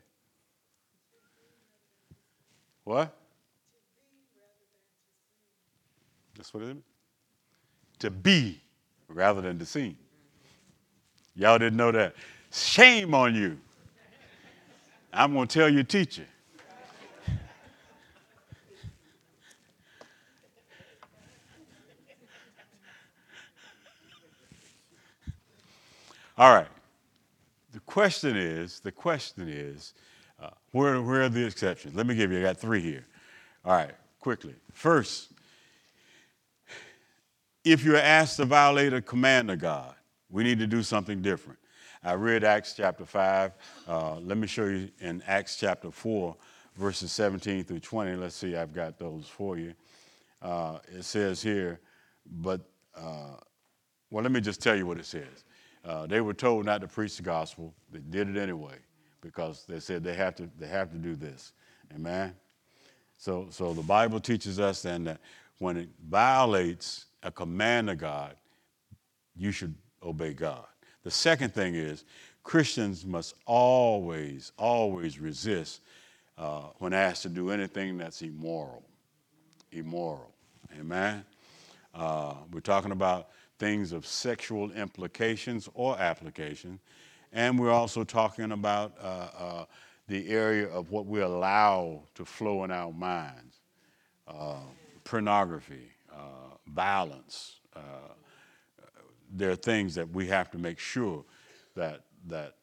What? 2.83 3.17
That's 6.37 6.53
what 6.53 6.65
it 6.65 6.71
is. 6.71 6.83
To 8.01 8.11
be 8.11 8.61
rather 9.09 9.41
than 9.41 9.59
to 9.61 9.65
seem. 9.65 9.97
Y'all 11.37 11.59
didn't 11.59 11.77
know 11.77 11.93
that. 11.93 12.15
Shame 12.53 13.15
on 13.15 13.35
you. 13.35 13.59
I'm 15.13 15.33
going 15.33 15.47
to 15.47 15.59
tell 15.59 15.69
your 15.69 15.85
teacher. 15.85 16.27
All 26.37 26.53
right 26.53 26.67
The 27.73 27.81
question 27.81 28.37
is, 28.37 28.81
the 28.81 28.91
question 28.91 29.49
is, 29.49 29.95
uh, 30.43 30.51
where, 30.73 31.01
where 31.01 31.23
are 31.23 31.29
the 31.29 31.47
exceptions? 31.47 31.95
Let 31.95 32.07
me 32.07 32.17
give 32.17 32.33
you, 32.33 32.41
I 32.41 32.43
got 32.43 32.59
three 32.59 32.81
here. 32.81 33.07
All 33.65 33.73
right, 33.73 33.93
quickly. 34.19 34.55
First, 34.73 35.31
if 37.65 37.85
you're 37.85 37.97
asked 37.97 38.37
to 38.39 38.45
violate 38.45 38.93
a 38.93 39.01
command 39.01 39.51
of 39.51 39.61
God, 39.61 39.95
we 40.29 40.43
need 40.43 40.59
to 40.59 40.67
do 40.67 40.83
something 40.83 41.23
different. 41.23 41.59
I 42.03 42.15
read 42.15 42.43
Acts 42.43 42.75
chapter 42.77 43.07
5. 43.07 43.53
Uh, 43.89 44.17
let 44.17 44.37
me 44.37 44.49
show 44.49 44.67
you 44.67 44.91
in 45.01 45.23
Acts 45.27 45.57
chapter 45.57 45.91
4, 45.91 46.37
verses 46.77 47.13
17 47.13 47.65
through 47.65 47.81
20. 47.81 48.17
Let's 48.17 48.35
see, 48.35 48.57
I've 48.57 48.75
got 48.75 48.99
those 48.99 49.29
for 49.29 49.57
you. 49.57 49.73
Uh, 50.43 50.79
it 50.89 51.05
says 51.05 51.41
here, 51.41 51.81
but, 52.41 52.61
uh, 52.97 53.37
well, 54.11 54.23
let 54.23 54.33
me 54.33 54.41
just 54.41 54.61
tell 54.61 54.75
you 54.75 54.85
what 54.85 54.99
it 54.99 55.07
says. 55.07 55.45
Uh, 55.85 56.07
they 56.07 56.21
were 56.21 56.35
told 56.35 56.65
not 56.65 56.81
to 56.81 56.89
preach 56.89 57.17
the 57.17 57.23
gospel. 57.23 57.75
They 57.93 57.99
did 57.99 58.29
it 58.29 58.41
anyway 58.41 58.77
because 59.21 59.65
they 59.69 59.81
said 59.81 60.03
they 60.03 60.15
have 60.15 60.35
to, 60.37 60.49
they 60.59 60.67
have 60.67 60.91
to 60.93 60.99
do 60.99 61.15
this. 61.15 61.53
Amen? 61.95 62.35
So, 63.19 63.47
so 63.51 63.73
the 63.73 63.83
Bible 63.83 64.21
teaches 64.21 64.59
us 64.59 64.83
then 64.83 65.05
that 65.05 65.21
when 65.59 65.77
it 65.77 65.89
violates 66.09 67.07
a 67.23 67.31
command 67.31 67.91
of 67.91 67.99
God, 67.99 68.37
you 69.37 69.51
should 69.51 69.75
obey 70.03 70.33
God. 70.33 70.67
The 71.03 71.11
second 71.11 71.55
thing 71.55 71.75
is 71.75 72.05
Christians 72.43 73.05
must 73.05 73.35
always, 73.47 74.53
always 74.59 75.19
resist 75.19 75.81
uh, 76.37 76.69
when 76.79 76.93
asked 76.93 77.23
to 77.23 77.29
do 77.29 77.51
anything 77.51 77.97
that's 77.97 78.23
immoral. 78.23 78.83
Immoral. 79.73 80.33
Amen? 80.79 81.25
Uh, 81.95 82.35
we're 82.53 82.61
talking 82.61 82.93
about 82.93 83.29
things 83.65 83.93
of 83.93 84.05
sexual 84.05 84.71
implications 84.73 85.71
or 85.73 85.99
application. 85.99 86.79
And 87.33 87.59
we're 87.59 87.73
also 87.73 88.05
talking 88.05 88.53
about 88.53 88.93
uh, 89.01 89.29
uh, 89.39 89.65
the 90.07 90.29
area 90.29 90.69
of 90.69 90.91
what 90.91 91.07
we 91.07 91.23
allow 91.23 92.03
to 92.15 92.27
flow 92.27 92.65
in 92.65 92.71
our 92.71 92.93
minds 92.93 93.61
uh, 94.29 94.57
pornography, 95.05 95.89
uh, 96.13 96.57
violence. 96.67 97.61
Uh, 97.75 97.81
there 99.33 99.51
are 99.51 99.57
things 99.57 99.95
that 99.95 100.11
we 100.11 100.27
have 100.27 100.51
to 100.51 100.59
make 100.59 100.79
sure 100.79 101.25
that, 101.75 102.03
that 102.27 102.57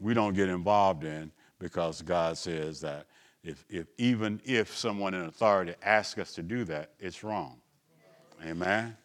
we 0.00 0.12
don't 0.12 0.34
get 0.34 0.48
involved 0.48 1.04
in 1.04 1.30
because 1.60 2.02
God 2.02 2.36
says 2.36 2.80
that 2.80 3.06
if, 3.44 3.64
if, 3.70 3.86
even 3.96 4.40
if 4.44 4.76
someone 4.76 5.14
in 5.14 5.26
authority 5.26 5.74
asks 5.84 6.18
us 6.18 6.32
to 6.34 6.42
do 6.42 6.64
that, 6.64 6.90
it's 6.98 7.22
wrong. 7.22 7.60
Amen? 8.44 8.96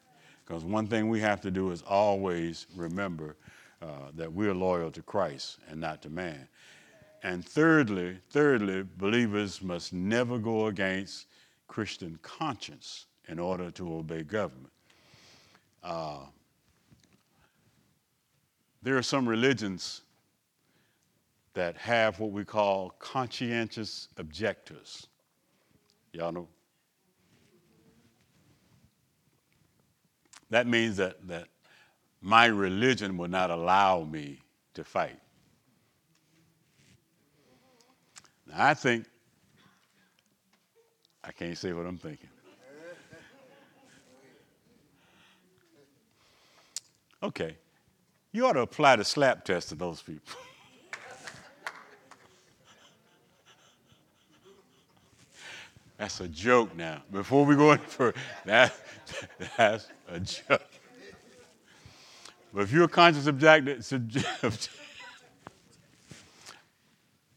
Because 0.45 0.63
one 0.63 0.87
thing 0.87 1.09
we 1.09 1.19
have 1.21 1.41
to 1.41 1.51
do 1.51 1.71
is 1.71 1.81
always 1.83 2.67
remember 2.75 3.35
uh, 3.81 4.11
that 4.15 4.31
we're 4.31 4.53
loyal 4.53 4.91
to 4.91 5.01
Christ 5.01 5.59
and 5.69 5.79
not 5.79 6.01
to 6.01 6.09
man. 6.09 6.47
And 7.23 7.45
thirdly, 7.45 8.17
thirdly, 8.31 8.85
believers 8.97 9.61
must 9.61 9.93
never 9.93 10.37
go 10.37 10.67
against 10.67 11.27
Christian 11.67 12.19
conscience 12.21 13.05
in 13.29 13.39
order 13.39 13.71
to 13.71 13.95
obey 13.95 14.23
government. 14.23 14.73
Uh, 15.81 16.25
there 18.81 18.97
are 18.97 19.03
some 19.03 19.27
religions 19.27 20.01
that 21.53 21.77
have 21.77 22.19
what 22.19 22.31
we 22.31 22.43
call 22.43 22.89
conscientious 22.99 24.09
objectors. 24.17 25.07
Y'all 26.11 26.31
know 26.31 26.47
That 30.53 30.67
means 30.67 30.97
that, 30.97 31.27
that 31.29 31.47
my 32.21 32.45
religion 32.45 33.17
will 33.17 33.27
not 33.27 33.49
allow 33.49 34.03
me 34.03 34.37
to 34.75 34.83
fight. 34.83 35.17
Now, 38.45 38.67
I 38.67 38.75
think, 38.75 39.05
I 41.23 41.31
can't 41.31 41.57
say 41.57 41.73
what 41.73 41.87
I'm 41.87 41.97
thinking. 41.97 42.29
Okay, 47.23 47.55
you 48.31 48.45
ought 48.45 48.53
to 48.53 48.61
apply 48.61 48.97
the 48.97 49.05
slap 49.05 49.45
test 49.45 49.69
to 49.69 49.75
those 49.75 50.03
people. 50.03 50.35
That's 56.03 56.19
a 56.19 56.27
joke 56.27 56.75
now. 56.75 57.01
Before 57.13 57.45
we 57.45 57.55
go 57.55 57.71
any 57.71 57.81
further, 57.81 58.17
that, 58.43 58.75
that's 59.55 59.87
a 60.09 60.19
joke. 60.19 60.61
But 62.53 62.63
if 62.63 62.73
you're 62.73 62.83
a 62.83 62.89
conscious 62.89 63.25
objector, 63.25 63.79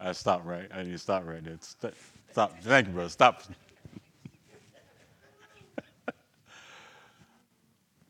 I 0.01 0.11
stop 0.11 0.45
right. 0.45 0.69
I 0.75 0.83
need 0.83 0.91
to 0.91 0.99
stop 0.99 1.25
right 1.25 1.45
there. 1.45 1.57
Stop. 2.33 2.59
Thank 2.61 2.89
you, 2.89 2.93
brother. 2.93 3.09
Stop. 3.09 3.45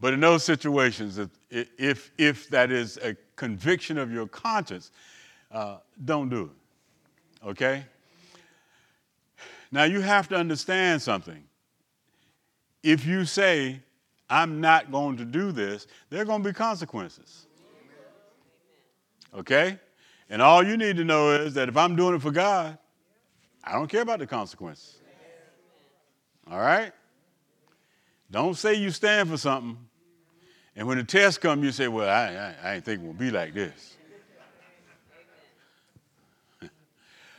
but 0.00 0.14
in 0.14 0.20
those 0.20 0.42
situations, 0.42 1.20
if, 1.50 2.12
if 2.16 2.48
that 2.48 2.72
is 2.72 2.96
a 3.02 3.14
conviction 3.36 3.98
of 3.98 4.10
your 4.10 4.26
conscience, 4.26 4.90
uh, 5.52 5.76
don't 6.02 6.30
do 6.30 6.44
it. 6.44 7.46
Okay? 7.46 7.84
Now 9.70 9.84
you 9.84 10.00
have 10.00 10.28
to 10.28 10.36
understand 10.36 11.02
something. 11.02 11.42
If 12.82 13.06
you 13.06 13.24
say, 13.24 13.80
I'm 14.28 14.60
not 14.60 14.90
going 14.90 15.16
to 15.18 15.24
do 15.24 15.52
this, 15.52 15.86
there 16.10 16.22
are 16.22 16.24
going 16.24 16.42
to 16.42 16.48
be 16.48 16.54
consequences. 16.54 17.46
Okay? 19.34 19.78
And 20.28 20.42
all 20.42 20.64
you 20.64 20.76
need 20.76 20.96
to 20.96 21.04
know 21.04 21.32
is 21.32 21.54
that 21.54 21.68
if 21.68 21.76
I'm 21.76 21.96
doing 21.96 22.14
it 22.14 22.22
for 22.22 22.30
God, 22.30 22.78
I 23.62 23.72
don't 23.72 23.88
care 23.88 24.02
about 24.02 24.18
the 24.18 24.26
consequences. 24.26 24.98
All 26.50 26.58
right? 26.58 26.92
Don't 28.30 28.54
say 28.54 28.74
you 28.74 28.90
stand 28.90 29.28
for 29.28 29.36
something, 29.36 29.76
and 30.74 30.86
when 30.86 30.98
the 30.98 31.04
test 31.04 31.40
comes, 31.40 31.64
you 31.64 31.72
say, 31.72 31.88
Well, 31.88 32.08
I, 32.08 32.34
I, 32.34 32.70
I 32.70 32.74
ain't 32.74 32.84
think 32.84 33.02
it 33.02 33.06
will 33.06 33.14
be 33.14 33.30
like 33.30 33.54
this. 33.54 33.95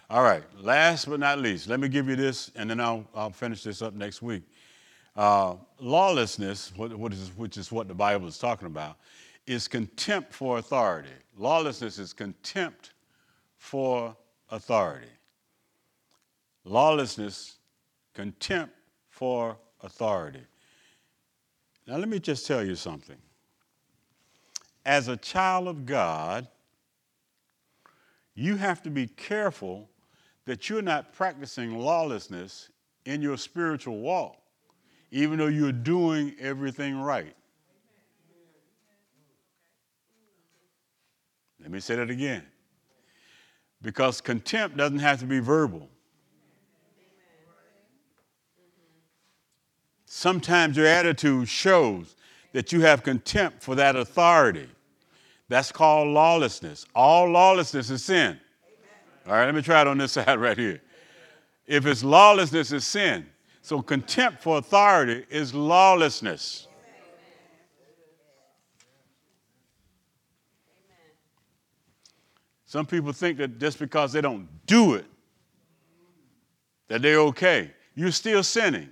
All 0.09 0.23
right, 0.23 0.43
last 0.57 1.09
but 1.09 1.19
not 1.19 1.39
least, 1.39 1.67
let 1.67 1.81
me 1.81 1.89
give 1.89 2.07
you 2.07 2.15
this, 2.15 2.49
and 2.55 2.69
then 2.69 2.79
I'll, 2.79 3.05
I'll 3.13 3.29
finish 3.29 3.61
this 3.63 3.81
up 3.81 3.93
next 3.93 4.21
week. 4.21 4.43
Uh, 5.17 5.55
lawlessness, 5.81 6.71
what, 6.77 6.97
what 6.97 7.11
is, 7.11 7.29
which 7.35 7.57
is 7.57 7.73
what 7.73 7.89
the 7.89 7.93
Bible 7.93 8.25
is 8.25 8.37
talking 8.37 8.67
about, 8.67 8.97
is 9.45 9.67
contempt 9.67 10.33
for 10.33 10.59
authority. 10.59 11.09
Lawlessness 11.37 11.99
is 11.99 12.13
contempt 12.13 12.93
for 13.57 14.15
authority. 14.49 15.11
Lawlessness, 16.63 17.57
contempt 18.13 18.73
for 19.09 19.57
authority. 19.81 20.43
Now, 21.85 21.97
let 21.97 22.07
me 22.07 22.19
just 22.19 22.47
tell 22.47 22.63
you 22.63 22.75
something. 22.75 23.17
As 24.85 25.09
a 25.09 25.17
child 25.17 25.67
of 25.67 25.85
God, 25.85 26.47
you 28.35 28.55
have 28.55 28.81
to 28.83 28.89
be 28.89 29.07
careful 29.07 29.89
that 30.47 30.67
you're 30.67 30.81
not 30.81 31.13
practicing 31.13 31.77
lawlessness 31.77 32.69
in 33.05 33.21
your 33.21 33.37
spiritual 33.37 33.99
walk 33.99 34.37
even 35.11 35.37
though 35.37 35.47
you're 35.47 35.71
doing 35.71 36.35
everything 36.39 36.99
right. 36.99 37.33
Let 41.61 41.71
me 41.71 41.79
say 41.79 41.95
that 41.95 42.09
again. 42.09 42.43
Because 43.81 44.21
contempt 44.21 44.77
doesn't 44.77 44.99
have 44.99 45.19
to 45.19 45.25
be 45.25 45.39
verbal. 45.39 45.89
Sometimes 50.05 50.77
your 50.77 50.87
attitude 50.87 51.47
shows 51.47 52.15
that 52.53 52.71
you 52.71 52.81
have 52.81 53.03
contempt 53.03 53.61
for 53.61 53.75
that 53.75 53.95
authority. 53.95 54.67
That's 55.49 55.71
called 55.71 56.07
lawlessness. 56.09 56.85
All 56.95 57.29
lawlessness 57.29 57.89
is 57.89 58.03
sin. 58.03 58.39
All 59.27 59.33
right, 59.33 59.45
let 59.45 59.55
me 59.55 59.61
try 59.61 59.81
it 59.81 59.87
on 59.87 59.97
this 59.97 60.11
side 60.13 60.39
right 60.39 60.57
here. 60.57 60.81
If 61.65 61.85
it's 61.85 62.03
lawlessness, 62.03 62.71
it's 62.71 62.85
sin. 62.85 63.25
So 63.61 63.81
contempt 63.81 64.41
for 64.41 64.57
authority 64.57 65.25
is 65.29 65.53
lawlessness. 65.53 66.67
Some 72.65 72.85
people 72.85 73.11
think 73.13 73.37
that 73.37 73.59
just 73.59 73.79
because 73.79 74.13
they 74.13 74.21
don't 74.21 74.47
do 74.65 74.95
it, 74.95 75.05
that 76.87 77.01
they're 77.01 77.19
okay. 77.19 77.71
You're 77.95 78.11
still 78.11 78.43
sinning. 78.43 78.89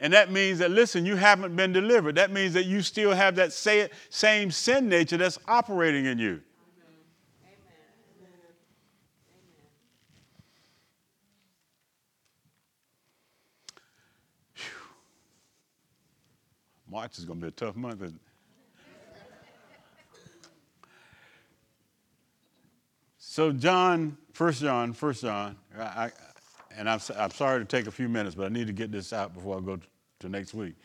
And 0.00 0.12
that 0.12 0.30
means 0.30 0.60
that, 0.60 0.70
listen, 0.70 1.04
you 1.04 1.16
haven't 1.16 1.54
been 1.56 1.72
delivered. 1.72 2.14
That 2.14 2.30
means 2.30 2.54
that 2.54 2.66
you 2.66 2.82
still 2.82 3.12
have 3.12 3.34
that 3.36 3.52
same 3.52 4.50
sin 4.50 4.88
nature 4.88 5.16
that's 5.16 5.38
operating 5.46 6.06
in 6.06 6.18
you. 6.18 6.40
March 16.90 17.18
is 17.18 17.24
going 17.24 17.38
to 17.40 17.46
be 17.46 17.48
a 17.48 17.52
tough 17.52 17.76
month. 17.76 18.02
so 23.18 23.52
John, 23.52 24.16
First 24.32 24.62
John, 24.62 24.92
First 24.92 25.22
John, 25.22 25.56
I, 25.78 26.10
and 26.76 26.88
I'm, 26.88 27.00
I'm 27.16 27.30
sorry 27.30 27.60
to 27.60 27.64
take 27.64 27.86
a 27.86 27.90
few 27.90 28.08
minutes, 28.08 28.34
but 28.34 28.46
I 28.46 28.48
need 28.48 28.66
to 28.68 28.72
get 28.72 28.90
this 28.90 29.12
out 29.12 29.34
before 29.34 29.58
I 29.58 29.60
go 29.60 29.78
to 30.20 30.28
next 30.28 30.54
week. 30.54 30.76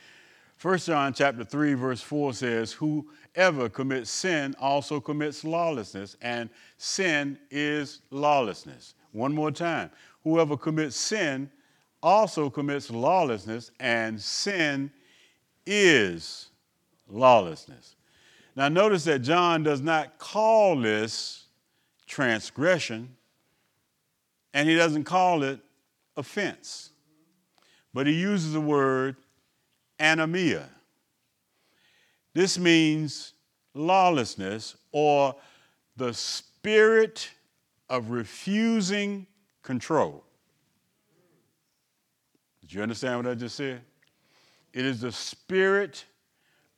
First 0.57 0.87
John 0.87 1.13
chapter 1.13 1.43
3 1.43 1.73
verse 1.73 2.01
4 2.01 2.33
says, 2.33 2.73
"Whoever 2.73 3.69
commits 3.69 4.09
sin 4.09 4.55
also 4.59 4.99
commits 4.99 5.43
lawlessness, 5.43 6.15
and 6.21 6.49
sin 6.77 7.39
is 7.49 8.01
lawlessness." 8.11 8.95
One 9.11 9.33
more 9.33 9.51
time. 9.51 9.91
Whoever 10.23 10.57
commits 10.57 10.95
sin 10.95 11.51
also 12.01 12.49
commits 12.49 12.89
lawlessness, 12.89 13.71
and 13.79 14.21
sin 14.21 14.91
is 15.65 16.49
lawlessness. 17.07 17.95
Now, 18.55 18.69
notice 18.69 19.03
that 19.05 19.19
John 19.19 19.63
does 19.63 19.81
not 19.81 20.17
call 20.19 20.79
this 20.79 21.45
transgression, 22.05 23.15
and 24.53 24.69
he 24.69 24.75
doesn't 24.75 25.05
call 25.05 25.43
it 25.43 25.59
offense, 26.15 26.91
but 27.93 28.05
he 28.05 28.13
uses 28.13 28.53
the 28.53 28.61
word 28.61 29.15
anomia. 29.99 30.65
This 32.33 32.59
means 32.59 33.33
lawlessness 33.73 34.75
or 34.91 35.35
the 35.95 36.13
spirit 36.13 37.31
of 37.89 38.09
refusing 38.09 39.27
control. 39.61 40.23
Did 42.61 42.73
you 42.73 42.81
understand 42.81 43.17
what 43.17 43.27
I 43.27 43.35
just 43.35 43.55
said? 43.55 43.81
It 44.73 44.85
is 44.85 45.01
the 45.01 45.11
spirit 45.11 46.05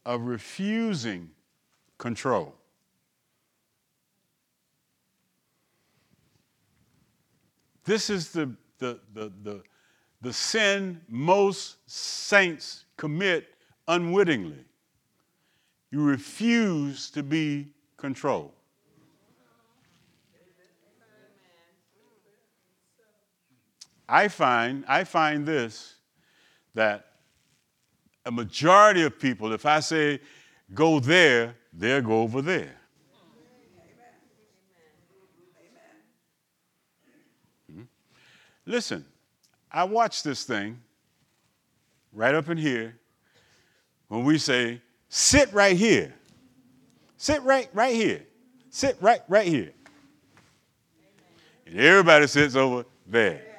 of 0.06 0.22
refusing 0.22 1.30
control. 1.98 2.54
This 7.86 8.10
is 8.10 8.32
the, 8.32 8.54
the, 8.80 9.00
the, 9.14 9.32
the, 9.44 9.64
the 10.22 10.34
sin 10.34 11.02
most 11.08 11.78
saints 11.86 12.86
commit 12.98 13.48
unwittingly. 13.88 14.66
You 15.92 16.04
refuse 16.04 17.10
to 17.12 17.24
be 17.24 17.68
controlled. 17.96 18.52
I 24.08 24.28
find, 24.28 24.84
I 24.88 25.04
find 25.04 25.46
this 25.46 25.96
that 26.74 27.15
a 28.26 28.32
majority 28.32 29.04
of 29.04 29.20
people, 29.20 29.54
if 29.54 29.66
I 29.66 29.80
say 29.80 30.20
go 30.74 31.00
there, 31.00 31.56
they'll 31.72 32.02
go 32.02 32.22
over 32.22 32.42
there. 32.42 32.76
Hmm? 37.72 37.84
Listen, 38.66 39.06
I 39.72 39.84
watch 39.84 40.24
this 40.24 40.44
thing 40.44 40.80
right 42.12 42.34
up 42.34 42.50
in 42.50 42.58
here 42.58 42.98
when 44.08 44.24
we 44.24 44.38
say, 44.38 44.82
sit 45.10 45.52
right 45.54 45.78
here. 45.78 46.14
Sit 47.18 47.44
right, 47.44 47.70
right 47.74 47.96
here. 47.96 48.24
Sit 48.70 48.98
right, 49.02 49.22
right 49.28 49.48
here. 49.48 49.72
And 51.68 51.80
everybody 51.80 52.28
sits 52.28 52.56
over 52.56 52.86
there. 53.08 53.55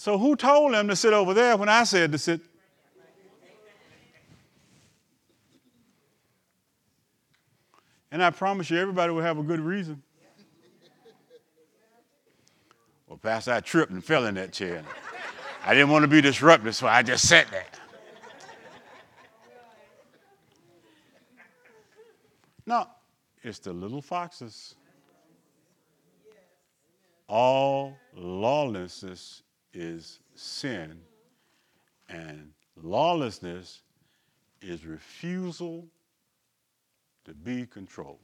So 0.00 0.16
who 0.16 0.34
told 0.34 0.72
them 0.72 0.88
to 0.88 0.96
sit 0.96 1.12
over 1.12 1.34
there 1.34 1.58
when 1.58 1.68
I 1.68 1.84
said 1.84 2.10
to 2.12 2.16
sit? 2.16 2.40
And 8.10 8.22
I 8.22 8.30
promise 8.30 8.70
you, 8.70 8.78
everybody 8.78 9.12
will 9.12 9.20
have 9.20 9.36
a 9.36 9.42
good 9.42 9.60
reason. 9.60 10.02
Well, 13.06 13.18
Pastor, 13.18 13.52
I 13.52 13.60
tripped 13.60 13.92
and 13.92 14.02
fell 14.02 14.24
in 14.24 14.36
that 14.36 14.54
chair. 14.54 14.82
I 15.66 15.74
didn't 15.74 15.90
want 15.90 16.04
to 16.04 16.08
be 16.08 16.22
disruptive, 16.22 16.74
so 16.74 16.86
I 16.86 17.02
just 17.02 17.28
sat 17.28 17.50
there. 17.50 17.66
No, 22.64 22.86
it's 23.42 23.58
the 23.58 23.74
little 23.74 24.00
foxes 24.00 24.76
all 27.28 27.98
lawlessness 28.16 29.42
is 29.72 30.20
sin, 30.34 31.00
and 32.08 32.50
lawlessness 32.82 33.82
is 34.62 34.84
refusal 34.84 35.86
to 37.24 37.34
be 37.34 37.66
controlled. 37.66 38.18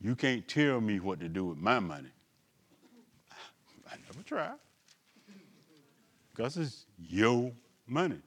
You 0.00 0.14
can't 0.14 0.46
tell 0.48 0.80
me 0.80 0.98
what 0.98 1.20
to 1.20 1.28
do 1.28 1.44
with 1.44 1.58
my 1.58 1.78
money. 1.78 2.10
I 3.90 3.96
never 4.06 4.22
try. 4.24 4.52
Because 6.34 6.56
it's 6.56 6.86
your 6.98 7.52
money. 7.86 8.20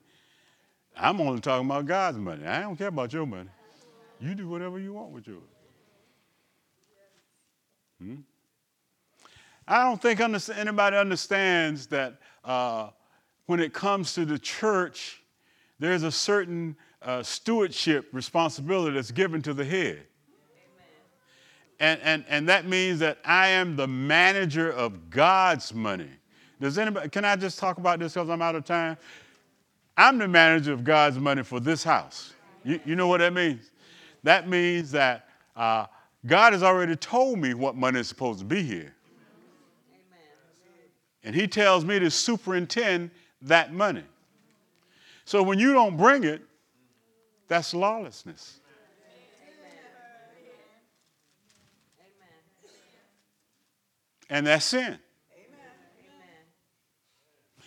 I'm 0.96 1.20
only 1.22 1.42
talking 1.42 1.66
about 1.66 1.86
God's 1.86 2.18
money. 2.18 2.46
I 2.46 2.62
don't 2.62 2.76
care 2.76 2.90
about 2.90 3.12
your 3.14 3.26
money. 3.26 3.50
You 4.20 4.36
do 4.36 4.48
whatever 4.48 4.80
you 4.80 4.94
want 4.94 5.12
with 5.12 5.28
yours. 5.28 5.42
Hmm? 8.00 8.16
I 9.68 9.84
don't 9.84 10.02
think 10.02 10.20
anybody 10.20 10.98
understands 10.98 11.88
that 11.88 12.20
uh, 12.44 12.90
when 13.46 13.60
it 13.60 13.74
comes 13.74 14.14
to 14.16 14.26
the 14.26 14.38
church, 14.38 15.24
there's 15.80 16.04
a 16.04 16.12
certain 16.12 16.76
uh, 17.02 17.24
stewardship 17.24 18.08
responsibility 18.12 18.96
that's 18.96 19.12
given 19.12 19.42
to 19.44 19.54
the 19.54 19.66
head. 19.66 20.04
And, 21.80 22.00
and, 22.02 22.26
and 22.30 22.50
that 22.50 22.66
means 22.66 23.00
that 23.00 23.18
I 23.26 23.50
am 23.50 23.76
the 23.76 23.88
manager 23.88 24.72
of 24.72 25.10
God's 25.10 25.74
money. 25.74 26.10
Does 26.62 26.78
anybody, 26.78 27.10
can 27.10 27.26
I 27.26 27.36
just 27.36 27.60
talk 27.60 27.78
about 27.78 28.00
this 28.00 28.14
because 28.14 28.30
I'm 28.30 28.42
out 28.42 28.56
of 28.56 28.64
time? 28.64 28.98
I'm 29.98 30.18
the 30.18 30.28
manager 30.28 30.72
of 30.72 30.84
God's 30.84 31.20
money 31.20 31.44
for 31.44 31.60
this 31.60 31.84
house. 31.84 32.34
You, 32.64 32.80
you 32.86 32.96
know 32.96 33.08
what 33.08 33.20
that 33.20 33.34
means? 33.34 33.72
That 34.24 34.48
means 34.48 34.92
that 34.92 35.28
uh, 35.56 35.88
God 36.26 36.54
has 36.54 36.64
already 36.64 36.96
told 36.96 37.38
me 37.40 37.54
what 37.54 37.76
money 37.76 38.00
is 38.00 38.08
supposed 38.08 38.40
to 38.40 38.46
be 38.46 38.64
here. 38.64 38.96
And 41.24 41.36
He 41.36 41.48
tells 41.48 41.86
me 41.86 42.00
to 42.00 42.12
superintend 42.12 43.12
that 43.42 43.74
money. 43.74 44.04
So 45.26 45.42
when 45.44 45.60
you 45.60 45.74
don't 45.74 45.98
bring 45.98 46.24
it, 46.24 46.42
that's 47.48 47.74
lawlessness. 47.74 48.60
And 54.30 54.48
that's 54.48 54.66
sin. 54.66 54.98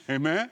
Amen. 0.09 0.51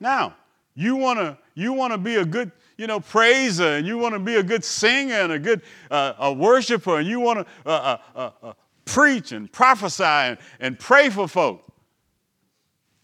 Now, 0.00 0.34
you 0.74 0.96
want 0.96 1.18
to 1.18 1.38
you 1.54 1.72
want 1.72 1.92
to 1.92 1.98
be 1.98 2.16
a 2.16 2.24
good 2.24 2.50
you 2.76 2.86
know 2.86 3.00
praiser 3.00 3.76
and 3.76 3.86
you 3.86 3.98
want 3.98 4.14
to 4.14 4.18
be 4.18 4.36
a 4.36 4.42
good 4.42 4.64
singer 4.64 5.14
and 5.14 5.32
a 5.32 5.38
good 5.38 5.62
uh, 5.90 6.14
a 6.18 6.32
worshiper 6.32 6.98
and 6.98 7.06
you 7.06 7.20
want 7.20 7.40
to 7.40 7.46
uh, 7.66 7.70
uh, 7.70 7.98
uh, 8.18 8.30
uh, 8.42 8.52
preach 8.84 9.32
and 9.32 9.52
prophesy 9.52 10.02
and, 10.02 10.38
and 10.60 10.78
pray 10.78 11.10
for 11.10 11.28
folk 11.28 11.71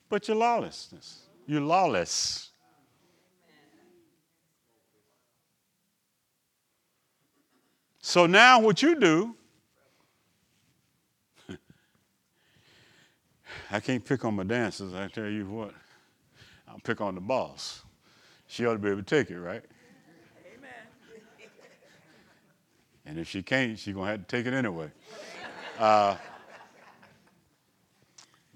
but 0.09 0.27
you're 0.29 0.37
lawlessness 0.37 1.27
you're 1.47 1.61
lawless 1.61 2.51
so 8.01 8.27
now 8.27 8.61
what 8.61 8.83
you 8.83 8.99
do 8.99 9.35
I 13.71 13.81
can't 13.81 14.05
pick 14.05 14.25
on 14.25 14.35
my 14.35 14.45
dancers 14.45 14.95
I 14.95 15.09
tell 15.09 15.29
you 15.29 15.47
what 15.47 15.75
I'll 16.71 16.81
pick 16.81 17.01
on 17.01 17.15
the 17.15 17.21
boss. 17.21 17.83
She 18.47 18.67
ought 18.67 18.75
to 18.75 18.79
be 18.79 18.89
able 18.89 19.03
to 19.03 19.05
take 19.05 19.31
it, 19.31 19.39
right? 19.39 19.63
Amen. 20.47 20.71
And 23.07 23.19
if 23.19 23.29
she 23.29 23.43
can't, 23.43 23.79
she's 23.79 23.95
going 23.95 24.07
to 24.07 24.11
have 24.13 24.27
to 24.27 24.37
take 24.37 24.47
it 24.47 24.55
anyway. 24.55 24.91
Uh, 25.79 26.17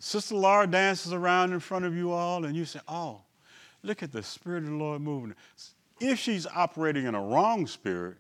Sister 0.05 0.34
Laura 0.34 0.66
dances 0.66 1.12
around 1.12 1.53
in 1.53 1.61
front 1.61 1.84
of 1.84 1.94
you 1.96 2.11
all, 2.11 2.44
and 2.44 2.57
you 2.57 2.64
say, 2.64 2.80
Oh, 2.88 3.20
look 3.84 4.03
at 4.03 4.11
the 4.11 4.20
Spirit 4.20 4.64
of 4.64 4.70
the 4.70 4.74
Lord 4.74 5.00
moving. 5.00 5.32
If 6.00 6.18
she's 6.18 6.44
operating 6.44 7.07
in 7.07 7.14
a 7.14 7.22
wrong 7.22 7.68
spirit, 7.68 8.16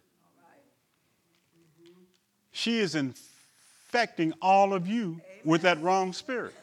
she 2.52 2.78
is 2.78 2.94
infecting 2.94 4.32
all 4.40 4.72
of 4.72 4.86
you 4.86 5.02
Amen. 5.06 5.22
with 5.44 5.62
that 5.62 5.82
wrong 5.82 6.12
spirit. 6.12 6.54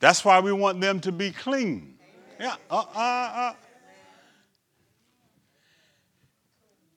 That's 0.00 0.22
why 0.22 0.40
we 0.40 0.52
want 0.52 0.82
them 0.82 1.00
to 1.00 1.12
be 1.12 1.30
clean. 1.30 1.94
Yeah. 2.38 2.56
Uh, 2.70 2.84
uh, 2.94 2.98
uh. 2.98 3.52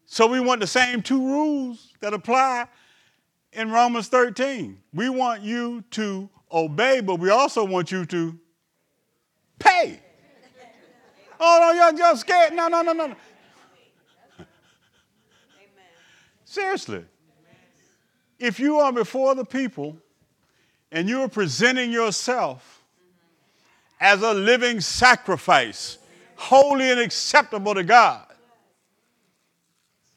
So 0.08 0.28
we 0.28 0.42
want 0.42 0.60
the 0.60 0.68
same 0.68 1.02
two 1.02 1.26
rules 1.26 1.94
that 2.02 2.14
apply 2.14 2.68
in 3.58 3.72
Romans 3.72 4.08
13. 4.08 4.80
We 4.94 5.10
want 5.10 5.42
you 5.42 5.84
to 5.92 6.30
obey, 6.52 7.02
but 7.02 7.20
we 7.20 7.32
also 7.32 7.66
want 7.66 7.92
you 7.92 8.06
to 8.06 8.40
pay. 9.60 10.00
Oh, 11.40 11.58
no, 11.62 11.72
you're, 11.72 11.98
you're 11.98 12.16
scared. 12.16 12.54
No, 12.54 12.68
no, 12.68 12.82
no, 12.82 12.94
no. 12.94 13.16
Seriously. 16.46 17.04
If 18.40 18.60
you 18.60 18.78
are 18.80 18.94
before 18.94 19.36
the 19.36 19.44
people 19.44 19.98
and 20.92 21.10
you 21.10 21.22
are 21.22 21.28
presenting 21.28 21.92
yourself 21.92 22.84
as 24.00 24.22
a 24.22 24.34
living 24.34 24.80
sacrifice, 24.80 25.98
holy 26.36 26.92
and 26.92 27.00
acceptable 27.00 27.74
to 27.74 27.84
God, 27.84 28.26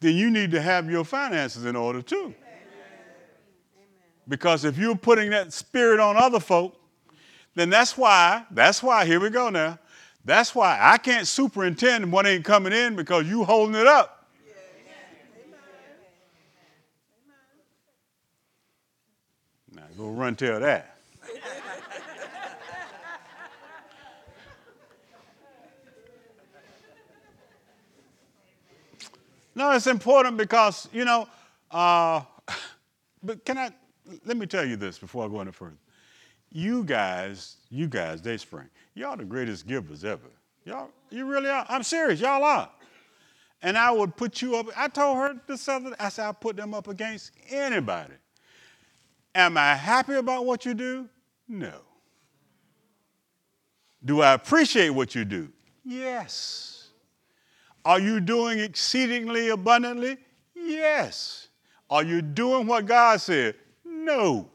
then 0.01 0.15
you 0.15 0.31
need 0.31 0.51
to 0.51 0.61
have 0.61 0.91
your 0.91 1.05
finances 1.05 1.65
in 1.65 1.77
order 1.77 2.03
too. 2.03 2.35
Because 4.31 4.65
if 4.65 4.79
you're 4.79 4.97
putting 4.97 5.31
that 5.31 5.53
spirit 5.53 5.99
on 5.99 6.17
other 6.17 6.39
folk, 6.39 6.81
then 7.57 7.69
that's 7.69 7.99
why, 7.99 8.47
that's 8.53 8.81
why, 8.81 9.05
here 9.05 9.19
we 9.19 9.29
go 9.29 9.51
now. 9.51 9.77
That's 10.25 10.55
why 10.55 10.79
I 10.81 10.99
can't 10.99 11.27
superintend 11.27 12.13
what 12.13 12.29
ain't 12.29 12.45
coming 12.45 12.73
in 12.73 12.95
because 12.95 13.27
you 13.27 13.43
holding 13.43 13.75
it 13.75 13.89
up. 13.89 14.29
Now 19.75 19.83
go 19.99 20.11
run 20.11 20.37
tell 20.37 20.61
that. 20.61 20.97
No, 29.53 29.73
it's 29.73 29.89
important 29.89 30.37
because, 30.37 30.89
you 30.93 31.05
know, 31.05 31.29
uh, 31.73 32.23
but 33.23 33.45
can 33.45 33.59
I, 33.59 33.73
let 34.25 34.37
me 34.37 34.47
tell 34.47 34.65
you 34.65 34.77
this 34.77 34.99
before 34.99 35.25
I 35.25 35.29
go 35.29 35.41
any 35.41 35.53
further. 35.53 35.77
You 36.51 36.85
guys, 36.85 37.57
you 37.71 37.87
guys, 37.87 38.21
they 38.23 38.33
Dayspring, 38.33 38.69
y'all 38.95 39.17
the 39.17 39.25
greatest 39.25 39.67
givers 39.67 40.05
ever. 40.05 40.29
Y'all, 40.65 40.91
you 41.11 41.27
really 41.27 41.49
are. 41.49 41.65
I'm 41.69 41.83
serious, 41.83 42.21
y'all 42.21 42.43
are. 42.45 42.71
And 43.63 43.77
I 43.77 43.91
would 43.91 44.17
put 44.17 44.41
you 44.43 44.57
up, 44.57 44.67
I 44.77 44.89
told 44.89 45.19
her 45.19 45.37
this 45.47 45.69
other, 45.69 45.95
I 45.99 46.09
said 46.09 46.27
I 46.27 46.33
put 46.33 46.57
them 46.57 46.75
up 46.75 46.89
against 46.89 47.33
anybody. 47.49 48.15
Am 49.35 49.57
I 49.57 49.75
happy 49.75 50.15
about 50.15 50.45
what 50.45 50.65
you 50.65 50.75
do? 50.75 51.09
No. 51.47 51.81
Do 54.05 54.23
I 54.23 54.33
appreciate 54.33 54.91
what 54.91 55.15
you 55.15 55.25
do? 55.25 55.49
Yes. 55.85 56.89
Are 57.85 58.01
you 58.01 58.21
doing 58.21 58.59
exceedingly 58.59 59.51
abundantly? 59.51 60.17
Yes. 60.55 61.49
Are 61.89 62.03
you 62.03 62.23
doing 62.23 62.67
what 62.67 62.87
God 62.87 63.21
said? 63.21 63.55
No. 64.11 64.51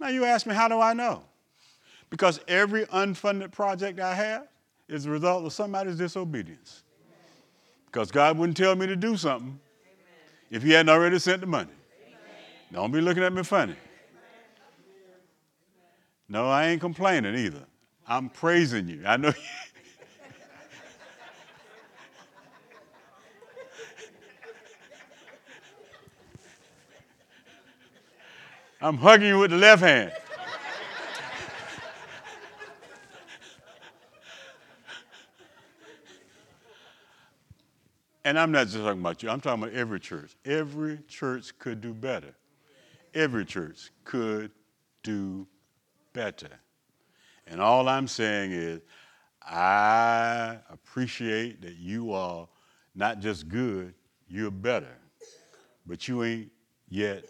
Now 0.00 0.08
you 0.08 0.24
ask 0.24 0.46
me, 0.46 0.54
how 0.54 0.68
do 0.68 0.80
I 0.80 0.94
know? 0.94 1.22
Because 2.08 2.40
every 2.48 2.86
unfunded 2.86 3.52
project 3.52 4.00
I 4.00 4.14
have 4.14 4.48
is 4.88 5.04
the 5.04 5.10
result 5.10 5.44
of 5.44 5.52
somebody's 5.52 5.96
disobedience. 5.96 6.82
Because 7.86 8.10
God 8.10 8.38
wouldn't 8.38 8.56
tell 8.56 8.74
me 8.74 8.86
to 8.86 8.96
do 8.96 9.16
something 9.16 9.58
if 10.50 10.62
He 10.62 10.70
hadn't 10.70 10.88
already 10.88 11.18
sent 11.18 11.42
the 11.42 11.46
money. 11.46 11.72
Don't 12.72 12.90
be 12.90 13.02
looking 13.02 13.22
at 13.22 13.32
me 13.32 13.42
funny. 13.42 13.76
No, 16.28 16.48
I 16.48 16.68
ain't 16.68 16.80
complaining 16.80 17.36
either. 17.36 17.64
I'm 18.08 18.30
praising 18.30 18.88
you. 18.88 19.02
I 19.06 19.18
know. 19.18 19.32
I'm 28.84 28.98
hugging 28.98 29.28
you 29.28 29.38
with 29.38 29.50
the 29.50 29.56
left 29.56 29.80
hand. 29.80 30.12
and 38.26 38.38
I'm 38.38 38.52
not 38.52 38.64
just 38.66 38.76
talking 38.76 39.00
about 39.00 39.22
you, 39.22 39.30
I'm 39.30 39.40
talking 39.40 39.62
about 39.62 39.74
every 39.74 39.98
church. 40.00 40.36
Every 40.44 40.98
church 41.08 41.58
could 41.58 41.80
do 41.80 41.94
better. 41.94 42.34
Every 43.14 43.46
church 43.46 43.90
could 44.04 44.50
do 45.02 45.46
better. 46.12 46.50
And 47.46 47.62
all 47.62 47.88
I'm 47.88 48.06
saying 48.06 48.52
is, 48.52 48.82
I 49.40 50.58
appreciate 50.68 51.62
that 51.62 51.76
you 51.76 52.12
are 52.12 52.46
not 52.94 53.20
just 53.20 53.48
good, 53.48 53.94
you're 54.28 54.50
better, 54.50 54.98
but 55.86 56.06
you 56.06 56.22
ain't 56.22 56.52
yet 56.90 57.24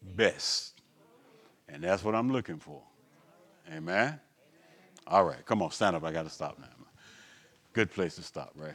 best. 0.00 0.71
And 1.72 1.82
that's 1.82 2.04
what 2.04 2.14
I'm 2.14 2.30
looking 2.30 2.58
for. 2.58 2.82
Amen? 3.72 4.20
All 5.06 5.24
right, 5.24 5.44
come 5.46 5.62
on, 5.62 5.70
stand 5.70 5.96
up. 5.96 6.04
I 6.04 6.12
got 6.12 6.24
to 6.24 6.30
stop 6.30 6.58
now. 6.58 6.66
Good 7.72 7.90
place 7.90 8.16
to 8.16 8.22
stop, 8.22 8.52
right? 8.54 8.74